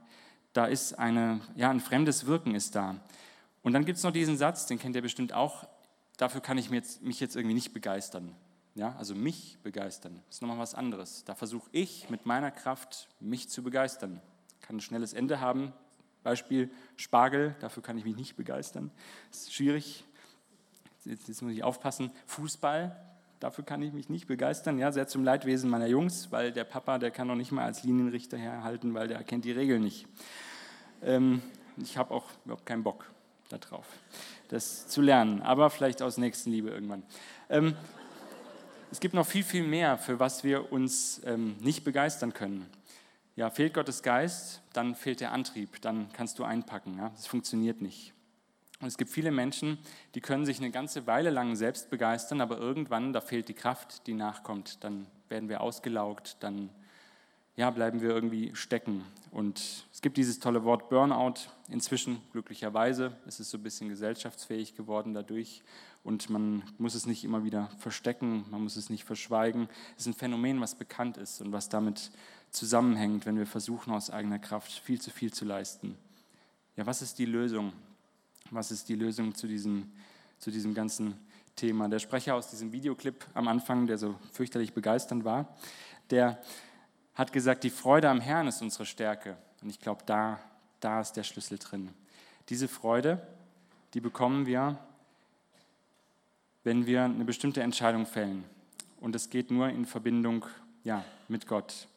da 0.53 0.65
ist 0.65 0.97
eine, 0.97 1.41
ja, 1.55 1.69
ein 1.69 1.79
fremdes 1.79 2.25
Wirken 2.25 2.55
ist 2.55 2.75
da. 2.75 2.95
Und 3.63 3.73
dann 3.73 3.85
gibt 3.85 3.97
es 3.97 4.03
noch 4.03 4.11
diesen 4.11 4.37
Satz, 4.37 4.65
den 4.65 4.79
kennt 4.79 4.95
ihr 4.95 5.01
bestimmt 5.01 5.33
auch, 5.33 5.67
dafür 6.17 6.41
kann 6.41 6.57
ich 6.57 6.69
mich 6.69 6.77
jetzt, 6.77 7.01
mich 7.01 7.19
jetzt 7.19 7.35
irgendwie 7.35 7.55
nicht 7.55 7.73
begeistern. 7.73 8.35
Ja, 8.73 8.95
also 8.97 9.13
mich 9.15 9.57
begeistern, 9.63 10.21
das 10.27 10.37
ist 10.37 10.41
nochmal 10.41 10.57
was 10.57 10.75
anderes. 10.75 11.25
Da 11.25 11.35
versuche 11.35 11.69
ich 11.73 12.09
mit 12.09 12.25
meiner 12.25 12.51
Kraft, 12.51 13.09
mich 13.19 13.49
zu 13.49 13.63
begeistern. 13.63 14.21
Kann 14.71 14.77
ein 14.77 14.79
schnelles 14.79 15.11
Ende 15.11 15.41
haben. 15.41 15.73
Beispiel 16.23 16.69
Spargel, 16.95 17.57
dafür 17.59 17.83
kann 17.83 17.97
ich 17.97 18.05
mich 18.05 18.15
nicht 18.15 18.37
begeistern. 18.37 18.89
Das 19.29 19.41
ist 19.41 19.53
schwierig. 19.53 20.05
Jetzt, 21.03 21.27
jetzt 21.27 21.41
muss 21.41 21.51
ich 21.51 21.61
aufpassen. 21.61 22.09
Fußball, 22.25 22.95
dafür 23.41 23.65
kann 23.65 23.81
ich 23.81 23.91
mich 23.91 24.07
nicht 24.07 24.27
begeistern. 24.27 24.79
Ja, 24.79 24.93
sehr 24.93 25.09
zum 25.09 25.25
Leidwesen 25.25 25.69
meiner 25.69 25.87
Jungs, 25.87 26.31
weil 26.31 26.53
der 26.53 26.63
Papa, 26.63 26.99
der 26.99 27.11
kann 27.11 27.27
noch 27.27 27.35
nicht 27.35 27.51
mal 27.51 27.65
als 27.65 27.83
Linienrichter 27.83 28.37
herhalten, 28.37 28.93
weil 28.93 29.09
der 29.09 29.21
kennt 29.25 29.43
die 29.43 29.51
Regeln 29.51 29.83
nicht. 29.83 30.07
Ähm, 31.03 31.41
ich 31.75 31.97
habe 31.97 32.13
auch 32.13 32.29
überhaupt 32.45 32.65
keinen 32.65 32.83
Bock 32.83 33.11
darauf, 33.49 33.87
das 34.47 34.87
zu 34.87 35.01
lernen, 35.01 35.41
aber 35.41 35.69
vielleicht 35.69 36.01
aus 36.01 36.17
Nächstenliebe 36.17 36.69
irgendwann. 36.69 37.03
Ähm, 37.49 37.75
es 38.89 39.01
gibt 39.01 39.15
noch 39.15 39.27
viel, 39.27 39.43
viel 39.43 39.67
mehr, 39.67 39.97
für 39.97 40.21
was 40.21 40.45
wir 40.45 40.71
uns 40.71 41.19
ähm, 41.25 41.57
nicht 41.59 41.83
begeistern 41.83 42.33
können. 42.33 42.65
Ja, 43.37 43.49
fehlt 43.49 43.73
Gottes 43.73 44.03
Geist, 44.03 44.60
dann 44.73 44.95
fehlt 44.95 45.19
der 45.19 45.31
Antrieb, 45.31 45.81
dann 45.81 46.11
kannst 46.13 46.39
du 46.39 46.43
einpacken. 46.43 46.97
Ja? 46.97 47.09
Das 47.09 47.27
funktioniert 47.27 47.81
nicht. 47.81 48.13
Und 48.79 48.87
es 48.87 48.97
gibt 48.97 49.11
viele 49.11 49.31
Menschen, 49.31 49.77
die 50.15 50.21
können 50.21 50.45
sich 50.45 50.57
eine 50.57 50.71
ganze 50.71 51.05
Weile 51.05 51.29
lang 51.29 51.55
selbst 51.55 51.89
begeistern, 51.89 52.41
aber 52.41 52.57
irgendwann, 52.57 53.13
da 53.13 53.21
fehlt 53.21 53.47
die 53.47 53.53
Kraft, 53.53 54.07
die 54.07 54.15
nachkommt. 54.15 54.83
Dann 54.83 55.05
werden 55.29 55.49
wir 55.49 55.61
ausgelaugt, 55.61 56.37
dann 56.39 56.69
ja, 57.55 57.69
bleiben 57.69 58.01
wir 58.01 58.09
irgendwie 58.09 58.55
stecken. 58.55 59.03
Und 59.29 59.85
es 59.91 60.01
gibt 60.01 60.17
dieses 60.17 60.39
tolle 60.39 60.63
Wort 60.63 60.89
Burnout. 60.89 61.35
Inzwischen, 61.69 62.21
glücklicherweise, 62.31 63.15
ist 63.27 63.39
es 63.39 63.51
so 63.51 63.57
ein 63.57 63.63
bisschen 63.63 63.89
gesellschaftsfähig 63.89 64.75
geworden 64.75 65.13
dadurch. 65.13 65.61
Und 66.03 66.29
man 66.29 66.63
muss 66.79 66.95
es 66.95 67.05
nicht 67.05 67.23
immer 67.23 67.43
wieder 67.43 67.69
verstecken, 67.77 68.45
man 68.49 68.63
muss 68.63 68.77
es 68.77 68.89
nicht 68.89 69.03
verschweigen. 69.03 69.69
Es 69.95 70.03
ist 70.03 70.07
ein 70.07 70.13
Phänomen, 70.15 70.59
was 70.59 70.75
bekannt 70.75 71.17
ist 71.17 71.41
und 71.41 71.51
was 71.51 71.69
damit 71.69 72.11
zusammenhängt, 72.51 73.25
wenn 73.25 73.37
wir 73.37 73.47
versuchen, 73.47 73.93
aus 73.93 74.09
eigener 74.09 74.39
Kraft 74.39 74.71
viel 74.71 75.01
zu 75.01 75.09
viel 75.09 75.33
zu 75.33 75.45
leisten. 75.45 75.97
Ja, 76.75 76.85
was 76.85 77.01
ist 77.01 77.17
die 77.19 77.25
Lösung? 77.25 77.73
Was 78.49 78.71
ist 78.71 78.89
die 78.89 78.95
Lösung 78.95 79.33
zu 79.33 79.47
diesem, 79.47 79.91
zu 80.39 80.51
diesem 80.51 80.73
ganzen 80.73 81.15
Thema? 81.55 81.87
Der 81.87 81.99
Sprecher 81.99 82.35
aus 82.35 82.49
diesem 82.49 82.71
Videoclip 82.71 83.25
am 83.33 83.47
Anfang, 83.47 83.87
der 83.87 83.97
so 83.97 84.15
fürchterlich 84.31 84.73
begeisternd 84.73 85.23
war, 85.23 85.57
der 86.09 86.41
hat 87.15 87.33
gesagt, 87.33 87.63
die 87.63 87.69
Freude 87.69 88.09
am 88.09 88.19
Herrn 88.19 88.47
ist 88.47 88.61
unsere 88.61 88.85
Stärke. 88.85 89.37
Und 89.61 89.69
ich 89.69 89.79
glaube, 89.79 90.03
da, 90.05 90.39
da 90.79 91.01
ist 91.01 91.13
der 91.13 91.23
Schlüssel 91.23 91.57
drin. 91.57 91.89
Diese 92.49 92.67
Freude, 92.67 93.25
die 93.93 94.01
bekommen 94.01 94.45
wir, 94.45 94.77
wenn 96.63 96.85
wir 96.85 97.03
eine 97.03 97.25
bestimmte 97.25 97.61
Entscheidung 97.61 98.05
fällen. 98.05 98.43
Und 98.99 99.15
es 99.15 99.29
geht 99.29 99.51
nur 99.51 99.69
in 99.69 99.85
Verbindung 99.85 100.45
ja, 100.83 101.03
mit 101.27 101.47
Gott. 101.47 101.87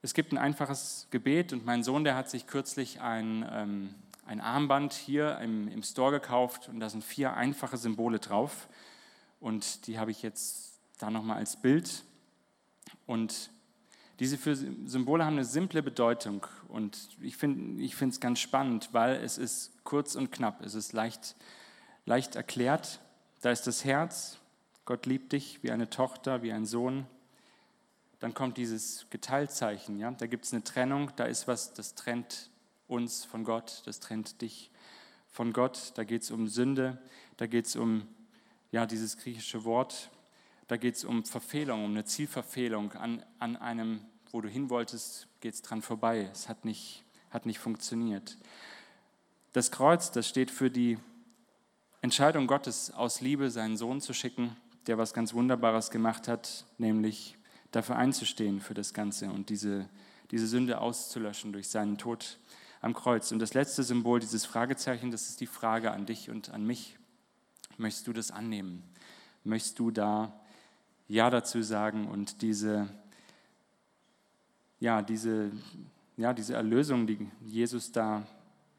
Es 0.00 0.14
gibt 0.14 0.32
ein 0.32 0.38
einfaches 0.38 1.08
Gebet 1.10 1.52
und 1.52 1.66
mein 1.66 1.82
Sohn, 1.82 2.04
der 2.04 2.14
hat 2.14 2.30
sich 2.30 2.46
kürzlich 2.46 3.00
ein, 3.00 3.44
ähm, 3.50 3.94
ein 4.26 4.40
Armband 4.40 4.92
hier 4.92 5.38
im, 5.38 5.66
im 5.66 5.82
Store 5.82 6.12
gekauft 6.12 6.68
und 6.68 6.78
da 6.78 6.88
sind 6.88 7.02
vier 7.02 7.34
einfache 7.34 7.76
Symbole 7.76 8.20
drauf. 8.20 8.68
Und 9.40 9.88
die 9.88 9.98
habe 9.98 10.12
ich 10.12 10.22
jetzt 10.22 10.78
da 10.98 11.10
nochmal 11.10 11.38
als 11.38 11.60
Bild. 11.60 12.04
Und 13.06 13.50
diese 14.20 14.36
Symbole 14.86 15.24
haben 15.24 15.34
eine 15.34 15.44
simple 15.44 15.82
Bedeutung 15.82 16.46
und 16.68 17.08
ich 17.20 17.36
finde 17.36 17.82
es 17.84 18.20
ganz 18.20 18.38
spannend, 18.38 18.90
weil 18.92 19.16
es 19.16 19.36
ist 19.36 19.72
kurz 19.84 20.14
und 20.14 20.30
knapp, 20.30 20.64
es 20.64 20.74
ist 20.74 20.92
leicht, 20.92 21.36
leicht 22.04 22.36
erklärt. 22.36 23.00
Da 23.40 23.50
ist 23.50 23.66
das 23.66 23.84
Herz, 23.84 24.38
Gott 24.84 25.06
liebt 25.06 25.32
dich 25.32 25.62
wie 25.62 25.70
eine 25.70 25.90
Tochter, 25.90 26.42
wie 26.42 26.52
ein 26.52 26.66
Sohn. 26.66 27.06
Dann 28.20 28.34
kommt 28.34 28.56
dieses 28.56 29.06
Geteiltzeichen, 29.10 29.98
ja? 29.98 30.10
da 30.10 30.26
gibt 30.26 30.44
es 30.44 30.52
eine 30.52 30.64
Trennung, 30.64 31.10
da 31.16 31.24
ist 31.24 31.46
was, 31.46 31.72
das 31.72 31.94
trennt 31.94 32.50
uns 32.88 33.24
von 33.24 33.44
Gott, 33.44 33.82
das 33.84 34.00
trennt 34.00 34.40
dich 34.40 34.70
von 35.30 35.52
Gott. 35.52 35.92
Da 35.94 36.04
geht 36.04 36.22
es 36.22 36.30
um 36.30 36.48
Sünde, 36.48 36.98
da 37.36 37.46
geht 37.46 37.66
es 37.66 37.76
um 37.76 38.08
ja, 38.72 38.86
dieses 38.86 39.16
griechische 39.16 39.64
Wort 39.64 40.10
da 40.68 40.76
geht 40.76 40.96
es 40.96 41.04
um 41.04 41.24
Verfehlung, 41.24 41.82
um 41.82 41.90
eine 41.92 42.04
Zielverfehlung. 42.04 42.92
An, 42.92 43.24
an 43.38 43.56
einem, 43.56 44.02
wo 44.30 44.42
du 44.42 44.48
hin 44.48 44.68
wolltest, 44.68 45.26
geht 45.40 45.54
es 45.54 45.62
dran 45.62 45.80
vorbei. 45.80 46.28
Es 46.30 46.48
hat 46.50 46.66
nicht, 46.66 47.04
hat 47.30 47.46
nicht 47.46 47.58
funktioniert. 47.58 48.36
Das 49.54 49.70
Kreuz, 49.70 50.10
das 50.10 50.28
steht 50.28 50.50
für 50.50 50.70
die 50.70 50.98
Entscheidung 52.02 52.46
Gottes, 52.46 52.90
aus 52.90 53.22
Liebe 53.22 53.50
seinen 53.50 53.78
Sohn 53.78 54.02
zu 54.02 54.12
schicken, 54.12 54.56
der 54.86 54.98
was 54.98 55.14
ganz 55.14 55.32
Wunderbares 55.32 55.90
gemacht 55.90 56.28
hat, 56.28 56.66
nämlich 56.76 57.37
dafür 57.70 57.96
einzustehen 57.96 58.60
für 58.60 58.74
das 58.74 58.94
Ganze 58.94 59.30
und 59.30 59.50
diese, 59.50 59.88
diese 60.30 60.46
Sünde 60.46 60.80
auszulöschen 60.80 61.52
durch 61.52 61.68
seinen 61.68 61.98
Tod 61.98 62.38
am 62.80 62.94
Kreuz. 62.94 63.32
Und 63.32 63.38
das 63.40 63.54
letzte 63.54 63.82
Symbol, 63.82 64.20
dieses 64.20 64.44
Fragezeichen, 64.44 65.10
das 65.10 65.28
ist 65.28 65.40
die 65.40 65.46
Frage 65.46 65.90
an 65.90 66.06
dich 66.06 66.30
und 66.30 66.50
an 66.50 66.64
mich. 66.64 66.98
Möchtest 67.76 68.06
du 68.06 68.12
das 68.12 68.30
annehmen? 68.30 68.82
Möchtest 69.44 69.78
du 69.78 69.90
da 69.90 70.40
ja 71.06 71.30
dazu 71.30 71.62
sagen 71.62 72.08
und 72.08 72.42
diese, 72.42 72.88
ja, 74.80 75.02
diese, 75.02 75.50
ja, 76.16 76.32
diese 76.32 76.54
Erlösung, 76.54 77.06
die 77.06 77.28
Jesus 77.44 77.92
da 77.92 78.26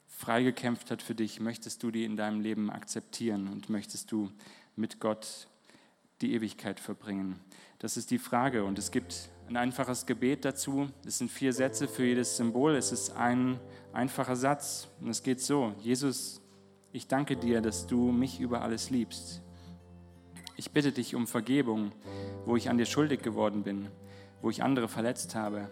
freigekämpft 0.08 0.92
hat 0.92 1.02
für 1.02 1.16
dich, 1.16 1.40
möchtest 1.40 1.82
du 1.82 1.92
die 1.92 2.04
in 2.04 2.18
deinem 2.18 2.42
Leben 2.42 2.70
akzeptieren 2.70 3.48
und 3.48 3.70
möchtest 3.70 4.12
du 4.12 4.32
mit 4.76 5.00
Gott 5.00 5.48
die 6.22 6.34
Ewigkeit 6.34 6.80
verbringen? 6.80 7.40
Das 7.80 7.96
ist 7.96 8.12
die 8.12 8.18
Frage 8.18 8.66
und 8.66 8.78
es 8.78 8.92
gibt 8.92 9.30
ein 9.48 9.56
einfaches 9.56 10.06
Gebet 10.06 10.44
dazu. 10.44 10.90
Es 11.06 11.18
sind 11.18 11.32
vier 11.32 11.54
Sätze 11.54 11.88
für 11.88 12.04
jedes 12.04 12.36
Symbol. 12.36 12.76
Es 12.76 12.92
ist 12.92 13.16
ein 13.16 13.58
einfacher 13.94 14.36
Satz 14.36 14.90
und 15.00 15.10
es 15.10 15.24
geht 15.24 15.40
so: 15.40 15.74
Jesus, 15.80 16.42
ich 16.92 17.08
danke 17.08 17.38
dir, 17.38 17.62
dass 17.62 17.88
du 17.88 18.12
mich 18.12 18.42
über 18.42 18.64
alles 18.64 18.90
liebst. 18.90 19.42
Ich 20.58 20.72
bitte 20.72 20.92
dich 20.92 21.16
um 21.16 21.26
Vergebung, 21.26 21.94
wo 22.46 22.58
ich 22.58 22.70
an 22.70 22.78
dir 22.78 22.86
schuldig 22.86 23.22
geworden 23.22 23.64
bin, 23.64 23.88
wo 24.42 24.50
ich 24.50 24.62
andere 24.62 24.90
verletzt 24.90 25.34
habe. 25.34 25.72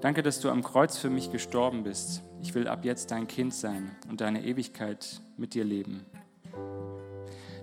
Danke, 0.00 0.24
dass 0.24 0.40
du 0.40 0.50
am 0.50 0.64
Kreuz 0.64 0.98
für 0.98 1.10
mich 1.10 1.30
gestorben 1.30 1.84
bist. 1.84 2.22
Ich 2.42 2.56
will 2.56 2.66
ab 2.66 2.84
jetzt 2.84 3.12
dein 3.12 3.28
Kind 3.28 3.54
sein 3.54 3.94
und 4.08 4.20
deine 4.20 4.44
Ewigkeit 4.44 5.22
mit 5.36 5.54
dir 5.54 5.64
leben. 5.64 6.04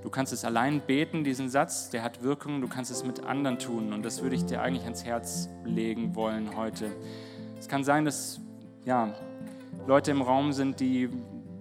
Du 0.02 0.10
kannst 0.10 0.34
es 0.34 0.44
allein 0.44 0.82
beten, 0.82 1.24
diesen 1.24 1.50
Satz, 1.50 1.92
der 1.92 2.02
hat 2.02 2.24
Wirkung, 2.24 2.60
du 2.60 2.68
kannst 2.68 2.90
es 2.90 3.06
mit 3.06 3.24
anderen 3.24 3.60
tun 3.60 3.94
und 3.94 4.04
das 4.04 4.24
würde 4.24 4.36
ich 4.36 4.46
dir 4.46 4.62
eigentlich 4.62 4.84
ans 4.84 5.06
Herz 5.06 5.48
legen 5.64 6.16
wollen 6.16 6.56
heute. 6.58 6.92
Es 7.60 7.68
kann 7.68 7.84
sein, 7.84 8.06
dass 8.06 8.40
ja, 8.84 9.14
Leute 9.86 10.10
im 10.10 10.24
Raum 10.24 10.54
sind, 10.54 10.80
die, 10.80 11.08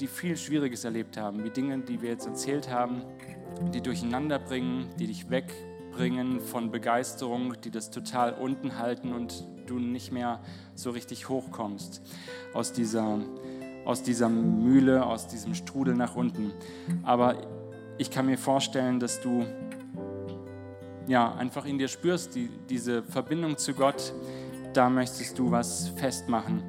die 0.00 0.06
viel 0.06 0.38
Schwieriges 0.38 0.84
erlebt 0.84 1.18
haben, 1.18 1.44
wie 1.44 1.50
Dinge, 1.50 1.78
die 1.80 2.00
wir 2.00 2.08
jetzt 2.08 2.26
erzählt 2.26 2.70
haben, 2.70 3.02
die 3.74 3.82
durcheinander 3.82 4.38
bringen, 4.38 4.88
die 4.98 5.06
dich 5.06 5.28
wegbringen 5.28 6.40
von 6.40 6.70
Begeisterung, 6.70 7.60
die 7.62 7.70
das 7.70 7.90
total 7.90 8.32
unten 8.32 8.78
halten 8.78 9.12
und 9.12 9.46
du 9.66 9.78
nicht 9.78 10.12
mehr 10.12 10.40
so 10.74 10.90
richtig 10.90 11.28
hochkommst 11.28 12.00
aus 12.54 12.72
dieser, 12.72 13.18
aus 13.84 14.02
dieser 14.02 14.30
Mühle, 14.30 15.04
aus 15.04 15.28
diesem 15.28 15.54
Strudel 15.54 15.94
nach 15.94 16.16
unten. 16.16 16.52
Aber 17.02 17.36
ich 18.00 18.10
kann 18.10 18.24
mir 18.24 18.38
vorstellen, 18.38 18.98
dass 18.98 19.20
du 19.20 19.44
ja, 21.06 21.34
einfach 21.34 21.66
in 21.66 21.76
dir 21.76 21.88
spürst, 21.88 22.34
die, 22.34 22.48
diese 22.70 23.02
Verbindung 23.02 23.58
zu 23.58 23.74
Gott, 23.74 24.14
da 24.72 24.88
möchtest 24.88 25.38
du 25.38 25.50
was 25.50 25.90
festmachen. 25.96 26.62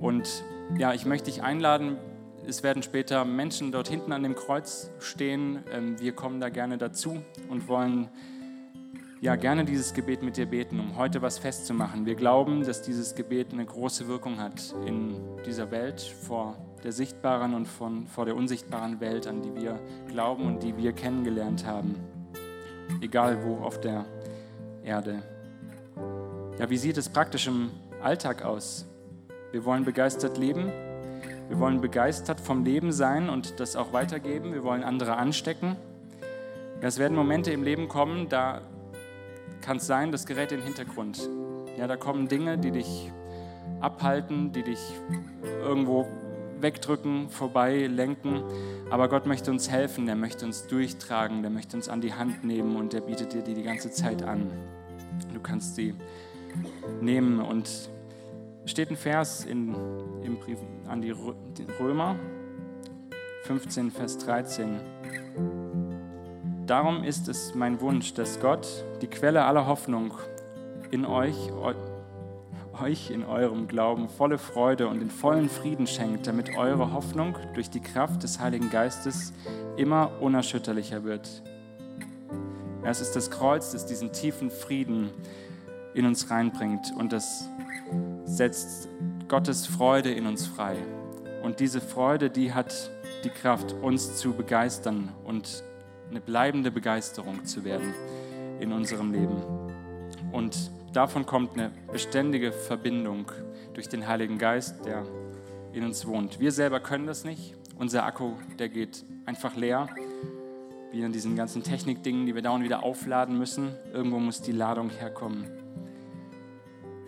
Und 0.00 0.42
ja, 0.78 0.94
ich 0.94 1.04
möchte 1.04 1.30
dich 1.30 1.42
einladen, 1.42 1.98
es 2.46 2.62
werden 2.62 2.82
später 2.82 3.26
Menschen 3.26 3.70
dort 3.70 3.88
hinten 3.88 4.12
an 4.12 4.22
dem 4.22 4.34
Kreuz 4.34 4.90
stehen. 4.98 5.58
Ähm, 5.70 6.00
wir 6.00 6.12
kommen 6.12 6.40
da 6.40 6.48
gerne 6.48 6.78
dazu 6.78 7.18
und 7.50 7.68
wollen 7.68 8.08
ja 9.20 9.36
gerne 9.36 9.66
dieses 9.66 9.92
Gebet 9.92 10.22
mit 10.22 10.38
dir 10.38 10.46
beten, 10.46 10.80
um 10.80 10.96
heute 10.96 11.20
was 11.20 11.38
festzumachen. 11.38 12.06
Wir 12.06 12.14
glauben, 12.14 12.64
dass 12.64 12.80
dieses 12.80 13.14
Gebet 13.14 13.52
eine 13.52 13.66
große 13.66 14.08
Wirkung 14.08 14.38
hat 14.38 14.74
in 14.86 15.20
dieser 15.44 15.70
Welt 15.70 16.00
vor 16.00 16.56
der 16.80 16.92
sichtbaren 16.92 17.54
und 17.54 17.66
von, 17.66 18.06
vor 18.06 18.24
der 18.24 18.36
unsichtbaren 18.36 19.00
Welt, 19.00 19.26
an 19.26 19.42
die 19.42 19.54
wir 19.54 19.78
glauben 20.08 20.46
und 20.46 20.62
die 20.62 20.76
wir 20.76 20.92
kennengelernt 20.92 21.66
haben, 21.66 21.96
egal 23.00 23.44
wo 23.44 23.64
auf 23.64 23.80
der 23.80 24.04
Erde. 24.84 25.22
Ja, 26.58 26.70
wie 26.70 26.76
sieht 26.76 26.96
es 26.96 27.08
praktisch 27.08 27.46
im 27.46 27.70
Alltag 28.02 28.44
aus? 28.44 28.86
Wir 29.52 29.64
wollen 29.64 29.84
begeistert 29.84 30.38
leben. 30.38 30.70
Wir 31.48 31.58
wollen 31.58 31.80
begeistert 31.80 32.40
vom 32.40 32.64
Leben 32.64 32.92
sein 32.92 33.30
und 33.30 33.60
das 33.60 33.76
auch 33.76 33.92
weitergeben. 33.92 34.52
Wir 34.52 34.62
wollen 34.64 34.82
andere 34.82 35.16
anstecken. 35.16 35.76
Es 36.80 36.98
werden 36.98 37.16
Momente 37.16 37.50
im 37.50 37.64
Leben 37.64 37.88
kommen, 37.88 38.28
da 38.28 38.60
kann 39.62 39.78
es 39.78 39.86
sein, 39.86 40.12
das 40.12 40.26
gerät 40.26 40.52
in 40.52 40.58
den 40.58 40.66
Hintergrund. 40.66 41.28
Ja, 41.76 41.86
da 41.88 41.96
kommen 41.96 42.28
Dinge, 42.28 42.56
die 42.56 42.70
dich 42.70 43.10
abhalten, 43.80 44.52
die 44.52 44.62
dich 44.62 44.80
irgendwo 45.60 46.06
wegdrücken, 46.62 47.28
vorbei 47.30 47.86
lenken. 47.86 48.42
Aber 48.90 49.08
Gott 49.08 49.26
möchte 49.26 49.50
uns 49.50 49.70
helfen, 49.70 50.06
der 50.06 50.16
möchte 50.16 50.44
uns 50.44 50.66
durchtragen, 50.66 51.42
der 51.42 51.50
möchte 51.50 51.76
uns 51.76 51.88
an 51.88 52.00
die 52.00 52.14
Hand 52.14 52.44
nehmen 52.44 52.76
und 52.76 52.92
der 52.92 53.00
bietet 53.00 53.32
dir 53.32 53.42
die 53.42 53.54
die 53.54 53.62
ganze 53.62 53.90
Zeit 53.90 54.22
an. 54.22 54.50
Du 55.32 55.40
kannst 55.40 55.76
sie 55.76 55.94
nehmen 57.00 57.40
und 57.40 57.68
steht 58.64 58.90
ein 58.90 58.96
Vers 58.96 59.44
in, 59.44 59.74
im 60.22 60.38
Brief 60.38 60.58
an 60.86 61.02
die 61.02 61.14
Römer 61.80 62.16
15, 63.44 63.90
Vers 63.90 64.18
13. 64.18 64.80
Darum 66.66 67.02
ist 67.02 67.28
es 67.28 67.54
mein 67.54 67.80
Wunsch, 67.80 68.12
dass 68.12 68.40
Gott, 68.40 68.84
die 69.00 69.06
Quelle 69.06 69.44
aller 69.44 69.66
Hoffnung, 69.66 70.12
in 70.90 71.06
euch, 71.06 71.50
euch 72.80 73.10
in 73.10 73.24
eurem 73.24 73.68
Glauben 73.68 74.08
volle 74.08 74.38
Freude 74.38 74.88
und 74.88 75.00
den 75.00 75.10
vollen 75.10 75.48
Frieden 75.48 75.86
schenkt, 75.86 76.26
damit 76.26 76.56
eure 76.56 76.92
Hoffnung 76.92 77.36
durch 77.54 77.70
die 77.70 77.80
Kraft 77.80 78.22
des 78.22 78.40
Heiligen 78.40 78.70
Geistes 78.70 79.32
immer 79.76 80.20
unerschütterlicher 80.20 81.04
wird. 81.04 81.42
Es 82.84 83.00
ist 83.00 83.14
das 83.16 83.30
Kreuz, 83.30 83.72
das 83.72 83.86
diesen 83.86 84.12
tiefen 84.12 84.50
Frieden 84.50 85.10
in 85.94 86.06
uns 86.06 86.30
reinbringt 86.30 86.92
und 86.96 87.12
das 87.12 87.48
setzt 88.24 88.88
Gottes 89.28 89.66
Freude 89.66 90.10
in 90.10 90.26
uns 90.26 90.46
frei. 90.46 90.76
Und 91.42 91.60
diese 91.60 91.80
Freude, 91.80 92.30
die 92.30 92.52
hat 92.52 92.90
die 93.24 93.30
Kraft, 93.30 93.74
uns 93.82 94.16
zu 94.16 94.32
begeistern 94.32 95.12
und 95.24 95.62
eine 96.10 96.20
bleibende 96.20 96.70
Begeisterung 96.70 97.44
zu 97.44 97.64
werden 97.64 97.92
in 98.60 98.72
unserem 98.72 99.12
Leben. 99.12 99.42
Und 100.32 100.70
davon 100.92 101.26
kommt 101.26 101.54
eine 101.54 101.70
beständige 101.90 102.52
Verbindung 102.52 103.30
durch 103.74 103.88
den 103.88 104.06
Heiligen 104.06 104.38
Geist, 104.38 104.84
der 104.84 105.04
in 105.72 105.84
uns 105.84 106.06
wohnt. 106.06 106.40
Wir 106.40 106.52
selber 106.52 106.80
können 106.80 107.06
das 107.06 107.24
nicht. 107.24 107.54
Unser 107.76 108.04
Akku, 108.04 108.32
der 108.58 108.68
geht 108.68 109.04
einfach 109.26 109.54
leer, 109.56 109.88
wie 110.90 111.02
in 111.02 111.12
diesen 111.12 111.36
ganzen 111.36 111.62
Technikdingen, 111.62 112.26
die 112.26 112.34
wir 112.34 112.42
dauernd 112.42 112.64
wieder 112.64 112.82
aufladen 112.82 113.38
müssen. 113.38 113.70
Irgendwo 113.92 114.18
muss 114.18 114.42
die 114.42 114.52
Ladung 114.52 114.90
herkommen. 114.90 115.46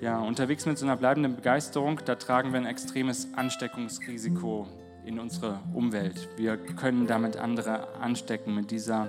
Ja, 0.00 0.18
unterwegs 0.20 0.64
mit 0.64 0.78
so 0.78 0.86
einer 0.86 0.96
bleibenden 0.96 1.36
Begeisterung, 1.36 2.00
da 2.04 2.14
tragen 2.14 2.52
wir 2.52 2.60
ein 2.60 2.66
extremes 2.66 3.28
Ansteckungsrisiko 3.34 4.66
in 5.04 5.18
unsere 5.18 5.60
Umwelt. 5.74 6.28
Wir 6.36 6.56
können 6.56 7.06
damit 7.06 7.36
andere 7.36 7.94
anstecken 8.00 8.54
mit 8.54 8.70
dieser, 8.70 9.08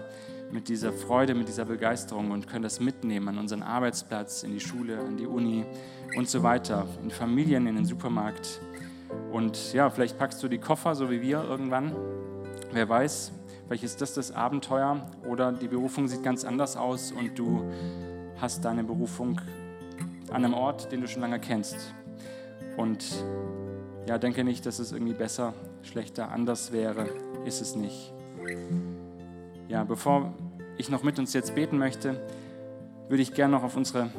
mit 0.52 0.68
dieser 0.70 0.92
Freude, 0.92 1.34
mit 1.34 1.48
dieser 1.48 1.66
Begeisterung 1.66 2.32
und 2.32 2.48
können 2.48 2.64
das 2.64 2.80
mitnehmen 2.80 3.28
an 3.30 3.38
unseren 3.38 3.64
Arbeitsplatz, 3.64 4.44
in 4.44 4.52
die 4.52 4.60
Schule, 4.60 5.00
an 5.00 5.18
die 5.18 5.26
Uni 5.26 5.66
und 6.16 6.30
so 6.30 6.44
weiter, 6.44 6.88
in 7.04 7.12
Familien, 7.12 7.68
in 7.68 7.76
den 7.76 7.86
Supermarkt. 7.86 8.62
Und 9.32 9.74
ja, 9.74 9.90
vielleicht 9.90 10.18
packst 10.18 10.42
du 10.44 10.48
die 10.48 10.58
Koffer, 10.58 10.96
so 10.96 11.10
wie 11.10 11.22
wir 11.22 11.44
irgendwann. 11.44 11.96
Wer 12.72 12.88
weiß, 12.88 13.32
vielleicht 13.68 13.84
ist 13.84 14.02
das 14.02 14.14
das 14.14 14.32
Abenteuer 14.32 15.06
oder 15.28 15.52
die 15.52 15.68
Berufung 15.68 16.08
sieht 16.08 16.24
ganz 16.24 16.46
anders 16.46 16.78
aus 16.78 17.12
und 17.12 17.38
du 17.38 17.64
hast 18.40 18.66
deine 18.66 18.84
Berufung 18.84 19.40
an 20.30 20.46
einem 20.46 20.54
Ort, 20.54 20.92
den 20.92 21.02
du 21.02 21.08
schon 21.08 21.22
lange 21.22 21.40
kennst. 21.40 21.94
Und 22.78 23.06
ja, 24.08 24.18
denke 24.18 24.44
nicht, 24.44 24.66
dass 24.66 24.80
es 24.80 24.92
irgendwie 24.92 25.14
besser, 25.14 25.54
schlechter, 25.84 26.32
anders 26.32 26.72
wäre. 26.72 27.08
Ist 27.46 27.62
es 27.62 27.76
nicht. 27.76 28.14
Ja, 29.72 29.86
bevor 29.86 30.34
ich 30.78 30.90
noch 30.90 31.02
mit 31.02 31.18
uns 31.18 31.32
jetzt 31.32 31.56
beten 31.56 31.78
möchte, 31.78 32.22
würde 33.08 33.24
ich 33.24 33.34
gerne 33.34 33.54
noch 33.54 33.64
auf 33.64 33.78
unsere 33.78 34.10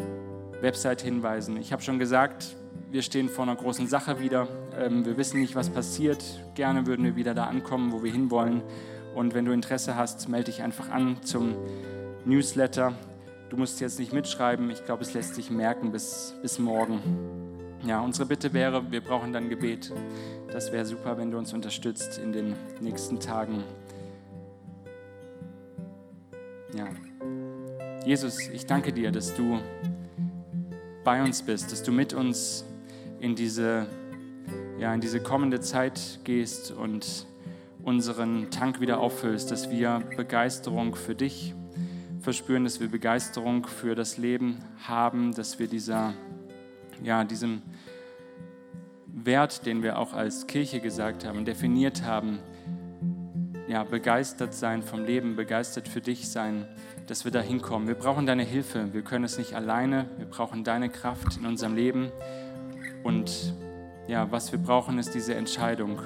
Website 0.62 1.02
hinweisen. 1.02 1.58
Ich 1.58 1.74
habe 1.74 1.82
schon 1.82 1.98
gesagt, 1.98 2.56
wir 2.90 3.02
stehen 3.02 3.28
vor 3.28 3.44
einer 3.44 3.54
großen 3.54 3.86
Sache 3.86 4.18
wieder. 4.18 4.48
Ähm, 4.80 5.04
wir 5.04 5.18
wissen 5.18 5.40
nicht, 5.40 5.54
was 5.54 5.68
passiert. 5.68 6.24
Gerne 6.54 6.86
würden 6.86 7.04
wir 7.04 7.16
wieder 7.16 7.34
da 7.34 7.44
ankommen, 7.44 7.92
wo 7.92 8.02
wir 8.02 8.10
hinwollen. 8.10 8.62
Und 9.14 9.34
wenn 9.34 9.44
du 9.44 9.52
Interesse 9.52 9.94
hast, 9.94 10.26
melde 10.26 10.50
dich 10.50 10.62
einfach 10.62 10.88
an 10.88 11.18
zum 11.20 11.54
Newsletter. 12.24 12.94
Du 13.50 13.58
musst 13.58 13.78
jetzt 13.82 13.98
nicht 13.98 14.14
mitschreiben. 14.14 14.70
Ich 14.70 14.86
glaube, 14.86 15.02
es 15.02 15.12
lässt 15.12 15.34
sich 15.34 15.50
merken 15.50 15.92
bis, 15.92 16.34
bis 16.40 16.58
morgen. 16.58 17.02
Ja, 17.84 18.00
unsere 18.00 18.24
Bitte 18.24 18.54
wäre, 18.54 18.90
wir 18.90 19.02
brauchen 19.02 19.34
dann 19.34 19.50
Gebet. 19.50 19.92
Das 20.50 20.72
wäre 20.72 20.86
super, 20.86 21.18
wenn 21.18 21.30
du 21.30 21.36
uns 21.36 21.52
unterstützt 21.52 22.16
in 22.16 22.32
den 22.32 22.54
nächsten 22.80 23.20
Tagen. 23.20 23.64
Ja. 26.74 26.88
Jesus, 28.04 28.48
ich 28.48 28.66
danke 28.66 28.92
dir, 28.92 29.12
dass 29.12 29.34
du 29.34 29.60
bei 31.04 31.22
uns 31.22 31.42
bist, 31.42 31.70
dass 31.72 31.82
du 31.82 31.92
mit 31.92 32.14
uns 32.14 32.64
in 33.20 33.34
diese, 33.34 33.86
ja, 34.78 34.94
in 34.94 35.00
diese 35.00 35.20
kommende 35.20 35.60
Zeit 35.60 36.20
gehst 36.24 36.70
und 36.70 37.26
unseren 37.82 38.50
Tank 38.50 38.80
wieder 38.80 38.98
auffüllst, 38.98 39.50
dass 39.50 39.70
wir 39.70 40.02
Begeisterung 40.16 40.94
für 40.94 41.14
dich 41.14 41.54
verspüren, 42.20 42.64
dass 42.64 42.80
wir 42.80 42.88
Begeisterung 42.88 43.66
für 43.66 43.94
das 43.94 44.16
Leben 44.16 44.58
haben, 44.86 45.34
dass 45.34 45.58
wir 45.58 45.66
dieser 45.66 46.14
ja, 47.02 47.24
diesem 47.24 47.62
Wert, 49.06 49.66
den 49.66 49.82
wir 49.82 49.98
auch 49.98 50.12
als 50.14 50.46
Kirche 50.46 50.80
gesagt 50.80 51.26
haben, 51.26 51.44
definiert 51.44 52.02
haben, 52.04 52.38
ja, 53.72 53.84
begeistert 53.84 54.52
sein 54.52 54.82
vom 54.82 55.02
Leben, 55.02 55.34
begeistert 55.34 55.88
für 55.88 56.02
dich 56.02 56.28
sein, 56.28 56.68
dass 57.06 57.24
wir 57.24 57.32
da 57.32 57.40
hinkommen. 57.40 57.88
Wir 57.88 57.94
brauchen 57.94 58.26
deine 58.26 58.42
Hilfe. 58.42 58.92
Wir 58.92 59.00
können 59.00 59.24
es 59.24 59.38
nicht 59.38 59.54
alleine. 59.54 60.10
Wir 60.18 60.26
brauchen 60.26 60.62
deine 60.62 60.90
Kraft 60.90 61.38
in 61.38 61.46
unserem 61.46 61.74
Leben. 61.74 62.12
Und 63.02 63.54
ja, 64.08 64.30
was 64.30 64.52
wir 64.52 64.58
brauchen, 64.58 64.98
ist 64.98 65.14
diese 65.14 65.34
Entscheidung. 65.34 66.00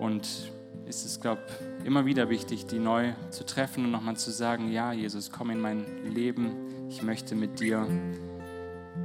Und 0.00 0.50
es 0.88 1.04
ist, 1.04 1.20
glaube 1.20 1.42
ich, 1.80 1.86
immer 1.86 2.06
wieder 2.06 2.30
wichtig, 2.30 2.64
die 2.64 2.78
neu 2.78 3.12
zu 3.28 3.44
treffen 3.44 3.84
und 3.84 3.90
nochmal 3.90 4.16
zu 4.16 4.30
sagen, 4.30 4.72
ja, 4.72 4.94
Jesus, 4.94 5.30
komm 5.30 5.50
in 5.50 5.60
mein 5.60 5.84
Leben. 6.06 6.88
Ich 6.88 7.02
möchte 7.02 7.34
mit 7.34 7.60
dir 7.60 7.86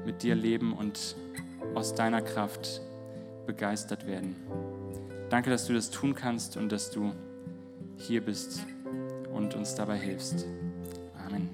mit 0.05 0.23
dir 0.23 0.35
leben 0.35 0.71
und 0.71 1.17
aus 1.75 1.95
deiner 1.95 2.21
Kraft 2.21 2.81
begeistert 3.45 4.07
werden. 4.07 4.37
Danke, 5.29 5.49
dass 5.49 5.67
du 5.67 5.73
das 5.73 5.91
tun 5.91 6.15
kannst 6.15 6.55
und 6.55 6.71
dass 6.71 6.91
du 6.91 7.13
hier 7.99 8.21
bist 8.21 8.65
und 9.33 9.55
uns 9.55 9.73
dabei 9.75 9.97
hilfst. 9.97 10.45
Amen. 11.25 11.49